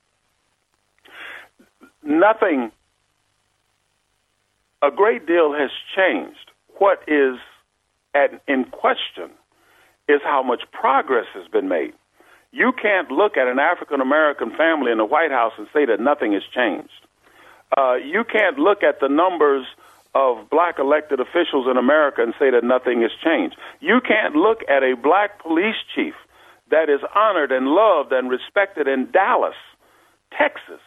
[2.03, 2.71] Nothing.
[4.83, 6.51] A great deal has changed.
[6.79, 7.37] What is
[8.15, 9.31] at, in question
[10.09, 11.93] is how much progress has been made.
[12.53, 16.01] You can't look at an African American family in the White House and say that
[16.01, 17.06] nothing has changed.
[17.77, 19.67] Uh, you can't look at the numbers
[20.15, 23.57] of black elected officials in America and say that nothing has changed.
[23.81, 26.15] You can't look at a black police chief
[26.71, 29.59] that is honored and loved and respected in Dallas,
[30.37, 30.81] Texas,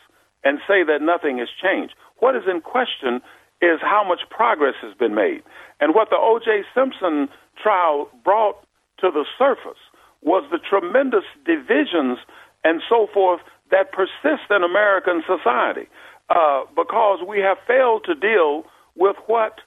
[0.44, 1.94] and say that nothing has changed.
[2.18, 3.22] What is in question
[3.62, 5.44] is how much progress has been made.
[5.80, 6.64] And what the O.J.
[6.74, 7.30] Simpson
[7.62, 8.56] trial brought
[9.00, 9.80] to the surface
[10.22, 12.18] was the tremendous divisions
[12.64, 13.42] and so forth
[13.72, 15.88] that persist in American society
[16.30, 18.64] uh, because we have failed to deal
[18.96, 19.60] with what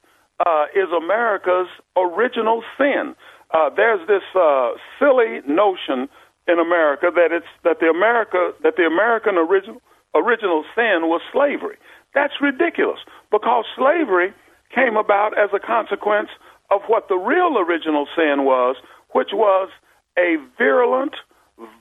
[0.45, 1.67] uh, is America's
[1.97, 3.15] original sin.
[3.51, 6.09] Uh, there's this uh, silly notion
[6.47, 9.81] in America that it's that the America that the American original
[10.15, 11.77] original sin was slavery.
[12.13, 12.99] That's ridiculous
[13.31, 14.33] because slavery
[14.73, 16.29] came about as a consequence
[16.71, 18.75] of what the real original sin was,
[19.11, 19.69] which was
[20.17, 21.15] a virulent,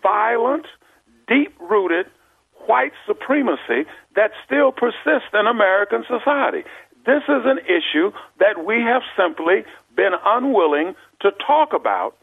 [0.03, 0.67] violent,
[1.29, 2.07] deep-rooted
[2.67, 6.65] white supremacy that still persists in American society.
[7.05, 9.65] This is an issue that we have simply
[9.97, 12.15] been unwilling to talk about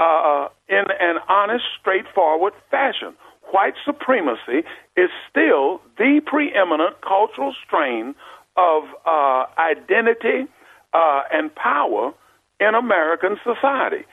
[0.00, 3.14] uh, in an honest, straightforward fashion.
[3.52, 4.66] White supremacy
[4.96, 8.14] is still the preeminent cultural strain
[8.56, 10.50] of uh, identity
[10.92, 12.12] uh, and power
[12.60, 14.04] in American society.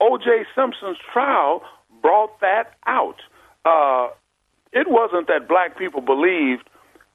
[0.00, 0.44] O.J.
[0.54, 1.62] Simpson's trial
[2.02, 3.16] brought that out.
[4.72, 6.68] It wasn't that black people believed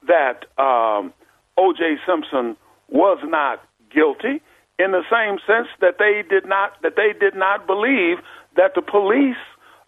[0.06, 1.12] that um,
[1.56, 1.96] O.J.
[2.06, 2.56] Simpson
[2.88, 3.62] was not
[3.92, 4.42] guilty
[4.78, 8.18] in the same sense that they did not that they did not believe
[8.56, 9.40] that the police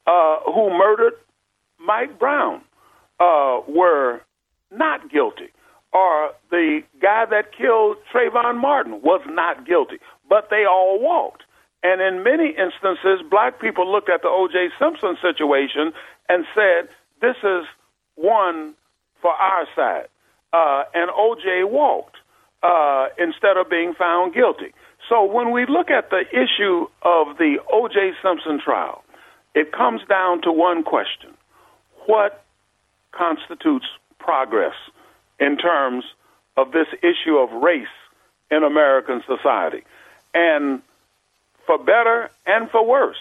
[0.06, 1.12] uh, who murdered
[1.78, 2.62] Mike Brown
[3.20, 4.20] uh, were
[4.70, 5.50] not guilty,
[5.92, 11.42] or the guy that killed Trayvon Martin was not guilty, but they all walked.
[11.82, 14.70] And in many instances, black people looked at the O.J.
[14.80, 15.92] Simpson situation
[16.28, 16.88] and said,
[17.20, 17.64] "This is
[18.16, 18.74] one
[19.20, 20.08] for our side."
[20.52, 21.64] Uh, and O.J.
[21.64, 22.16] walked
[22.62, 24.72] uh, instead of being found guilty.
[25.08, 28.12] So when we look at the issue of the O.J.
[28.22, 29.04] Simpson trial,
[29.54, 31.30] it comes down to one question:
[32.06, 32.44] What
[33.12, 33.86] constitutes
[34.18, 34.74] progress
[35.38, 36.04] in terms
[36.56, 37.86] of this issue of race
[38.50, 39.84] in American society?
[40.34, 40.82] And
[41.66, 43.18] for better and for worse,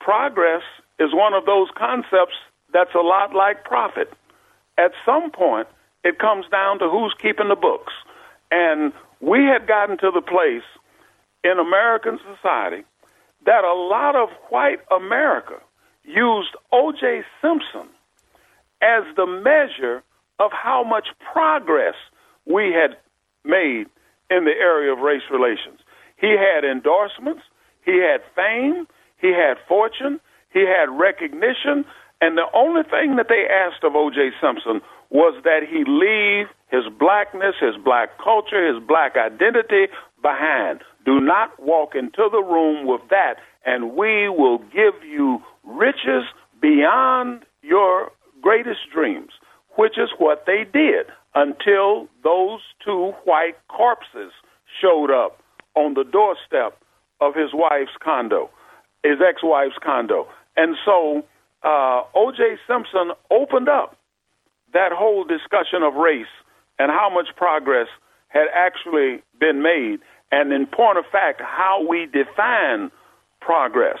[0.00, 0.62] progress
[0.98, 2.36] is one of those concepts
[2.76, 4.12] that's a lot like profit.
[4.76, 5.66] At some point,
[6.04, 7.94] it comes down to who's keeping the books.
[8.50, 10.68] And we had gotten to the place
[11.42, 12.84] in American society
[13.46, 15.54] that a lot of white America
[16.04, 17.22] used O.J.
[17.40, 17.88] Simpson
[18.82, 20.02] as the measure
[20.38, 21.94] of how much progress
[22.44, 22.98] we had
[23.42, 23.86] made
[24.28, 25.80] in the area of race relations.
[26.20, 27.40] He had endorsements,
[27.86, 28.86] he had fame,
[29.16, 30.20] he had fortune,
[30.52, 31.86] he had recognition,
[32.20, 34.30] and the only thing that they asked of O.J.
[34.40, 34.80] Simpson
[35.10, 40.80] was that he leave his blackness, his black culture, his black identity behind.
[41.04, 43.34] Do not walk into the room with that,
[43.64, 46.24] and we will give you riches
[46.60, 48.10] beyond your
[48.42, 49.30] greatest dreams,
[49.76, 54.32] which is what they did until those two white corpses
[54.80, 55.42] showed up
[55.74, 56.80] on the doorstep
[57.20, 58.50] of his wife's condo,
[59.02, 60.26] his ex wife's condo.
[60.56, 61.22] And so
[61.66, 62.58] uh, O.J.
[62.68, 63.96] Simpson opened up
[64.72, 66.30] that whole discussion of race
[66.78, 67.88] and how much progress
[68.28, 69.98] had actually been made,
[70.30, 72.90] and in point of fact, how we define
[73.40, 73.98] progress.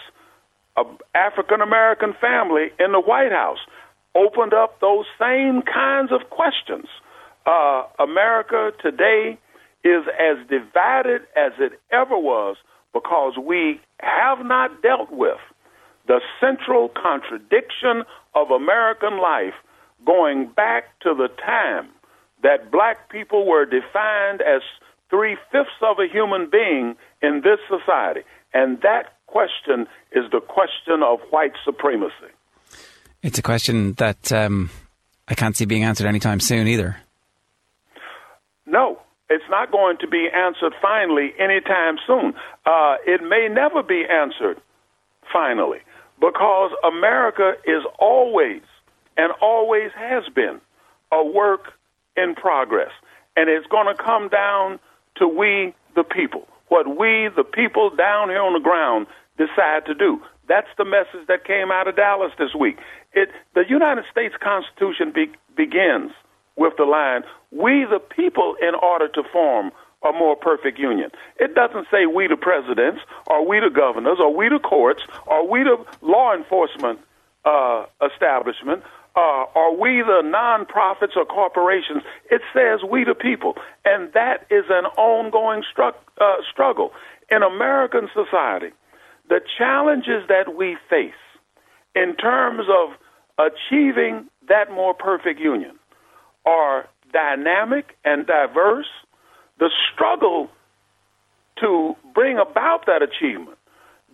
[0.76, 0.84] a
[1.14, 3.58] African American family in the White House
[4.14, 6.86] opened up those same kinds of questions.
[7.46, 9.38] Uh, America today
[9.84, 12.56] is as divided as it ever was
[12.92, 15.38] because we have not dealt with
[16.06, 18.04] the central contradiction
[18.34, 19.54] of American life
[20.04, 21.88] going back to the time
[22.42, 24.62] that black people were defined as
[25.10, 28.20] three fifths of a human being in this society.
[28.52, 32.32] And that question is the question of white supremacy.
[33.22, 34.70] It's a question that um,
[35.26, 36.96] I can't see being answered anytime soon either.
[38.66, 39.00] No,
[39.30, 42.34] it's not going to be answered finally anytime soon.
[42.64, 44.60] Uh, it may never be answered
[45.32, 45.78] finally
[46.20, 48.62] because America is always
[49.16, 50.60] and always has been
[51.12, 51.72] a work
[52.16, 52.90] in progress.
[53.36, 54.78] And it's going to come down
[55.16, 56.46] to we, the people.
[56.68, 59.06] What we, the people down here on the ground,
[59.36, 60.22] decide to do.
[60.48, 62.78] That's the message that came out of Dallas this week.
[63.12, 66.12] It, the United States Constitution be, begins
[66.56, 69.70] with the line, we the people in order to form
[70.04, 71.10] a more perfect union.
[71.38, 75.48] It doesn't say we the presidents, or we the governors, or we the courts, or
[75.48, 77.00] we the law enforcement
[77.44, 78.82] uh, establishment,
[79.16, 79.44] uh,
[79.78, 82.02] we the nonprofits or corporations?
[82.30, 83.54] It says we the people.
[83.84, 85.92] And that is an ongoing uh,
[86.50, 86.92] struggle.
[87.30, 88.72] In American society,
[89.28, 91.12] the challenges that we face
[91.94, 92.96] in terms of
[93.38, 95.78] achieving that more perfect union
[96.44, 98.86] are dynamic and diverse.
[99.58, 100.50] The struggle
[101.60, 103.58] to bring about that achievement,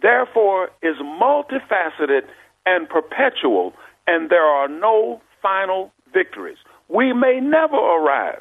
[0.00, 2.22] therefore, is multifaceted
[2.64, 3.74] and perpetual
[4.06, 6.58] and there are no final victories.
[6.88, 8.40] We may never arrive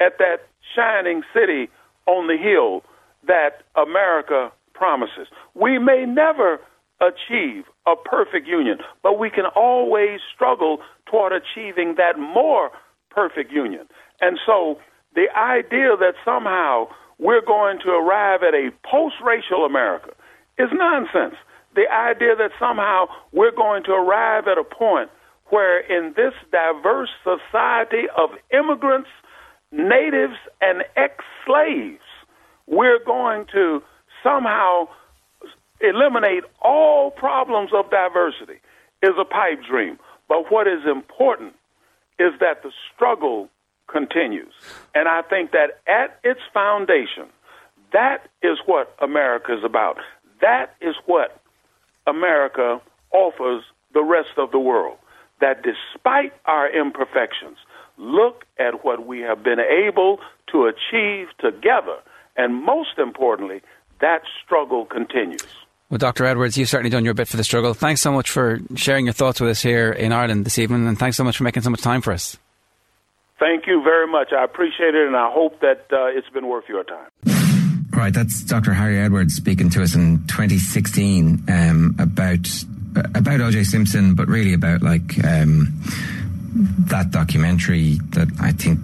[0.00, 0.38] at that
[0.74, 1.68] shining city
[2.06, 2.82] on the hill
[3.26, 5.28] that America promises.
[5.54, 6.58] We may never
[7.00, 12.70] achieve a perfect union, but we can always struggle toward achieving that more
[13.10, 13.86] perfect union.
[14.20, 14.78] And so
[15.14, 20.10] the idea that somehow we're going to arrive at a post racial America
[20.58, 21.36] is nonsense
[21.74, 25.10] the idea that somehow we're going to arrive at a point
[25.46, 29.08] where in this diverse society of immigrants,
[29.70, 32.04] natives, and ex slaves,
[32.66, 33.82] we're going to
[34.22, 34.86] somehow
[35.80, 38.60] eliminate all problems of diversity
[39.02, 39.98] is a pipe dream.
[40.28, 41.54] But what is important
[42.18, 43.48] is that the struggle
[43.92, 44.52] continues.
[44.94, 47.26] And I think that at its foundation,
[47.92, 49.98] that is what America is about.
[50.40, 51.40] That is what
[52.06, 52.80] America
[53.12, 53.62] offers
[53.94, 54.96] the rest of the world.
[55.40, 57.58] That despite our imperfections,
[57.98, 60.18] look at what we have been able
[60.50, 61.96] to achieve together.
[62.36, 63.60] And most importantly,
[64.00, 65.44] that struggle continues.
[65.90, 66.24] Well, Dr.
[66.24, 67.74] Edwards, you've certainly done your bit for the struggle.
[67.74, 70.98] Thanks so much for sharing your thoughts with us here in Ireland this evening, and
[70.98, 72.38] thanks so much for making so much time for us.
[73.42, 74.32] Thank you very much.
[74.32, 77.10] I appreciate it, and I hope that uh, it's been worth your time.
[77.90, 78.72] Right, that's Dr.
[78.72, 82.46] Harry Edwards speaking to us in 2016 um, about
[83.16, 83.64] about O.J.
[83.64, 85.82] Simpson, but really about like um,
[86.86, 88.78] that documentary that I think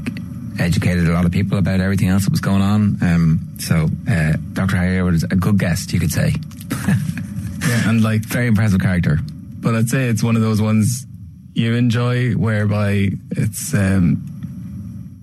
[0.59, 2.99] educated a lot of people about everything else that was going on.
[3.01, 4.77] Um, so, uh, Dr.
[4.77, 6.35] Harry Edwards, a good guest, you could say.
[6.89, 9.21] yeah, and like very impressive character.
[9.61, 11.07] But I'd say it's one of those ones
[11.55, 14.38] you enjoy, whereby it's um,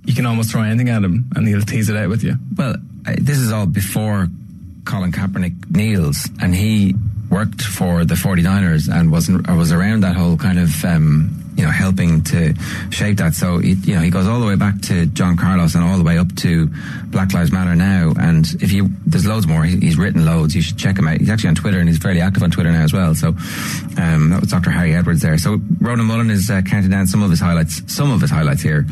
[0.06, 2.36] you can almost throw anything at him and he'll tease it out with you.
[2.56, 2.76] Well,
[3.18, 4.27] this is all before
[4.86, 6.95] Colin Kaepernick kneels, and he
[7.30, 11.72] worked for the 49ers and wasn't was around that whole kind of um, you know
[11.72, 12.53] helping to
[12.90, 13.34] shape that.
[13.34, 15.98] So it, you know he goes all the way back to John Carlos and all
[15.98, 16.69] the way up to
[17.07, 18.14] Black Lives Matter now.
[18.18, 19.64] And if you there's loads more.
[19.64, 20.56] He's written loads.
[20.56, 21.19] You should check him out.
[21.19, 23.15] He's actually on Twitter and he's fairly active on Twitter now as well.
[23.15, 23.30] So
[23.98, 24.72] um, that was Dr.
[24.72, 25.38] Harry Edwards there.
[25.38, 28.61] So Ronan Mullen is uh, counting down some of his highlights, some of his highlights
[28.61, 28.86] here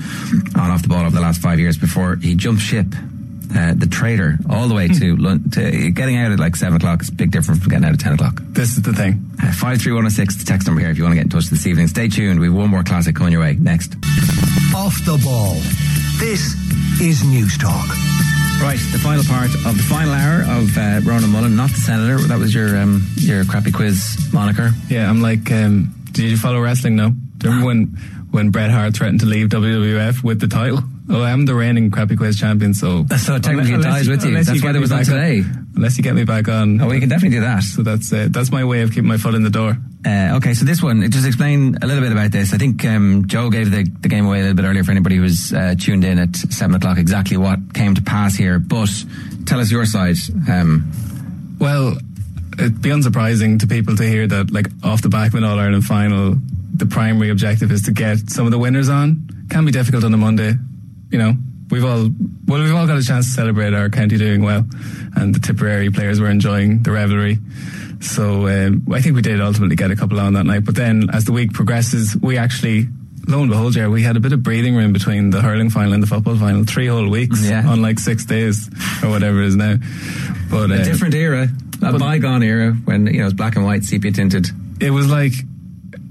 [0.56, 2.88] on off the ball over the last five years before he jumped ship
[3.55, 7.09] uh, the trader all the way to, to getting out at like seven o'clock is
[7.09, 8.39] a big difference from getting out at ten o'clock.
[8.41, 9.31] This is the thing.
[9.41, 10.35] Uh, five three one zero oh six.
[10.35, 11.88] The text number here if you want to get in touch this evening.
[11.88, 12.39] Stay tuned.
[12.39, 13.95] We have one more classic coming your way next.
[14.75, 15.55] Off the ball.
[16.19, 16.53] This
[17.01, 17.89] is Newstalk.
[18.61, 22.17] Right, the final part of the final hour of uh, Ronan Mullen, not the senator.
[22.27, 24.71] That was your um, your crappy quiz moniker.
[24.88, 26.95] Yeah, I'm like, um, did you follow wrestling?
[26.95, 27.09] No.
[27.09, 27.85] Do you remember when
[28.31, 30.80] when Bret Hart threatened to leave WWF with the title?
[31.09, 34.34] Oh, I'm the reigning crappy quiz champion, so so technically it dies with you.
[34.34, 35.43] That's you why there was on today.
[35.75, 36.80] unless you get me back on.
[36.81, 37.63] Oh, we can definitely do that.
[37.63, 39.77] So that's uh, that's my way of keeping my foot in the door.
[40.05, 42.53] Uh, okay, so this one, just explain a little bit about this.
[42.53, 45.15] I think um, Joe gave the, the game away a little bit earlier for anybody
[45.15, 46.97] who was uh, tuned in at seven o'clock.
[46.97, 48.89] Exactly what came to pass here, but
[49.45, 50.17] tell us your side.
[50.49, 50.91] Um,
[51.59, 51.97] well,
[52.59, 55.57] it'd be unsurprising to people to hear that, like, off the back of an All
[55.57, 56.35] Ireland final,
[56.75, 59.27] the primary objective is to get some of the winners on.
[59.49, 60.53] Can be difficult on a Monday,
[61.14, 61.34] you know.
[61.72, 62.10] We've all
[62.48, 64.65] well, we've all got a chance to celebrate our county doing well,
[65.15, 67.38] and the Tipperary players were enjoying the revelry.
[68.02, 70.65] So um, I think we did ultimately get a couple on that night.
[70.65, 72.88] But then, as the week progresses, we actually
[73.27, 75.94] lo and behold, yeah, we had a bit of breathing room between the hurling final
[75.94, 76.64] and the football final.
[76.65, 77.68] Three whole weeks, Yeah.
[77.68, 78.69] on like six days
[79.02, 79.77] or whatever it is now.
[80.52, 81.48] But a uh, different era,
[81.81, 84.48] a bygone era when you know it was black and white, sepia tinted.
[84.80, 85.34] it was like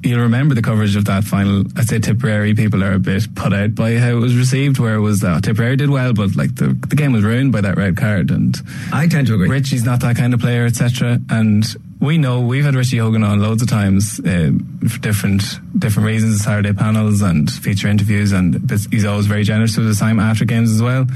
[0.02, 1.64] you'll remember the coverage of that final.
[1.76, 4.78] I'd say Tipperary people are a bit put out by how it was received.
[4.78, 7.60] Where it was that Tipperary did well, but like the the game was ruined by
[7.60, 8.30] that red card.
[8.30, 8.56] And
[8.92, 9.48] I tend to agree.
[9.48, 11.18] Richie's not that kind of player, etc.
[11.30, 11.64] And
[12.00, 14.50] we know we've had Richie Hogan on loads of times uh,
[14.88, 15.42] for different
[15.78, 20.18] different reasons, Saturday panels and feature interviews, and he's always very generous with his time
[20.18, 21.06] after games as well.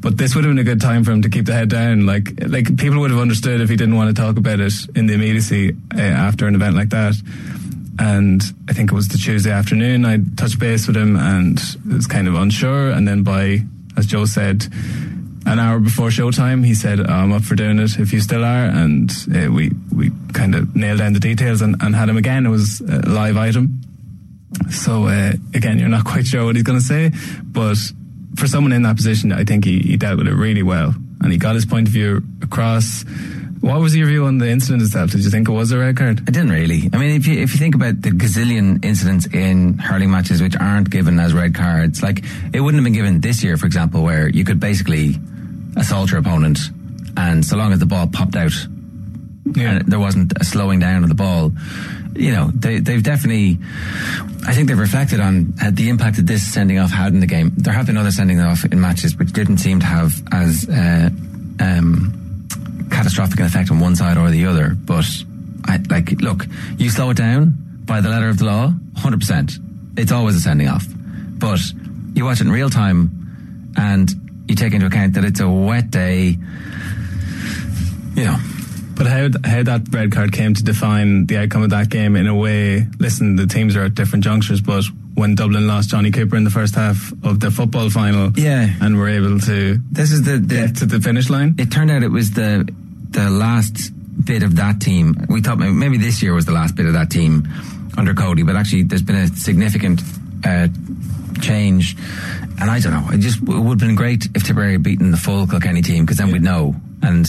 [0.00, 2.06] But this would have been a good time for him to keep the head down.
[2.06, 5.06] Like like people would have understood if he didn't want to talk about it in
[5.06, 7.14] the immediacy uh, after an event like that.
[7.98, 10.04] And I think it was the Tuesday afternoon.
[10.04, 12.90] I touched base with him and was kind of unsure.
[12.90, 13.60] And then by,
[13.96, 14.66] as Joe said,
[15.44, 18.64] an hour before showtime, he said, "I'm up for doing it if you still are."
[18.64, 22.46] And uh, we we kind of nailed down the details and, and had him again.
[22.46, 23.80] It was a live item.
[24.70, 27.10] So uh, again, you're not quite sure what he's going to say,
[27.42, 27.76] but
[28.36, 31.32] for someone in that position, I think he, he dealt with it really well, and
[31.32, 33.04] he got his point of view across.
[33.62, 35.12] What was your view on the incident itself?
[35.12, 36.18] Did you think it was a red card?
[36.26, 36.90] I didn't really.
[36.92, 40.56] I mean, if you if you think about the gazillion incidents in hurling matches which
[40.56, 44.02] aren't given as red cards, like it wouldn't have been given this year, for example,
[44.02, 45.14] where you could basically
[45.76, 46.58] assault your opponent,
[47.16, 48.52] and so long as the ball popped out,
[49.56, 51.52] and there wasn't a slowing down of the ball.
[52.16, 53.58] You know, they, they've definitely,
[54.44, 57.28] I think they've reflected on uh, the impact that this sending off had in the
[57.28, 57.52] game.
[57.56, 61.10] There have been other sending off in matches which didn't seem to have as uh,
[61.60, 62.21] um,
[62.92, 64.74] catastrophic an effect on one side or the other.
[64.74, 65.06] But
[65.64, 66.46] I, like, look,
[66.76, 67.54] you slow it down
[67.84, 69.58] by the letter of the law, hundred percent.
[69.96, 70.86] It's always a sending off.
[70.88, 71.60] But
[72.14, 74.10] you watch it in real time, and
[74.48, 76.36] you take into account that it's a wet day.
[78.14, 78.36] You know,
[78.94, 82.26] But how how that red card came to define the outcome of that game in
[82.26, 82.86] a way?
[82.98, 86.50] Listen, the teams are at different junctures, but when Dublin lost Jonny Cooper in the
[86.50, 90.54] first half of the football final, yeah, and were able to this is the, the
[90.54, 91.54] get to the finish line.
[91.58, 92.68] It turned out it was the
[93.12, 93.92] the last
[94.24, 95.26] bit of that team.
[95.28, 97.48] We thought maybe, this year was the last bit of that team
[97.96, 100.00] under Cody, but actually there's been a significant
[100.44, 100.68] uh,
[101.40, 101.96] change.
[102.60, 103.12] And I don't know.
[103.12, 106.04] It just it would have been great if Tipperary had beaten the full Kilkenny team
[106.04, 106.74] because then we'd know.
[107.02, 107.26] And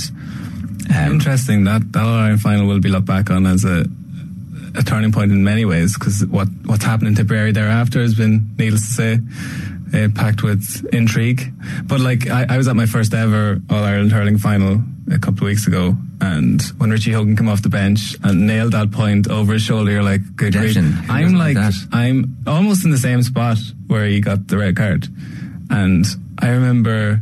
[0.93, 3.85] um, Interesting that that All final will be looked back on as a
[4.75, 8.55] a turning point in many ways because what what's happened in Tipperary thereafter has been,
[8.57, 9.19] needless to say,
[9.93, 11.53] uh, packed with intrigue.
[11.83, 15.39] But like I, I was at my first ever All Ireland hurling final a couple
[15.39, 19.29] of weeks ago, and when Richie Hogan came off the bench and nailed that point
[19.29, 20.77] over his shoulder, you're like, good grief.
[21.09, 21.73] I'm like, like?
[21.91, 23.57] I'm almost in the same spot
[23.87, 25.07] where he got the red card,
[25.69, 26.05] and
[26.39, 27.21] I remember.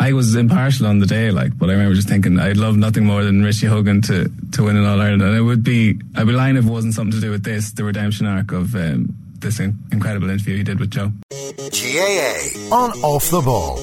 [0.00, 3.04] I was impartial on the day, like, but I remember just thinking I'd love nothing
[3.04, 6.26] more than Richie Hogan to, to win an All Ireland, and it would be I'd
[6.26, 9.14] be lying if it wasn't something to do with this, the redemption arc of um,
[9.42, 11.12] this in- incredible interview he did with Joe.
[11.30, 13.78] GAA on Off the Ball.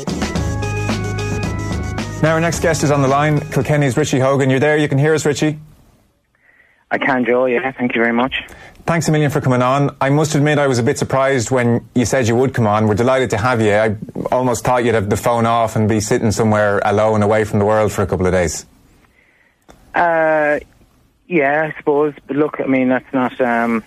[2.21, 3.39] Now, our next guest is on the line.
[3.51, 4.49] Kilkenny's Richie Hogan.
[4.49, 4.77] You're there.
[4.77, 5.57] You can hear us, Richie.
[6.91, 7.45] I can, Joe.
[7.45, 8.43] Yeah, thank you very much.
[8.85, 9.95] Thanks a million for coming on.
[10.01, 12.87] I must admit, I was a bit surprised when you said you would come on.
[12.87, 13.71] We're delighted to have you.
[13.71, 13.95] I
[14.31, 17.65] almost thought you'd have the phone off and be sitting somewhere alone, away from the
[17.65, 18.65] world for a couple of days.
[19.93, 20.59] Uh,
[21.27, 22.15] yeah, I suppose.
[22.27, 23.83] But look, I mean, that's not um,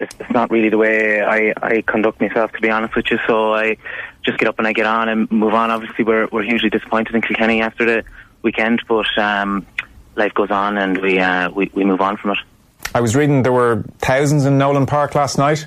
[0.00, 3.18] it's, it's not really the way I, I conduct myself, to be honest with you.
[3.26, 3.76] So I
[4.24, 5.70] just get up and I get on and move on.
[5.70, 8.04] Obviously, we're we're hugely disappointed in Kilkenny after the
[8.42, 9.66] weekend, but um,
[10.16, 12.38] life goes on and we uh, we we move on from it.
[12.94, 15.66] I was reading there were thousands in Nowlan Park last night.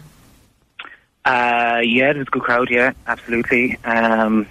[1.24, 2.70] Uh, yeah, it was a good crowd.
[2.70, 3.78] Yeah, absolutely.
[3.86, 4.48] Um,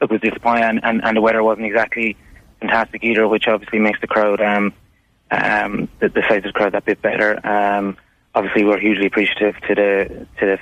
[0.00, 2.16] it was disappointing, and, and, and the weather wasn't exactly
[2.60, 4.72] fantastic either, which obviously makes the crowd, um,
[5.30, 7.44] um, the, the size of the crowd, that bit better.
[7.44, 7.96] Um,
[8.34, 10.58] obviously, we're hugely appreciative to the to the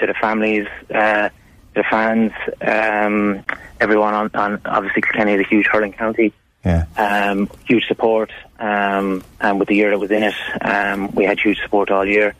[0.00, 1.28] to the families, uh,
[1.74, 3.44] the fans, um,
[3.80, 6.32] everyone on, on obviously Kilkenny is a huge hurling county.
[6.64, 6.86] Yeah.
[6.96, 11.38] Um, huge support, um, and with the year that was in it, um, we had
[11.38, 12.34] huge support all year.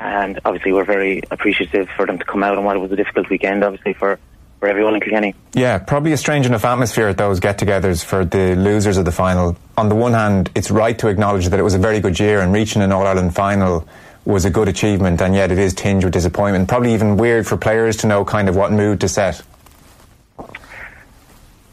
[0.00, 3.28] And obviously, we're very appreciative for them to come out on what was a difficult
[3.28, 4.18] weekend, obviously, for,
[4.58, 5.34] for everyone in Kilkenny.
[5.54, 9.12] Yeah, probably a strange enough atmosphere at those get togethers for the losers of the
[9.12, 9.56] final.
[9.76, 12.40] On the one hand, it's right to acknowledge that it was a very good year
[12.40, 13.86] and reaching an All Ireland final
[14.24, 16.68] was a good achievement, and yet it is tinged with disappointment.
[16.68, 19.42] Probably even weird for players to know kind of what mood to set.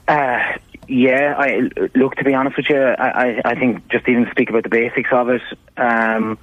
[0.07, 0.39] Uh,
[0.87, 2.15] Yeah, I look.
[2.15, 5.09] To be honest with you, I, I, I think just even speak about the basics
[5.11, 5.41] of it.
[5.77, 6.37] Um,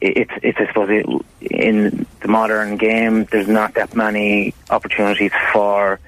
[0.00, 1.06] it's it's I suppose it,
[1.50, 6.00] in the modern game, there's not that many opportunities for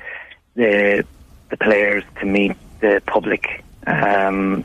[0.55, 1.05] the
[1.51, 4.64] the players to meet the public um,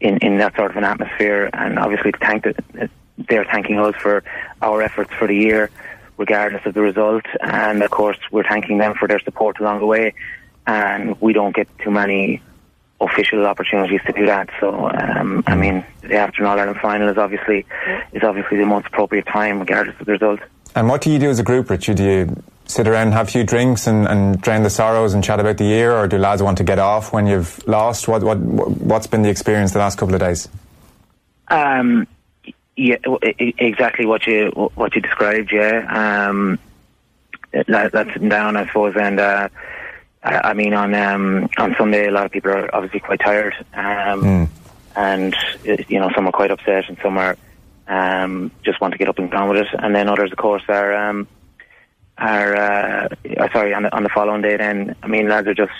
[0.00, 2.88] in in that sort of an atmosphere, and obviously thank the,
[3.28, 4.24] they're thanking us for
[4.62, 5.70] our efforts for the year,
[6.16, 9.86] regardless of the result, and of course we're thanking them for their support along the
[9.86, 10.14] way,
[10.66, 12.40] and we don't get too many
[13.00, 14.48] official opportunities to do that.
[14.60, 17.66] So, um, I mean, the after an All Ireland final is obviously
[18.12, 20.40] is obviously the most appropriate time, regardless of the result.
[20.74, 21.96] And what do you do as a group, Richard?
[21.96, 25.22] Do you sit around and have a few drinks and, and drain the sorrows and
[25.22, 28.08] chat about the year, or do lads want to get off when you've lost?
[28.08, 30.48] What what what's been the experience the last couple of days?
[31.48, 32.06] Um,
[32.76, 35.52] yeah, w- exactly what you what you described.
[35.52, 36.58] Yeah, um,
[37.52, 39.18] that, that's sitting down, I suppose, and.
[39.20, 39.48] Uh,
[40.24, 43.54] I I mean, on um, on Sunday, a lot of people are obviously quite tired,
[43.74, 44.50] um,
[44.96, 47.36] and uh, you know, some are quite upset, and some are
[47.86, 50.62] um, just want to get up and down with it, and then others, of course,
[50.68, 51.28] are um,
[52.16, 54.56] are uh, uh, sorry on the, on the following day.
[54.56, 55.72] Then, I mean, lads are just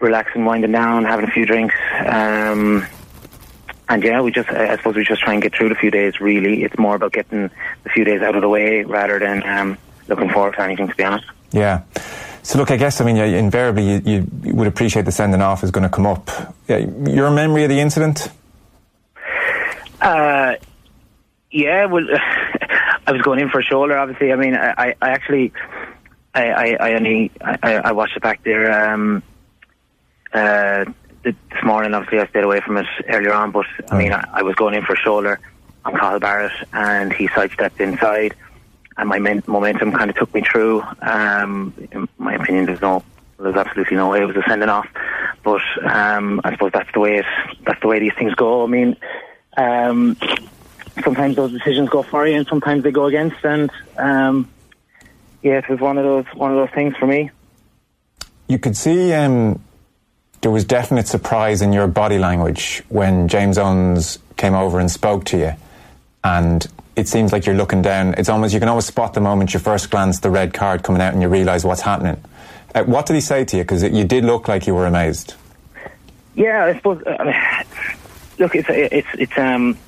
[0.00, 1.74] relaxing, winding down, having a few drinks,
[2.04, 2.84] um,
[3.88, 5.92] and yeah, we just I I suppose we just try and get through the few
[5.92, 6.20] days.
[6.20, 7.50] Really, it's more about getting
[7.84, 9.78] the few days out of the way rather than um,
[10.08, 10.88] looking forward to anything.
[10.88, 11.26] To be honest.
[11.52, 11.82] Yeah.
[12.46, 15.64] So look, I guess I mean invariably you, you, you would appreciate the sending off
[15.64, 16.30] is going to come up.
[16.68, 18.28] Yeah, your memory of the incident?
[20.00, 20.54] Uh,
[21.50, 22.06] yeah, well,
[23.06, 23.98] I was going in for a shoulder.
[23.98, 25.52] Obviously, I mean, I, I I actually,
[26.36, 28.92] I, I, I only, I, I watched it back there.
[28.92, 29.24] Um,
[30.32, 30.84] uh,
[31.24, 33.50] this morning, obviously, I stayed away from it earlier on.
[33.50, 35.40] But I mean, I, I was going in for a shoulder
[35.84, 38.36] on Cathal Barrett, and he sidestepped inside,
[38.96, 40.82] and my men- momentum kind of took me through.
[41.02, 43.02] Um, in my opinion, there's no,
[43.38, 44.88] there's absolutely no way it was a sending off.
[45.42, 47.26] But um, I suppose that's the way it,
[47.64, 48.64] that's the way these things go.
[48.64, 48.96] I mean.
[49.58, 50.16] Um,
[51.02, 54.50] sometimes those decisions go for you and sometimes they go against and um,
[55.42, 57.30] yeah it was one of those one of those things for me
[58.48, 59.60] You could see um,
[60.40, 65.24] there was definite surprise in your body language when James Owens came over and spoke
[65.26, 65.52] to you,
[66.22, 66.66] and
[66.96, 68.14] it seems like you're looking down.
[68.16, 71.02] It's almost you can almost spot the moment you first glance the red card coming
[71.02, 72.22] out and you realise what's happening.
[72.74, 73.62] Uh, what did he say to you?
[73.62, 75.34] Because you did look like you were amazed.
[76.34, 77.34] yeah I suppose I mean,
[78.38, 79.78] look it's it's it's um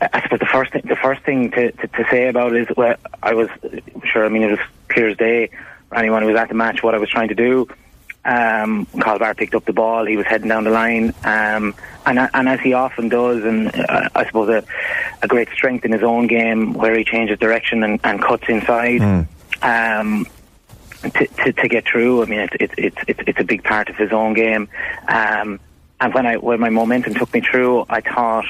[0.00, 2.68] I I suppose the first thing the first thing to, to, to say about it
[2.68, 3.48] is well I was
[4.04, 5.50] sure I mean it was clear as day
[5.88, 7.68] for anyone who was at the match what I was trying to do
[8.24, 10.04] um, Cathal Barr picked up the ball.
[10.04, 11.74] He was heading down the line, um,
[12.04, 14.64] and and as he often does, and uh, I suppose a,
[15.22, 19.00] a great strength in his own game, where he changes direction and, and cuts inside.
[19.62, 20.26] Um,
[21.02, 23.88] to, to, to get through, I mean, it's it's it's it's it's a big part
[23.88, 24.68] of his own game.
[25.06, 25.60] Um,
[26.00, 28.46] and when I when my momentum took me through, I thought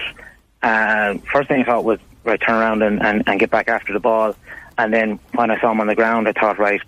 [0.63, 3.93] uh, first thing I thought was right, turn around and, and, and get back after
[3.93, 4.35] the ball.
[4.77, 6.81] And then when I saw him on the ground, I thought, right,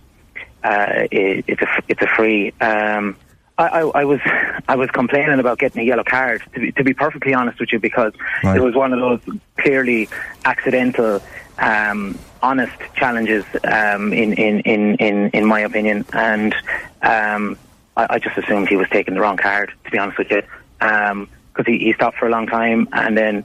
[0.62, 2.52] uh, it, it's a it's a free.
[2.60, 3.16] Um,
[3.58, 4.20] I, I, I was
[4.68, 7.72] I was complaining about getting a yellow card to be, to be perfectly honest with
[7.72, 8.12] you because
[8.44, 8.56] Right.
[8.56, 9.20] it was one of those
[9.58, 10.08] clearly
[10.44, 11.20] accidental,
[11.58, 16.54] um, honest challenges um, in, in, in, in, in my opinion, and
[17.02, 17.58] um,
[17.96, 20.42] I, I just assumed he was taking the wrong card to be honest with you
[20.78, 23.44] because he, he stopped for a long time and then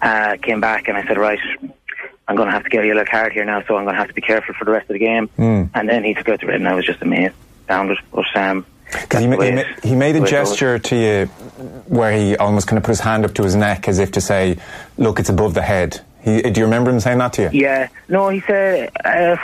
[0.00, 1.40] uh, came back and I said right.
[2.28, 4.00] I'm going to have to get a yellow card here now, so I'm going to
[4.00, 5.28] have to be careful for the rest of the game.
[5.38, 5.70] Mm.
[5.74, 7.98] And then he took out the red, and I was just amazed, astounded.
[8.12, 8.66] But um,
[9.12, 11.26] he, he, ma- he made a gesture to you
[11.86, 14.20] where he almost kind of put his hand up to his neck as if to
[14.20, 14.58] say,
[14.96, 17.50] "Look, it's above the head." He, do you remember him saying that to you?
[17.52, 18.90] Yeah, no, he said.
[19.04, 19.36] Uh,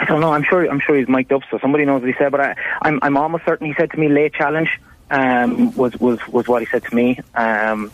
[0.00, 0.32] I don't know.
[0.32, 0.68] I'm sure.
[0.68, 2.30] I'm sure he's mic'd up, so somebody knows what he said.
[2.30, 4.80] But I, I'm, I'm almost certain he said to me, "Late challenge."
[5.10, 7.20] Um, was was was what he said to me.
[7.34, 7.90] Um,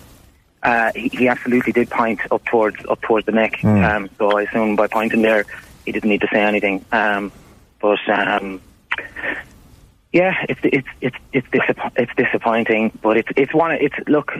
[0.64, 3.60] uh, he, he absolutely did point up towards up towards the neck.
[3.60, 3.84] Hmm.
[3.84, 5.44] Um, so I assume by pointing there,
[5.84, 6.84] he didn't need to say anything.
[6.90, 7.30] Um,
[7.80, 8.60] but um,
[10.12, 12.98] yeah, it's it's it's it's, disapp- it's disappointing.
[13.02, 13.72] But it's it's one.
[13.72, 14.32] It's look,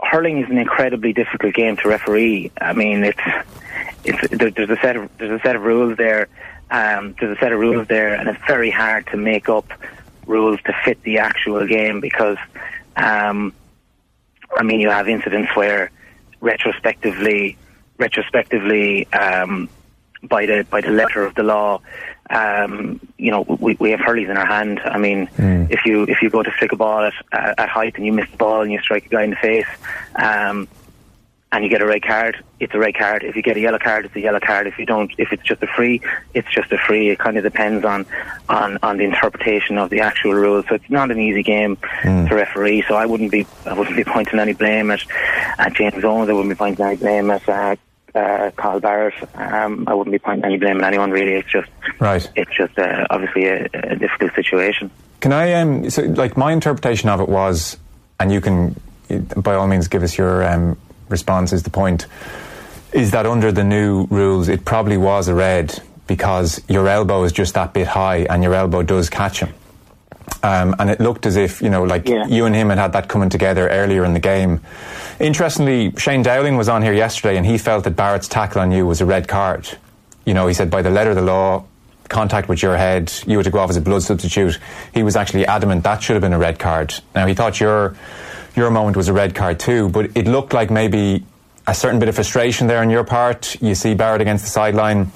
[0.00, 2.50] hurling is an incredibly difficult game to referee.
[2.60, 3.20] I mean, it's
[4.04, 6.28] it's there, there's a set of there's a set of rules there.
[6.72, 9.72] Um, there's a set of rules there, and it's very hard to make up
[10.26, 12.38] rules to fit the actual game because,
[12.96, 13.52] um,
[14.56, 15.90] I mean, you have incidents where
[16.40, 17.56] retrospectively,
[17.98, 19.68] retrospectively, um,
[20.22, 21.80] by the by the letter of the law,
[22.28, 24.80] um, you know, we, we have hurleys in our hand.
[24.84, 25.28] I mean,
[25.70, 28.12] if you if you go to flick a ball at, at, at height and you
[28.12, 29.66] miss the ball and you strike a guy in the face,
[30.16, 30.68] um,
[31.52, 33.24] and you get a red card, it's a red card.
[33.24, 34.66] If you get a yellow card, it's a yellow card.
[34.68, 36.00] If you don't, if it's just a free,
[36.32, 37.10] it's just a free.
[37.10, 38.06] It kind of depends on
[38.48, 40.64] on on the interpretation of the actual rules.
[40.68, 42.26] So it's not an easy game Hmm.
[42.28, 42.84] to referee.
[42.86, 45.02] So I wouldn't be I wouldn't be pointing any blame at,
[45.58, 46.30] at James Owens.
[46.30, 47.74] I wouldn't be pointing any blame at uh,
[48.14, 49.14] uh, Cathal Barrett.
[49.34, 51.34] Um, I wouldn't be pointing any blame at anyone really.
[51.34, 51.68] It's just
[51.98, 52.28] Right.
[52.36, 54.90] it's just uh, obviously a, a difficult situation.
[55.20, 57.76] Can I, um, so, like, my interpretation of it was,
[58.18, 58.74] and you can,
[59.36, 60.78] by all means, give us your um,
[61.10, 62.06] response, is the point,
[62.92, 67.32] is that under the new rules, it probably was a red because your elbow is
[67.32, 69.54] just that bit high and your elbow does catch him.
[70.42, 73.08] Um, and it looked as if, you know, like you and him had had that
[73.08, 74.60] coming together earlier in the game.
[75.18, 78.86] Interestingly, Shane Dowling was on here yesterday and he felt that Barrett's tackle on you
[78.86, 79.68] was a red card.
[80.24, 81.64] You know, he said by the letter of the law,
[82.08, 84.58] contact with your head, you were to go off as a blood substitute.
[84.92, 86.94] He was actually adamant that should have been a red card.
[87.14, 87.94] Now, he thought your,
[88.56, 91.24] your moment was a red card too, but it looked like maybe
[91.66, 93.60] a certain bit of frustration there on your part.
[93.62, 95.12] You see Barrett against the sideline.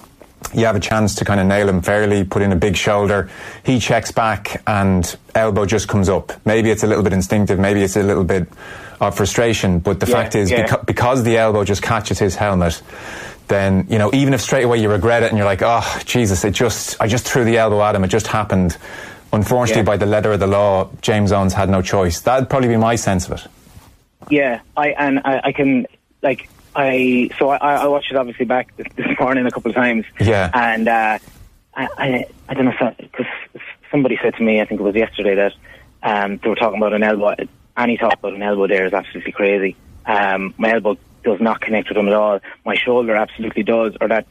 [0.53, 3.31] You have a chance to kind of nail him fairly, put in a big shoulder.
[3.65, 6.33] He checks back and elbow just comes up.
[6.45, 8.47] Maybe it's a little bit instinctive, maybe it's a little bit
[9.01, 10.67] of frustration, but the Yeah, fact is, yeah.
[10.67, 12.81] beca- because the elbow just catches his helmet,
[13.49, 16.45] then you know even if straight away you regret it and you're like, oh Jesus,
[16.45, 18.05] it just I just threw the elbow at him.
[18.05, 18.77] It just happened.
[19.35, 19.85] Unfortunately, Yeah.
[19.87, 22.21] by the letter of the law, James Owens had no choice.
[22.21, 23.47] That'd probably be my sense of it.
[24.31, 25.87] Yeah, I and I, I can
[26.23, 29.75] like I so I, I watched it obviously back this, this morning a couple of
[29.75, 30.07] times.
[30.19, 30.51] Yeah.
[30.55, 31.19] and uh,
[31.75, 33.27] I, I I don't know because
[33.91, 35.53] somebody said to me I think it was yesterday that
[36.03, 37.35] um, they were talking about an elbow.
[37.77, 39.77] Any talk about an elbow there is absolutely crazy.
[40.07, 42.41] Um, my elbow does not connect with him at all.
[42.65, 44.27] My shoulder absolutely does, or that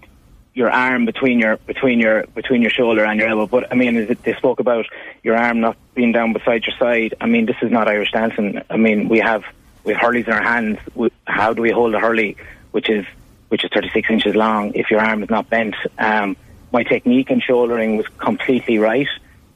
[0.53, 3.47] your arm between your between your between your shoulder and your elbow.
[3.47, 4.85] But I mean, they spoke about
[5.23, 7.15] your arm not being down beside your side.
[7.19, 8.61] I mean, this is not Irish dancing.
[8.69, 9.43] I mean, we have
[9.83, 10.79] we have hurleys in our hands.
[10.95, 12.37] We, how do we hold a hurley,
[12.71, 13.05] which is
[13.49, 15.75] which is 36 inches long, if your arm is not bent?
[15.97, 16.37] Um,
[16.71, 19.07] my technique and shouldering was completely right.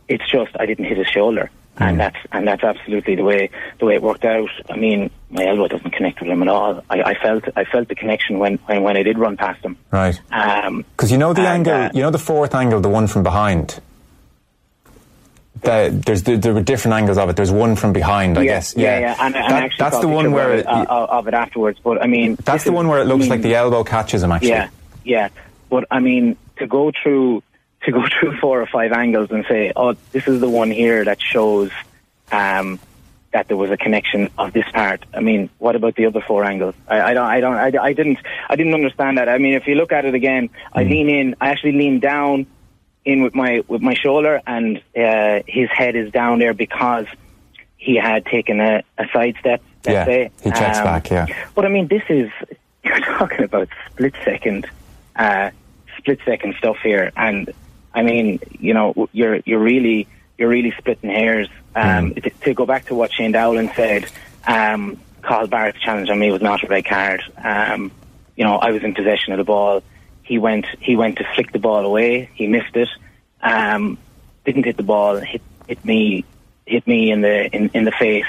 [0.08, 1.50] It's just I didn't hit his shoulder,
[1.80, 3.50] and that's and that's absolutely the way
[3.80, 4.50] the way it worked out.
[4.70, 6.84] I mean, my elbow doesn't connect with him at all.
[6.90, 9.78] I, I felt I felt the connection when, when when I did run past him.
[9.92, 10.20] Right.
[10.32, 13.08] Um, Because you know the and, angle, uh, you know the fourth angle, the one
[13.08, 13.80] from behind.
[15.62, 17.36] The, there's there, there were different angles of it.
[17.36, 18.76] There's one from behind, I yeah, guess.
[18.78, 21.28] Yeah, yeah, and, and That- I actually that's the one where of it, uh, of
[21.28, 21.80] it afterwards.
[21.84, 23.84] But I mean, that's the is- one where it I looks mean, like the elbow
[23.84, 24.32] catches him.
[24.32, 24.70] Actually, Yeah,
[25.04, 25.30] yeah.
[25.70, 27.42] But I mean, to go through
[27.84, 31.04] to go through four or five angles and say, "Oh, this is the one here
[31.06, 31.72] that shows
[32.32, 32.80] um,
[33.34, 36.44] that there was a connection of this part." I mean, what about the other four
[36.44, 36.76] angles?
[36.88, 39.30] I, I don't, I don't, I, I didn't, I didn't understand that.
[39.30, 40.90] I mean, if you look at it again, I Hmm.
[40.92, 41.36] lean in.
[41.42, 42.48] I actually lean down
[43.06, 47.06] in with my with my shoulder, and uh, his head is down there because
[47.78, 49.62] he had taken a, a side step.
[49.86, 50.04] Yeah.
[50.04, 50.32] say.
[50.44, 51.10] He checks Um, back.
[51.10, 51.28] Yeah.
[51.56, 52.30] but I mean, this is
[52.84, 54.68] you're talking about split second,
[55.16, 55.52] uh,
[55.98, 57.54] split second stuff here, and
[57.94, 60.08] I mean, you know, you're you're really
[60.38, 61.50] you're really splitting hairs.
[61.76, 64.08] Um, to, to go back to what Shane Dowling said,
[64.48, 67.22] um, Cathal Barrett's challenge on me was not a red card.
[67.44, 67.92] Um,
[68.36, 69.84] you know, I was in possession of the ball.
[70.24, 72.30] He went he went to flick the ball away.
[72.34, 72.90] He missed it.
[73.42, 73.98] Um,
[74.46, 75.18] didn't hit the ball.
[75.18, 76.26] Hit hit me
[76.66, 78.26] hit me in the in, in the face,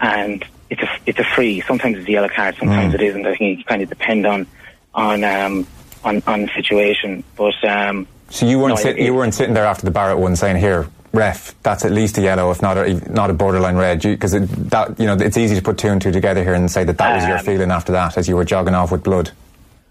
[0.00, 1.60] and it's a it's a free.
[1.62, 2.56] Sometimes it's a yellow card.
[2.58, 3.26] Sometimes it isn't.
[3.26, 4.46] I think it kind of depend on
[4.94, 5.66] on um,
[6.04, 7.24] on on the situation.
[7.36, 10.18] But um, So you weren't no, sit, it- you weren't sitting there after the Barrett
[10.18, 13.76] one saying, "Here, ref, that's at least a yellow, if not a, not a borderline
[13.76, 16.70] red." Because that you know it's easy to put two and two together here and
[16.70, 19.02] say that that was your Um, feeling after that as you were jogging off with
[19.02, 19.30] blood.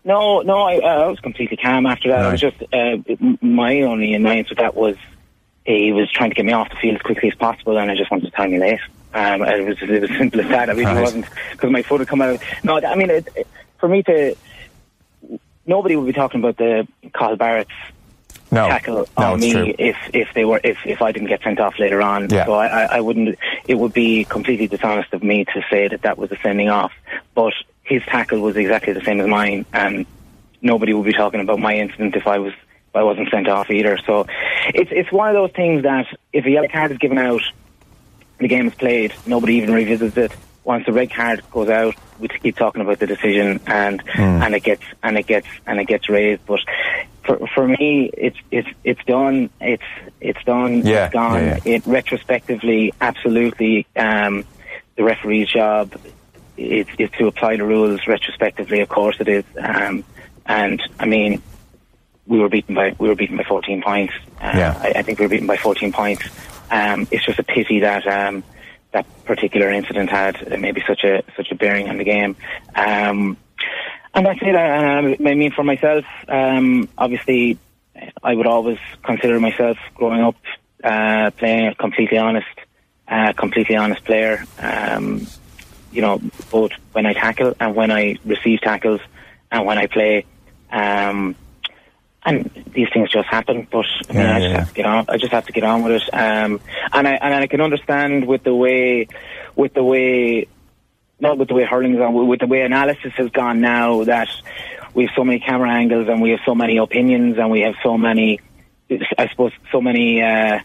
[0.03, 2.25] No, no, I, uh, I was completely calm after that.
[2.25, 2.97] I was just uh,
[3.41, 4.97] my only annoyance with that was
[5.65, 7.95] he was trying to get me off the field as quickly as possible, and I
[7.95, 8.79] just wanted to time me late.
[9.15, 10.69] Um, it was it was simple as that.
[10.69, 11.01] I really Right.
[11.01, 12.39] wasn't because my foot had come out.
[12.63, 13.47] No, I mean, it, it-
[13.79, 14.35] for me to
[15.65, 17.71] nobody would be talking about the Cathal Barrett's
[18.51, 19.75] No, tackle no, on me true.
[19.77, 22.29] if if they were if if I didn't get sent off later on.
[22.29, 22.45] Yeah.
[22.45, 23.37] So I, I, I wouldn't.
[23.67, 26.91] It would be completely dishonest of me to say that that was a sending off.
[27.33, 27.53] But
[27.83, 30.05] his tackle was exactly the same as mine, and
[30.61, 33.69] nobody would be talking about my incident if I was if I wasn't sent off
[33.69, 33.97] either.
[34.05, 34.27] So
[34.73, 37.41] it's it's one of those things that if a yellow card is given out,
[38.37, 39.13] the game is played.
[39.25, 40.31] Nobody even revisits it.
[40.65, 44.41] Once the red card goes out, we keep talking about the decision, and Hmm.
[44.43, 46.43] and it gets and it gets and it gets raised.
[46.45, 46.59] But
[47.23, 49.49] for for me, it's it's it's done.
[49.61, 49.83] It's
[50.19, 50.81] it's done.
[50.85, 51.45] Yeah, it's gone.
[51.45, 54.43] yeah, It retrospectively, absolutely, um,
[54.95, 55.93] the referee's job
[56.57, 58.79] is, is to apply the rules retrospectively.
[58.79, 59.43] Of course, it is.
[59.61, 60.03] Um,
[60.47, 61.41] and I mean,
[62.25, 64.13] we were beaten by we were beaten by 14 points.
[64.41, 64.79] Uh, Yeah.
[64.81, 66.23] I, I think we were beaten by 14 points.
[66.71, 68.43] Um, it's just a pity that um,
[68.95, 70.35] that particular incident had
[70.65, 72.35] maybe such a such a bearing on the game.
[72.75, 73.37] Um,
[74.15, 74.55] And that's it.
[74.55, 74.67] I,
[74.97, 77.57] I mean, for myself, um, obviously,
[78.23, 80.37] I would always consider myself growing up
[80.81, 82.55] uh, playing a completely honest,
[83.09, 84.45] uh, completely honest player.
[84.57, 85.27] Um,
[85.91, 89.01] you know, both when I tackle and when I receive tackles
[89.51, 90.25] and when I play.
[90.71, 91.35] Um,
[92.25, 93.67] and these things just happen.
[93.71, 95.05] But I mean, Yeah, I just yeah, have to get on.
[95.09, 96.13] I just have to get on with it.
[96.13, 96.59] Um,
[96.91, 99.07] and I and I can understand with the way,
[99.55, 100.47] with the way,
[101.19, 104.27] not with the way hurling is on, with the way analysis has gone now that
[104.93, 107.75] we have so many camera angles and we have so many opinions and we have
[107.83, 108.39] so many,
[109.17, 110.21] I suppose, so many.
[110.21, 110.59] Uh,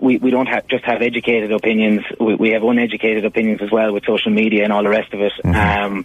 [0.00, 2.02] we, we don't have, just have educated opinions.
[2.18, 5.20] We, we have uneducated opinions as well with social media and all the rest of
[5.20, 5.32] it.
[5.44, 6.04] Um,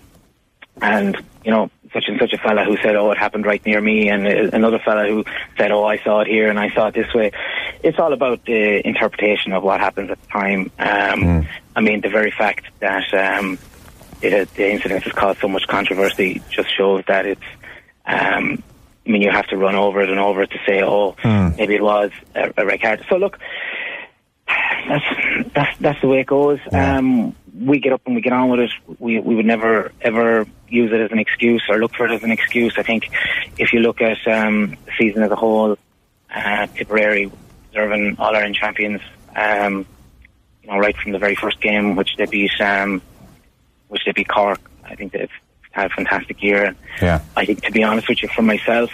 [0.81, 3.81] and you know, such and such a fella who said, "Oh, it happened right near
[3.81, 5.25] me," and uh, another fella who
[5.57, 7.31] said, "Oh, I saw it here and I saw it this way."
[7.83, 10.71] It's all about the interpretation of what happens at the time.
[10.79, 13.57] Um, I mean, the very fact that um,
[14.21, 17.41] it, the incident has caused so much controversy just shows that it's.
[18.05, 18.63] Um,
[19.05, 21.15] I mean, you have to run over it and over it to say, "Oh,
[21.57, 23.39] maybe it was a, a red card." So look,
[24.47, 25.05] that's
[25.53, 26.59] that's that's the way it goes.
[26.71, 28.71] Um, we get up and we get on with it.
[28.99, 32.23] We we would never ever use it as an excuse or look for it as
[32.23, 32.73] an excuse.
[32.77, 33.09] I think
[33.57, 35.77] if you look at um, the season as a whole,
[36.33, 37.31] uh, Tipperary
[37.71, 39.01] deserving All Ireland champions.
[39.35, 39.85] Um,
[40.63, 43.01] you know, right from the very first game, which they beat, um,
[43.87, 44.59] which they beat Cork.
[44.83, 45.29] I think they've
[45.71, 46.75] had a fantastic year.
[47.01, 47.21] Yeah.
[47.35, 48.91] I think, to be honest with you, for myself,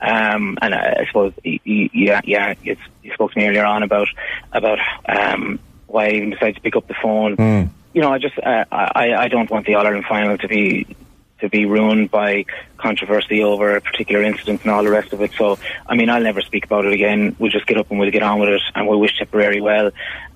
[0.00, 4.08] um, and I, I suppose, yeah, yeah, you, you spoke to me earlier on about
[4.52, 4.78] about
[5.08, 7.36] um, why I even decided to pick up the phone.
[7.36, 7.68] Mm.
[7.94, 10.94] You know, I just uh, I I don't want the All Ireland final to be
[11.40, 12.44] to be ruined by
[12.76, 15.32] controversy over a particular incident and all the rest of it.
[15.36, 17.36] So, I mean, I'll never speak about it again.
[17.38, 19.86] We'll just get up and we'll get on with it, and we'll wish Tipperary well.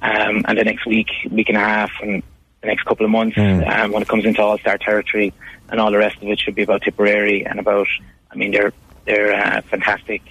[0.03, 2.23] Um, and the next week, week and a half, and
[2.61, 5.33] the next couple of months, um, when it comes into All Star territory,
[5.69, 7.87] and all the rest of it should be about Tipperary and about.
[8.31, 8.73] I mean, they're
[9.05, 10.23] they're uh, fantastic.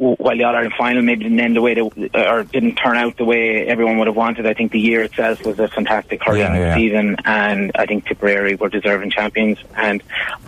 [0.00, 3.18] While the All Ireland final maybe didn't end the way they, or didn't turn out
[3.18, 6.40] the way everyone would have wanted, I think the year itself was a fantastic hurling
[6.40, 6.74] Yeah, yeah.
[6.74, 9.58] season, and I think Tipperary were deserving champions.
[9.76, 10.02] And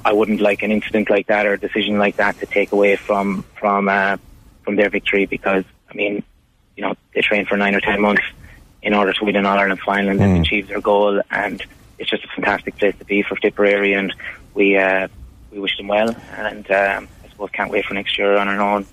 [0.07, 2.97] I wouldn't like an incident like that or a decision like that to take away
[2.97, 4.17] from from uh,
[4.63, 6.23] from their victory because I mean,
[6.75, 8.23] you know, they trained for nine or ten months
[8.83, 11.63] in order to win an All Ireland final and they've achieved their goal, and
[11.99, 14.15] it's just a fantastic place to be for Tipperary, and
[14.55, 15.09] we uh,
[15.51, 18.59] we wish them well, and um, I suppose can't wait for next year on our
[18.59, 18.87] own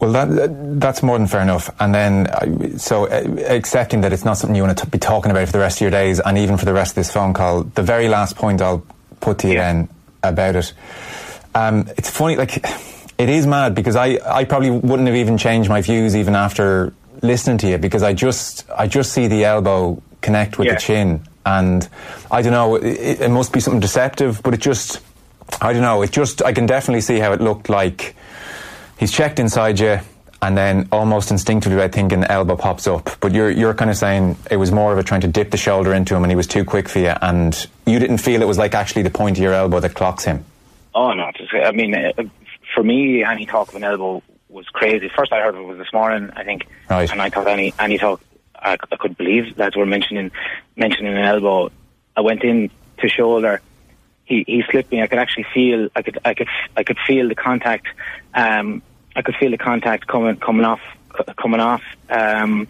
[0.00, 1.68] Well, that, that's more than fair enough.
[1.78, 5.30] And then, uh, so uh, accepting that it's not something you want to be talking
[5.30, 7.34] about for the rest of your days, and even for the rest of this phone
[7.34, 8.82] call, the very last point I'll
[9.20, 9.88] put to you then
[10.22, 10.72] about it.
[11.54, 12.56] Um, it's funny, like
[13.18, 16.94] it is mad because I, I probably wouldn't have even changed my views even after
[17.22, 20.74] listening to you because I just I just see the elbow connect with Yeah.
[20.76, 21.86] the chin, and
[22.30, 22.76] I don't know.
[22.76, 25.00] It, it must be something deceptive, but it just
[25.60, 26.00] I don't know.
[26.00, 28.14] It just I can definitely see how it looked like
[29.00, 29.98] he's checked inside you,
[30.42, 33.10] and then almost instinctively, I think an elbow pops up.
[33.20, 35.56] But you're you're kind of saying it was more of a trying to dip the
[35.56, 38.46] shoulder into him, and he was too quick for you, and you didn't feel it
[38.48, 40.44] was like actually the point of your elbow that clocks him.
[40.94, 41.30] Oh no!
[41.54, 42.12] I mean, uh,
[42.74, 45.10] for me, any talk of an elbow was crazy.
[45.16, 47.10] First, I heard of it was this morning, I think, Right.
[47.10, 48.20] and I thought any any talk.
[48.62, 50.30] I, I could believe lads were mentioning
[50.76, 51.70] mentioning an elbow.
[52.16, 53.60] I went in to shoulder.
[54.24, 55.00] He he slipped me.
[55.02, 55.88] I could actually feel.
[55.96, 57.86] I could I could I could feel the contact.
[58.34, 58.82] Um,
[59.20, 60.80] I could feel the contact coming coming off
[61.36, 62.66] coming off um,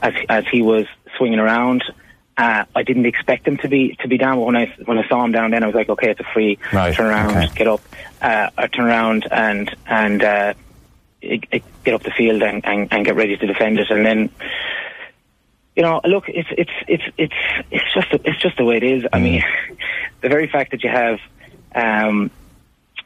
[0.00, 0.86] as as he was
[1.18, 1.84] swinging around.
[2.38, 5.06] Uh, I didn't expect him to be to be down, but when I when I
[5.08, 7.54] saw him down, then I was like, okay, it's a free Right, turn around, okay.
[7.54, 7.82] get up,
[8.22, 10.54] uh, I turn around and and uh,
[11.20, 14.06] it, it, get up the field and, and, and get ready to defend it, and
[14.06, 14.30] then
[15.76, 17.34] you know, look, it's it's it's it's
[17.70, 19.04] it's just it's just the way it is.
[19.12, 19.44] I mean,
[20.22, 21.20] the very fact that you have,
[21.74, 22.30] um,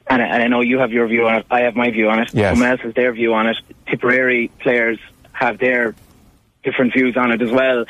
[0.06, 2.08] and, I- and I know you have your view on it, I have my view
[2.10, 2.30] on it.
[2.34, 2.52] Yes.
[2.52, 3.56] Someone else has their view on it.
[3.86, 4.98] Tipperary players
[5.32, 5.94] have their
[6.62, 7.84] different views on it as well.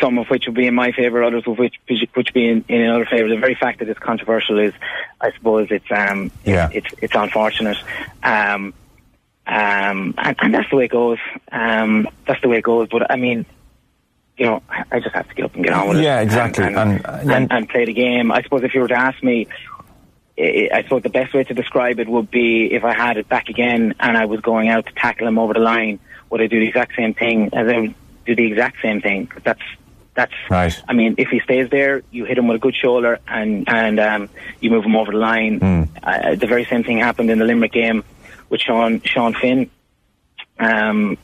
[0.00, 1.74] Some of which will be in my favour, others of which
[2.14, 3.28] which be in, in another favour.
[3.28, 4.72] The very fact that it's controversial is,
[5.20, 6.68] I suppose, it's um, Yeah.
[6.72, 7.78] it's it's unfortunate.
[8.22, 8.74] Um,
[9.44, 11.18] um, and, and that's the way it goes.
[11.50, 12.88] Um, that's the way it goes.
[12.88, 13.44] But I mean,
[14.38, 16.04] you know, I- I just have to get up and get on with it.
[16.04, 16.64] Yeah, exactly.
[16.64, 18.30] And, and, And- and, and play the game.
[18.30, 19.48] I suppose if you were to ask me,
[20.38, 23.28] I I suppose the best way to describe it would be if I had it
[23.28, 25.98] back again and I was going out to tackle him over the line,
[26.30, 27.94] would I do the exact same thing as I would
[28.24, 29.26] do the exact same thing?
[29.26, 29.62] 'Cause that's
[30.14, 30.32] that's.
[30.50, 30.78] Right.
[30.88, 33.98] I mean, if he stays there, you hit him with a good shoulder and and
[34.00, 34.28] um,
[34.60, 35.58] you move him over the line.
[35.58, 35.82] Hmm.
[36.02, 38.04] Uh, the very same thing happened in the Limerick game
[38.50, 39.70] with Sean Sean Finn.
[40.58, 41.16] Um,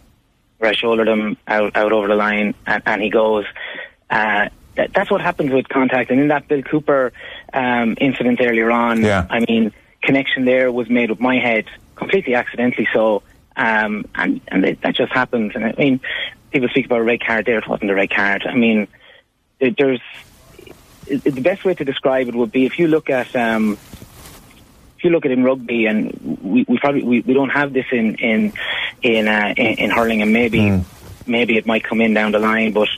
[0.58, 3.44] where I shouldered him out, out over the line, and, and he goes.
[4.10, 6.10] Uh, that, that's what happens with contact.
[6.10, 7.12] And in that Bill Cooper
[7.52, 9.02] um, incident earlier on.
[9.02, 9.26] Yeah.
[9.28, 9.72] I mean,
[10.02, 11.66] connection there was made with my head
[11.96, 12.88] completely accidentally.
[12.92, 13.22] So,
[13.56, 15.52] um, and and it, that just happens.
[15.54, 16.00] And I mean,
[16.52, 17.58] people speak about a red card there.
[17.58, 18.46] It wasn't a red card.
[18.46, 18.88] I mean,
[19.58, 20.00] there- there's
[21.06, 23.78] it- the best way to describe it would be if you look at um,
[24.98, 27.86] if you look at in rugby, and we, we probably we, we don't have this
[27.92, 28.52] in in
[29.02, 30.82] in uh, in, in hurling, and maybe
[31.26, 32.88] maybe it might come in down the line, but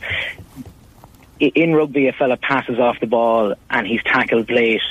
[1.47, 4.83] in rugby, a fella passes off the ball and he's tackled late.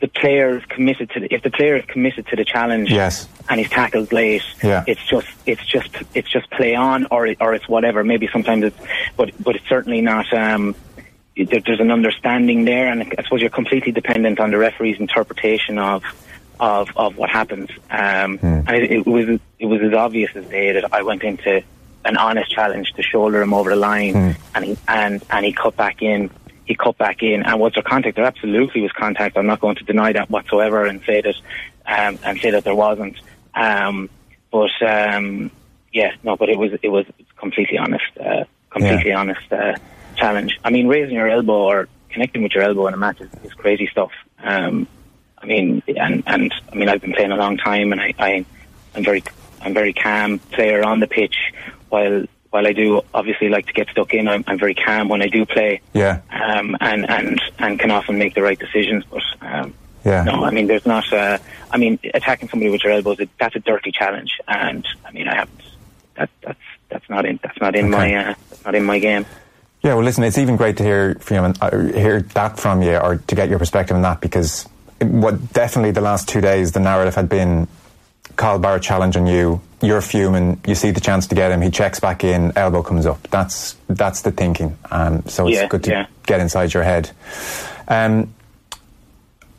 [0.00, 3.26] The player is committed to the, if the player is committed to the challenge Yes.
[3.48, 4.84] and he's tackled late, Yeah.
[4.86, 8.04] it's just it's just it's just play on or or it's whatever.
[8.04, 8.78] Maybe sometimes it's
[9.16, 10.32] but but it's certainly not.
[10.32, 10.74] Um,
[11.36, 15.78] there- there's an understanding there, and I suppose you're completely dependent on the referee's interpretation
[15.78, 16.04] of
[16.60, 17.68] of of what happens.
[17.90, 19.28] Um, And it, it was
[19.58, 21.62] it was as obvious as day that I went into
[22.08, 25.76] an honest challenge to shoulder him over the line, and he and and he cut
[25.76, 26.30] back in.
[26.64, 28.16] He cut back in, and was there contact?
[28.16, 29.36] There absolutely was contact.
[29.38, 31.36] I'm not going to deny that whatsoever, and say that
[31.86, 33.16] um, and say that there wasn't.
[33.54, 34.10] Um,
[34.50, 35.50] but um,
[35.92, 37.06] yeah, no, but it was it was
[37.36, 39.76] completely honest, uh, completely honest uh,
[40.16, 40.58] challenge.
[40.64, 43.52] I mean, raising your elbow or connecting with your elbow in a match is, is
[43.54, 44.12] crazy stuff.
[44.42, 44.86] Um,
[45.38, 48.44] I mean, and and I mean, I've been playing a long time, and I, I
[48.94, 49.22] I'm very
[49.60, 51.36] I'm very calm player on the pitch.
[51.88, 55.20] While while I do obviously like to get stuck in, I'm, I'm very calm when
[55.20, 56.20] I do play, Yeah.
[56.30, 59.04] um, and and and can often make the right decisions.
[59.10, 59.74] But um,
[60.04, 60.24] Yeah.
[60.24, 61.12] no, I mean, there's not.
[61.12, 61.38] Uh,
[61.70, 65.34] I mean, attacking somebody with your elbows that's a dirty challenge, and I mean, I
[65.36, 65.60] haven't.
[66.16, 66.58] That that's
[66.88, 69.26] that's not in that's not in my uh, that's not in my game.
[69.82, 71.70] Yeah, well, listen, it's even great to hear from you, and, uh,
[72.00, 74.66] hear that from you, or to get your perspective on that, because
[75.00, 77.68] it- what definitely the last two days, the narrative had been
[78.36, 79.60] Cathal Barrett on you.
[79.80, 80.60] You're fuming.
[80.66, 81.60] You see the chance to get him.
[81.62, 82.52] He checks back in.
[82.56, 83.22] Elbow comes up.
[83.30, 84.76] That's that's the thinking.
[84.90, 86.06] Um, so it's Yeah, good to yeah.
[86.26, 87.10] get inside your head.
[87.86, 88.34] Um,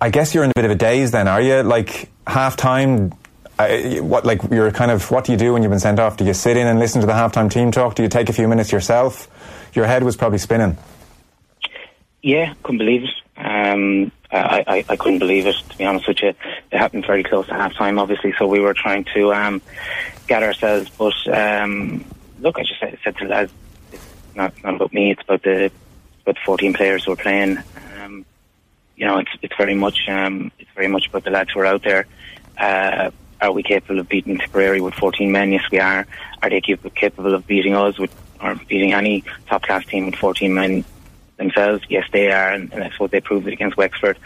[0.01, 1.63] I guess you're in a bit of a daze then, are you?
[1.63, 3.13] Like half time.
[3.57, 6.15] Uh, what like you're kind of what do you do when you've been sent off?
[6.17, 7.95] Do you sit in and listen to the halftime team talk?
[7.95, 9.27] Do you take a few minutes yourself?
[9.73, 10.77] Your head was probably spinning.
[12.21, 13.09] Yeah, couldn't believe it.
[13.37, 16.29] Um, I, I, I couldn't believe it, to be honest with you.
[16.29, 19.61] It happened very close to half time, obviously, so we were trying to um,
[20.27, 20.89] get ourselves.
[20.89, 22.05] But um,
[22.39, 23.51] look, I just said, to the lads,
[23.91, 25.71] it's not, not about me, it's about the,
[26.23, 27.57] about the 14 players who are playing.
[27.97, 28.25] Um,
[28.95, 31.65] you know, it's, it's very much um, it's very much about the lads who are
[31.65, 32.05] out there.
[32.57, 33.11] Uh,
[33.41, 35.53] are we capable of beating Tipperary with 14 men?
[35.53, 36.05] Yes, we are.
[36.43, 40.53] Are they capable of beating us with, or beating any top class team with 14
[40.53, 40.83] men
[41.39, 41.83] themselves?
[41.89, 44.17] Yes, they are, and, and that's what they proved it against Wexford.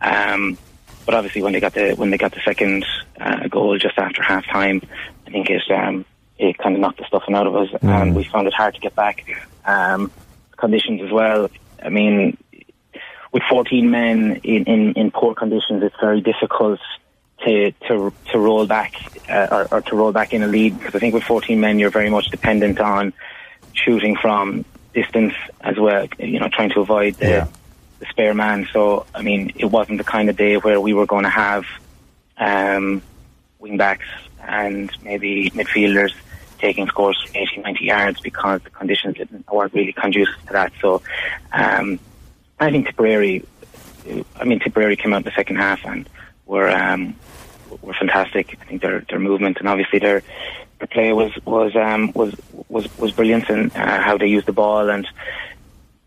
[0.00, 0.58] Um,
[1.06, 2.84] but obviously, when they got the when they got the second
[3.20, 4.82] uh, goal just after half time,
[5.26, 6.04] I think it um,
[6.38, 8.80] it kind of knocked the stuffing out of us, and we found it hard to
[8.80, 9.24] get back.
[9.64, 10.10] Um,
[10.56, 11.50] conditions as well.
[11.82, 12.36] I mean,
[13.32, 16.80] with 14 men in, in, in poor conditions, it's very difficult
[17.44, 18.94] to to to roll back
[19.28, 21.78] uh, or, or to roll back in a lead because I think with 14 men,
[21.78, 23.12] you're very much dependent on
[23.72, 26.06] shooting from distance as well.
[26.18, 27.48] You know, trying to avoid the,
[27.98, 28.68] the spare man.
[28.72, 31.64] So I mean, it wasn't the kind of day where we were going to have
[32.38, 33.02] um,
[33.58, 34.06] wing backs
[34.40, 36.12] and maybe midfielders
[36.58, 40.72] taking scores from 80, 90 yards because the conditions didn't, weren't really conducive to that.
[40.80, 41.02] So
[41.52, 41.98] um,
[42.58, 43.44] I think Tipperary,
[44.36, 46.08] I mean, Tipperary came out in the second half and
[46.46, 47.16] were um,
[47.80, 48.56] were fantastic.
[48.60, 50.22] I think their their movement and obviously their
[50.82, 52.34] their play was was um, was
[52.68, 55.06] was was brilliant and uh, how they used the ball and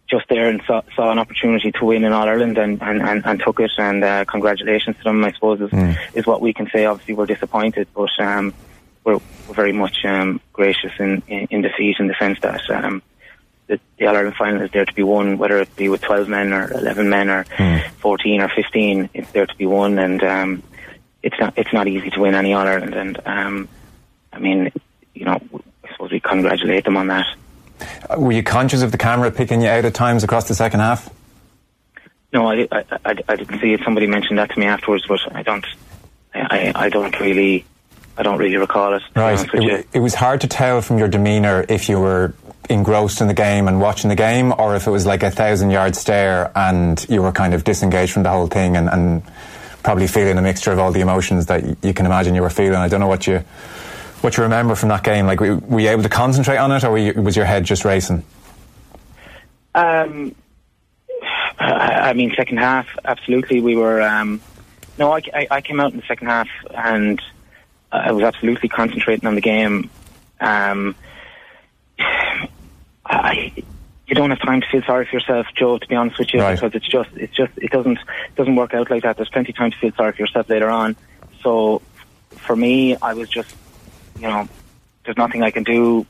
[0.08, 3.26] just there and saw, saw an opportunity to win in All Ireland and, and, and,
[3.26, 3.72] and took it.
[3.80, 6.86] And uh, congratulations to them, I suppose, is, is what we can say.
[6.86, 8.54] Obviously, we're disappointed, but um,
[9.04, 13.02] we're, we're very much um, gracious in, in, in defeat in the sense that um,
[13.66, 16.30] the, the All Ireland final is there to be won, whether it be with 12
[16.30, 17.46] men or 11 men or
[17.98, 19.10] 14 or 15.
[19.12, 20.64] It's there to be won, and um,
[21.24, 22.94] it's not it's not easy to win any All Ireland.
[22.94, 23.70] And um,
[24.36, 24.72] I mean,
[25.14, 25.40] you know,
[25.84, 27.26] I suppose we congratulate them on that.
[28.10, 30.82] Uh, Were you conscious of the camera picking you out at times across the second
[30.82, 31.10] half?
[32.34, 33.82] No, I, I, I, I didn't see it.
[33.84, 35.66] Somebody mentioned that to me afterwards, but I don't.
[36.34, 37.66] I, I don't really.
[38.18, 39.04] I don't really recall it.
[39.16, 39.38] Right.
[39.38, 39.76] honest with you.
[39.76, 42.34] It, it was hard to tell from your demeanour if you were
[42.70, 45.72] engrossed in the game and watching the game, or if it was like a thousand
[45.72, 49.24] yard stare and you were kind of disengaged from the whole thing and, and
[49.84, 52.76] probably feeling a mixture of all the emotions that you can imagine you were feeling.
[52.76, 53.44] I don't know what you
[54.26, 55.26] what you remember from that game.
[55.28, 57.64] Like, were were you able to concentrate on it, or were you, was your head
[57.64, 58.24] just racing?
[59.74, 60.36] Um,
[61.60, 63.62] I, I mean, second half, absolutely.
[63.62, 64.02] We were.
[64.02, 64.42] Um,
[64.98, 67.22] no, I, I, I came out in the second half and
[67.92, 69.90] I was absolutely concentrating on the game.
[70.40, 70.96] Um,
[73.06, 73.52] I,
[74.08, 75.78] you don't have time to feel sorry for yourself, Joe.
[75.78, 76.56] To be honest with you, Right.
[76.56, 79.18] because it's just it's just it doesn't it doesn't work out like that.
[79.18, 80.96] There's plenty of time to feel sorry for yourself later on.
[81.42, 81.82] So
[82.48, 83.54] for me, I was just
[84.16, 84.48] you know
[85.04, 86.06] there's nothing I can do.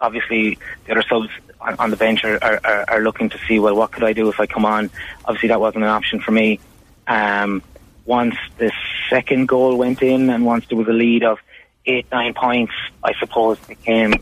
[0.00, 1.28] Obviously, the other subs
[1.60, 4.28] on, on the bench are, are, are, looking to see well what could I do
[4.28, 4.90] if I come on.
[5.24, 6.58] Obviously, that wasn't an option for me.
[7.06, 7.62] Um,
[8.06, 8.72] once the
[9.10, 11.38] second goal went in, and once there was a lead of
[11.86, 12.72] eight nine points,
[13.02, 14.14] I suppose it became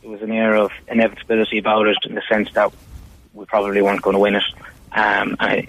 [0.00, 2.72] there was an air of inevitability about it in the sense that
[3.34, 4.44] we probably weren't going to win it.
[4.92, 5.68] Um, I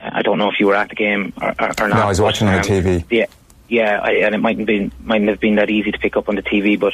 [0.00, 1.96] I don't know if you were at the game or, or, or not.
[1.96, 3.04] No, I was but, watching on the um, TV.
[3.10, 3.26] Yeah,
[3.68, 6.36] yeah, I, and it mightn't been mightn't have been that easy to pick up on
[6.36, 6.92] the TV, but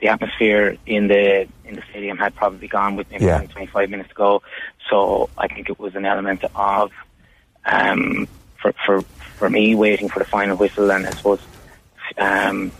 [0.00, 3.38] the atmosphere in the in the stadium had probably gone with maybe Yeah.
[3.38, 4.42] 20, 25 minutes ago.
[4.90, 6.90] So I think it was an element of
[7.66, 8.28] um,
[8.60, 9.04] for for
[9.38, 11.40] for me waiting for the final whistle, and I suppose
[12.18, 12.72] um,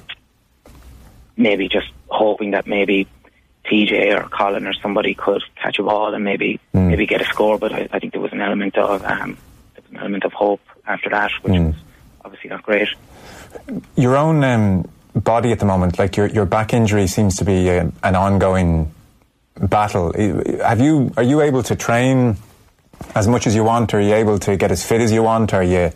[1.37, 3.09] maybe just hoping that maybe
[3.67, 6.89] TJ or Colin or somebody could catch a ball and maybe Hmm.
[6.89, 7.59] maybe get a score.
[7.59, 9.39] But I, I think there was an element of um,
[9.91, 11.67] an element of hope after that, which Hmm.
[11.67, 11.75] was
[12.25, 12.89] obviously not great.
[13.97, 17.71] Your own um, body at the moment, like your your back injury, seems to be
[17.71, 18.93] uh, an ongoing
[19.61, 20.13] battle.
[20.63, 22.37] Have you are you able to train
[23.15, 23.95] as much as you want?
[23.95, 25.55] Are you able to get as fit as you want?
[25.55, 25.93] Are you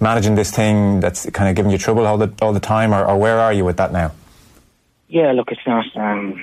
[0.00, 3.04] managing this thing that's kind of giving you trouble all the all the time, or,
[3.04, 4.12] or where are you with that now?
[5.08, 6.42] Yeah, look, it's not um,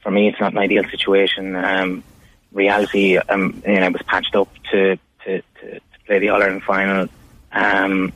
[0.00, 0.28] for me.
[0.28, 1.56] It's not an ideal situation.
[1.56, 2.04] Um,
[2.52, 6.42] reality, um, you know, I was patched up to to, to, to play the All
[6.42, 7.08] Ireland final.
[7.52, 8.12] Um,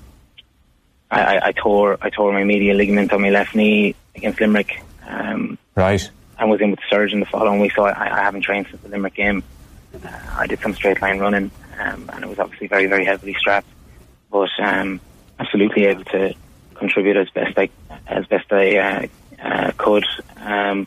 [1.11, 4.83] I, I, I tore I tore my medial ligament on my left knee against Limerick.
[5.07, 6.09] Um, Right.
[6.39, 8.83] and was in with the surgeon the following week, so I, I haven't trained since
[8.83, 9.43] the Limerick game.
[9.95, 13.35] Uh, I did some straight line running, um, and it was obviously very, very heavily
[13.39, 13.67] strapped,
[14.31, 15.01] but um,
[15.39, 16.35] absolutely able to
[16.75, 17.71] contribute as best I
[18.07, 19.07] as best I uh,
[19.43, 20.05] uh, could.
[20.37, 20.87] Um,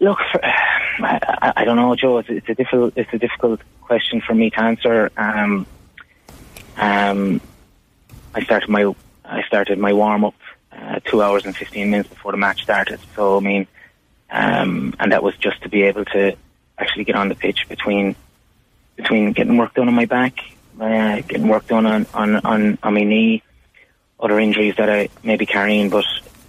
[0.00, 2.18] look, for, I, I- I don't know, Joe.
[2.18, 5.10] It's, it's a difficult it's a difficult question for me to answer.
[5.16, 5.66] Um,
[6.76, 7.40] um,
[8.34, 8.92] I started my
[9.24, 10.34] I started my warm up
[10.72, 13.00] uh, two hours and fifteen minutes before the match started.
[13.14, 13.66] So I mean,
[14.30, 16.36] um, and that was just to be able to
[16.78, 18.16] actually get on the pitch between
[18.96, 20.38] between getting work done on my back,
[20.80, 23.42] uh, getting work done on, on, on, on my knee,
[24.20, 25.90] other injuries that I may be carrying.
[25.90, 26.04] But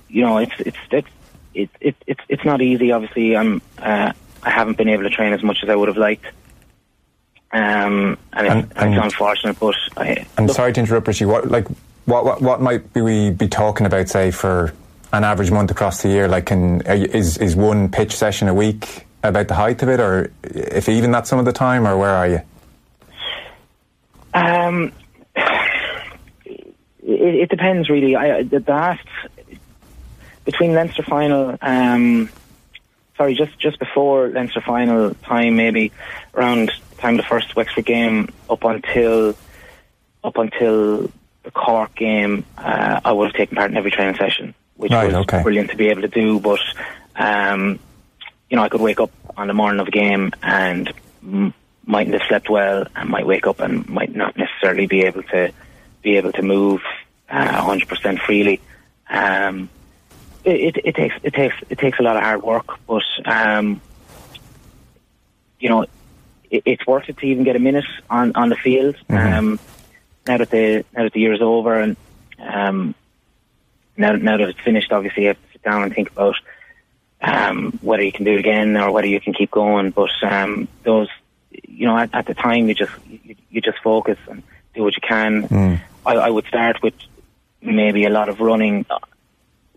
[0.07, 1.07] you know, it's it's it's
[1.53, 2.91] it, it, it's it's not easy.
[2.91, 5.97] Obviously, I'm uh, I haven't been able to train as much as I would have
[5.97, 6.25] liked.
[7.53, 11.07] Um, and, And- it's, and and- it's unfortunate, but I, I'm look, sorry to interrupt,
[11.07, 11.25] Richie.
[11.25, 11.67] What like
[12.05, 14.73] what what, what might be we be talking about, say, for
[15.13, 16.27] an average month across the year?
[16.27, 20.31] Like, can is is one pitch session a week about the height of it, or
[20.43, 22.41] if even that some of the time, or where are you?
[24.33, 24.91] Um,
[25.35, 28.15] it, it depends really.
[28.15, 29.05] I the last
[30.43, 32.29] between Leinster final, um,
[33.15, 35.91] sorry, just just before Leinster final time, maybe
[36.33, 36.71] around
[37.03, 39.35] time the first Wexford game up until
[40.23, 41.11] up until
[41.43, 45.07] the Cork game, uh, I would have taken part in every training session, which Right,
[45.07, 45.43] was okay.
[45.43, 46.39] brilliant to be able to do.
[46.39, 46.61] But
[47.15, 47.77] um,
[48.49, 51.53] you know, I could wake up on the morning of a game and m-
[51.85, 55.51] mightn't have slept well, and might wake up and might not necessarily be able to
[56.01, 56.81] be able to move
[57.29, 58.61] uh, 100% freely.
[59.09, 59.69] Um,
[60.45, 63.81] it, it, it takes it takes it takes a lot of hard work, but um,
[65.59, 65.85] you know,
[66.53, 68.95] it, it's worth it to even get a minute on, on the field.
[69.09, 69.59] Um,
[70.25, 71.97] now that the now that the year is over and
[72.39, 72.95] um,
[73.97, 76.35] now now that it's finished, obviously you have to sit down and think about
[77.21, 79.89] um, whether you can do it again or whether you can keep going.
[79.89, 81.09] But um, those,
[81.51, 84.43] you know, at, at the time you just you, you just focus and
[84.75, 85.47] do what you can.
[86.05, 86.93] I, I would start with
[87.61, 88.85] maybe a lot of running.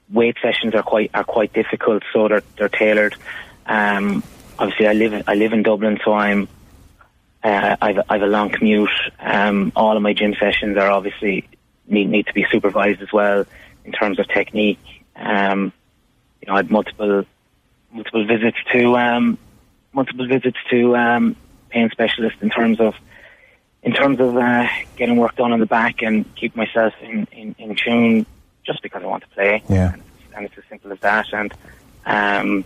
[0.08, 3.16] Weight sessions are quite are quite difficult, so they're they're tailored.
[3.66, 4.22] Um,
[4.58, 6.48] obviously, I live I live in Dublin, so I'm
[7.46, 8.90] uh, I've I've a long commute.
[9.20, 11.48] Um, all of my gym sessions are obviously
[11.86, 13.44] need need to be supervised as well
[13.84, 14.80] in terms of technique.
[15.14, 15.72] Um,
[16.40, 17.24] you know, I had multiple
[17.92, 19.38] multiple visits to um,
[19.92, 21.36] multiple visits to um,
[21.70, 22.94] pain specialists in terms of
[23.84, 24.66] in terms of uh,
[24.96, 28.26] getting work done on the back and keep myself in, in, in tune
[28.64, 29.62] just because I want to play.
[29.68, 29.94] Yeah.
[30.34, 31.32] And it's as simple as that.
[31.32, 31.54] And
[32.04, 32.64] um,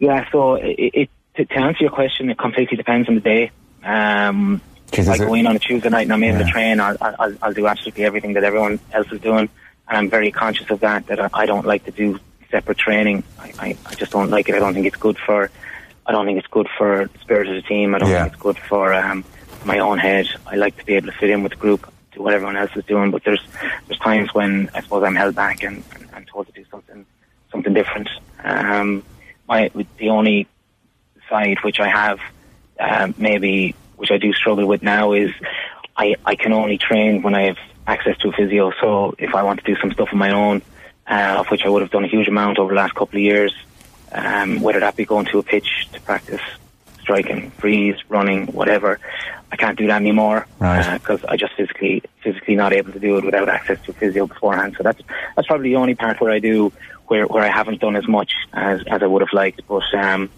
[0.00, 3.50] yeah, so it, it to, to answer your question, it completely depends on the day.
[3.84, 4.60] Um,
[4.92, 6.44] if I go in on a Tuesday night and I'm in Yeah.
[6.44, 9.48] to train, I'll, I'll, I'll do absolutely everything that everyone else is doing.
[9.88, 12.18] And I'm very conscious of that, that I, I don't like to do
[12.50, 13.22] separate training.
[13.38, 14.54] I, I, I just don't like it.
[14.54, 15.50] I don't think it's good for,
[16.06, 17.94] I don't think it's good for the spirit of the team.
[17.94, 18.22] I don't Yeah.
[18.22, 19.24] think it's good for um,
[19.64, 20.26] my own head.
[20.46, 22.70] I like to be able to fit in with the group, do what everyone else
[22.76, 23.10] is doing.
[23.10, 23.42] But there's
[23.86, 27.04] there's times when I suppose I'm held back and, and, and told to do something
[27.52, 28.08] something different.
[28.42, 29.02] Um,
[29.48, 30.46] my the only
[31.28, 32.20] side which I have
[32.78, 35.30] um, maybe which I do struggle with now is
[35.96, 38.72] I I can only train when I have access to a physio.
[38.80, 40.62] So if I want to do some stuff on my own,
[41.08, 43.22] uh, of which I would have done a huge amount over the last couple of
[43.22, 43.54] years,
[44.12, 46.42] um, whether that be going to a pitch to practice
[47.00, 48.98] striking, frees, running, whatever.
[49.52, 50.46] I can't do that anymore
[50.94, 54.74] because I just physically physically not able to do it without access to physio beforehand.
[54.76, 55.00] So that's
[55.34, 56.72] that's probably the only part where I do
[57.06, 59.62] where where I haven't done as much as as I would have liked.
[59.68, 60.30] But um,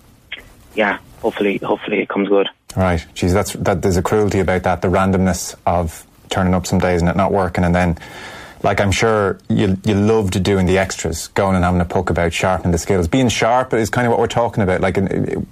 [0.79, 2.49] yeah, hopefully hopefully it comes good.
[2.77, 3.05] Right.
[3.15, 3.83] Geez, that's that.
[3.83, 4.81] There's a cruelty about that.
[4.81, 7.99] The randomness of turning up some days and it not working, and then,
[8.63, 12.33] like I'm sure you you loved doing the extras, going and having a poke about
[12.33, 13.09] sharpening the skills.
[13.09, 14.81] Being sharp is kind of what we're talking about.
[14.81, 14.97] Like,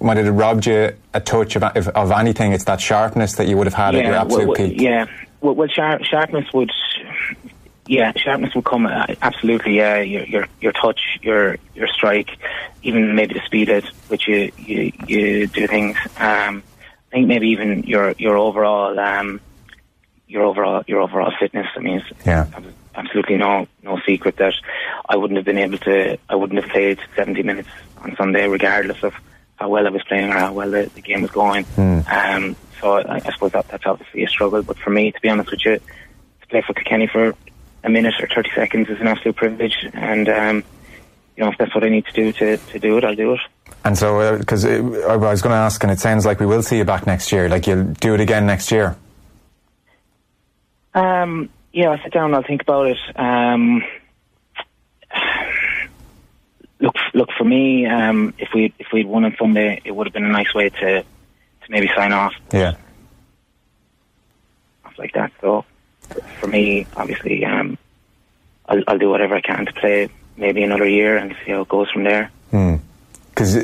[0.01, 2.53] might uh, it have robbed you a touch of of, of anything?
[2.53, 4.79] It's that sharpness that you would have had at your absolute well, well, peak.
[4.79, 5.07] Yeah.
[5.41, 6.71] Well, well sharp, sharpness would.
[7.87, 9.77] Yeah, sharpness will come uh, absolutely.
[9.77, 12.29] Yeah, your your your touch, your your strike,
[12.83, 15.97] even maybe the speed at which you you, you do things.
[16.17, 16.63] Um,
[17.09, 19.39] I think maybe even your your overall um,
[20.27, 21.67] your overall your overall fitness.
[21.75, 22.47] I mean, it's Yeah.
[22.95, 24.53] absolutely no no secret that
[25.07, 26.17] I wouldn't have been able to.
[26.29, 27.69] I wouldn't have played seventy minutes
[27.99, 29.13] on Sunday, regardless of
[29.55, 31.63] how well I was playing or how well the, the game was going.
[31.65, 31.99] Hmm.
[32.11, 34.61] Um, so I, I suppose that that's obviously a struggle.
[34.61, 37.33] But for me, to be honest with you, to play for Kilkenny for
[37.83, 39.75] a minute or thirty seconds is an absolute privilege.
[39.93, 40.63] And um,
[41.35, 43.33] you know, if that's what I need to do to, to do it, I'll do
[43.33, 43.39] it.
[43.83, 44.79] And so, because I
[45.15, 47.47] was going to ask, and it sounds like we will see you back next year.
[47.47, 48.95] Like you'll do it again next year.
[50.93, 52.97] Um, yeah, I'll sit down and I'll think about it.
[53.15, 53.83] Um,
[56.79, 57.85] look, look for me.
[57.85, 60.69] Um, if we if we'd won on Sunday, it would have been a nice way
[60.69, 61.05] to to
[61.69, 62.75] maybe sign off Yeah.
[64.81, 65.31] stuff like that.
[65.41, 65.65] So
[66.39, 67.77] for me, obviously, um,
[68.67, 71.67] I'll, I'll do whatever I can to play maybe another year and see how it
[71.69, 72.31] goes from there.
[73.29, 73.55] Because,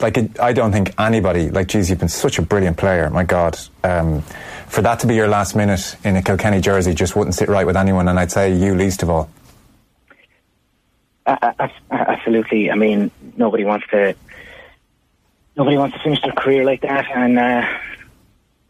[0.00, 3.10] like, it, I don't think anybody, like, geez, you've been such a brilliant player.
[3.10, 4.22] My God, um,
[4.68, 7.66] for that to be your last minute in a Kilkenny jersey just wouldn't sit right
[7.66, 9.30] with anyone, and I'd say you least of all.
[11.26, 12.70] Uh, uh, absolutely.
[12.70, 14.14] I mean, nobody wants to.
[15.56, 17.66] Nobody wants to finish their career like that, and uh,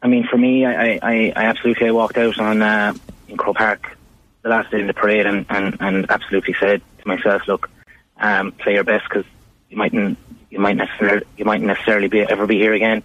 [0.03, 2.95] I mean, for me, I, I, I absolutely I walked out on uh,
[3.29, 3.97] in Croke Park
[4.43, 7.71] the last day in the parade, and, and, and absolutely said to myself, "Look,
[8.19, 9.27] um, play your best because
[9.69, 10.19] you mightn't
[10.51, 13.03] you might necessarily you might necessarily be ever be here again."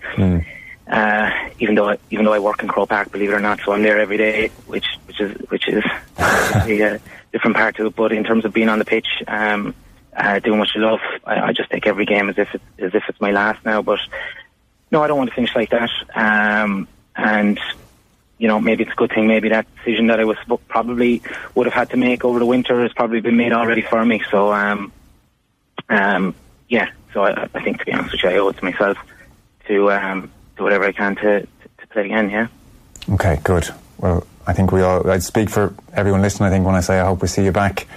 [0.87, 3.59] Uh, even though I, even though I work in Croke Park, believe it or not,
[3.65, 5.83] so I'm there every day, which which is which is
[6.17, 6.99] a
[7.33, 7.95] different part to it.
[7.95, 9.73] But in terms of being on the pitch, um,
[10.15, 12.93] uh, doing what you love, I, I just take every game as if it, as
[12.93, 13.81] if it's my last now.
[13.81, 13.99] But
[14.95, 15.89] no, I don't want to finish like that.
[16.15, 17.59] Um, and
[18.37, 19.27] you know, maybe it's a good thing.
[19.27, 20.37] Maybe that decision that I was
[20.69, 21.21] probably
[21.53, 24.21] would have had to make over the winter has probably been made already for me.
[24.31, 24.91] So, um,
[25.89, 26.33] um,
[26.69, 26.91] yeah.
[27.13, 28.97] So I, I think, to be honest with you, I owe it to myself
[29.67, 31.47] to um, do whatever I can to, to,
[31.79, 32.29] to play again.
[32.29, 32.47] Yeah.
[33.09, 33.69] Okay, good.
[33.97, 36.99] Well, I think we all, I'd speak for everyone listening, I think, when I say
[36.99, 37.87] I hope we see you back.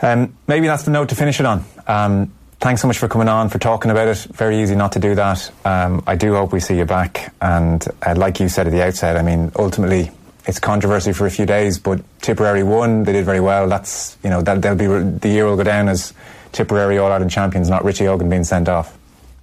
[0.00, 1.64] Um, maybe that's the note to finish it on.
[1.86, 2.32] Um,
[2.62, 4.18] thanks so much for coming on, for talking about it.
[4.18, 5.50] Very easy not to do that.
[5.64, 7.34] Um, I do hope we see you back.
[7.42, 10.12] And uh, like you said at the outset, I mean, ultimately,
[10.46, 13.02] it's controversy for a few days, but Tipperary won.
[13.02, 13.68] They did very well.
[13.68, 16.14] That's, you know, that, they'll be, the year will go down as
[16.52, 18.96] Tipperary All Ireland champions, not Richie Hogan being sent off.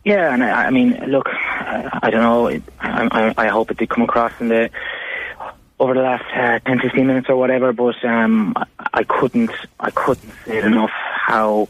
[0.05, 2.47] Yeah, and I, I mean, look, I, I don't know.
[2.47, 4.69] It, I, I, hope it did come across in the
[5.77, 7.73] over the last uh, 10, 15 minutes or whatever.
[7.73, 11.67] But um, I, I couldn't, I couldn't say it enough how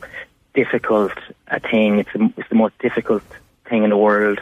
[0.53, 1.13] difficult
[1.47, 1.99] a thing.
[1.99, 3.23] It's the, it's the most difficult
[3.65, 4.41] thing in the world,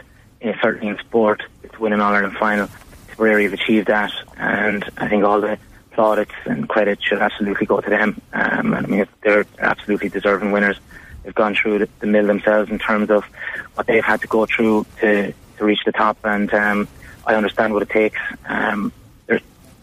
[0.61, 1.43] certainly in sport.
[1.63, 2.69] It's win an All Ireland final.
[3.09, 5.57] Tipperary have achieved that, and I think all the
[5.91, 8.21] plaudits and credit should absolutely go to them.
[8.33, 10.79] Um, and I mean, they're absolutely deserving winners.
[11.23, 13.25] They've gone through the, the mill themselves in terms of
[13.73, 16.87] what they've had to go through to, to reach the top, and um,
[17.25, 18.19] I understand what it takes.
[18.47, 18.93] Um,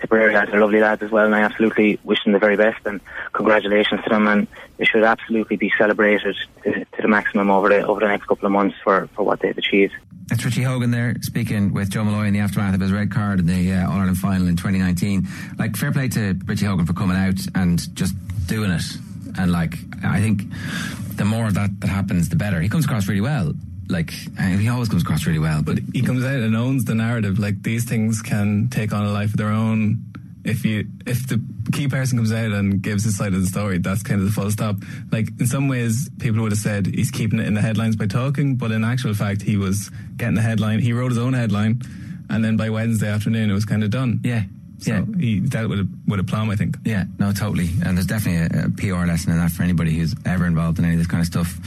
[0.05, 2.85] Tipperary lads are lovely lads as well, and I absolutely wish them the very best.
[2.85, 3.01] And
[3.33, 7.87] congratulations to them, and they should absolutely be celebrated to, to the maximum over the
[7.87, 9.95] over the next couple of months for, for what they've achieved.
[10.31, 13.41] It's Richie Hogan there speaking with Joe Molloy in the aftermath of his red card
[13.41, 15.27] in the uh, All Ireland final in 2019.
[15.59, 18.15] Like, fair play to Richie Hogan for coming out and just
[18.47, 18.85] doing it.
[19.39, 20.43] And like, I think
[21.17, 22.61] the more that that happens, the better.
[22.61, 23.55] He comes across really well.
[23.89, 25.63] Like, he always comes across really well.
[25.63, 27.39] But he comes out and owns the narrative.
[27.39, 30.05] Like these things can take on a life of their own.
[30.45, 31.41] If you if the
[31.73, 34.33] key person comes out and gives his side of the story, that's kind of the
[34.33, 34.77] full stop.
[35.11, 38.07] Like in some ways, people would have said he's keeping it in the headlines by
[38.07, 40.81] talking, but in actual fact, he was getting the headline.
[40.81, 41.81] He wrote his own headline,
[42.29, 44.21] and then by Wednesday afternoon, it was kind of done.
[44.23, 44.43] Yeah.
[44.81, 45.05] So Yeah.
[45.19, 46.77] he dealt with it with aplomb, I think.
[46.85, 47.71] Yeah, no, totally.
[47.83, 50.85] And there's definitely a, a PR lesson in that for anybody who's ever involved in
[50.85, 51.59] any of this kind of stuff.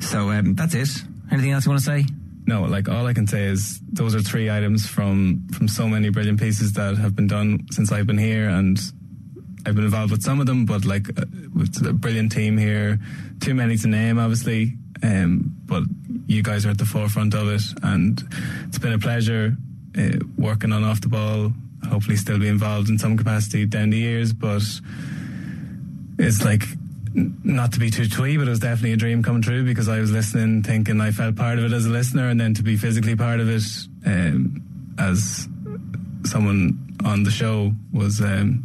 [0.00, 0.88] So um, that's it.
[1.32, 2.04] Anything else you want to say?
[2.46, 6.10] No, like all I can say is those are three items from from so many
[6.10, 8.78] brilliant pieces that have been done since I've been here, and
[9.64, 12.98] I've been involved with some of them, but like uh, with a brilliant team here.
[13.40, 15.84] Too many to name, obviously, um, but
[16.26, 18.22] you guys are at the forefront of it, and
[18.66, 19.56] it's been a pleasure
[19.96, 21.52] uh, working on off the ball.
[21.88, 24.62] Hopefully, still be involved in some capacity down the years, but
[26.18, 26.64] it's like
[27.14, 29.98] not to be too twee, but it was definitely a dream come true because I
[30.00, 32.76] was listening, thinking I felt part of it as a listener, and then to be
[32.76, 33.62] physically part of it
[34.06, 34.62] um,
[34.98, 35.48] as
[36.24, 38.62] someone on the show was um,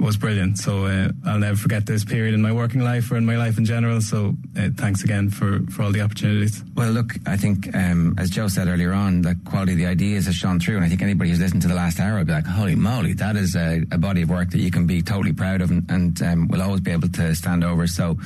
[0.00, 0.58] was brilliant.
[0.58, 3.58] So uh, I'll never forget this period in my working life or in my life
[3.58, 4.00] in general.
[4.00, 6.62] So uh, thanks again for, for all the opportunities.
[6.74, 10.26] Well, look, I think, um, as Joe said earlier on, the quality of the ideas
[10.26, 10.76] has shone through.
[10.76, 13.12] And I think anybody who's listened to the last hour will be like, holy moly,
[13.14, 15.90] that is a, a body of work that you can be totally proud of and,
[15.90, 17.86] and um, will always be able to stand over.
[17.86, 18.16] So,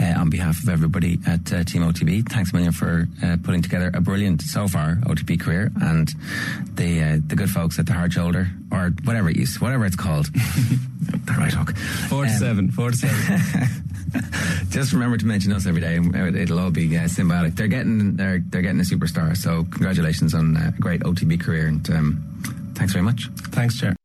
[0.00, 3.62] uh, on behalf of everybody at uh, Team OTB, thanks a million for uh, putting
[3.62, 5.70] together a brilliant, so far, OTB career.
[5.82, 6.08] And
[6.74, 9.96] the uh, the good folks at the hard shoulder, or whatever it is, whatever it's
[9.96, 10.28] called.
[11.26, 11.76] the right hook.
[12.08, 13.84] Four to Um, seven, four to seven.
[14.70, 15.96] Just remember to mention us every day.
[15.96, 17.54] and It'll all be uh, symbolic.
[17.56, 19.36] They're getting they're they're getting a superstar.
[19.36, 22.24] So congratulations on uh, a great OTB career and um,
[22.74, 23.28] thanks very much.
[23.52, 23.97] Thanks, Chair.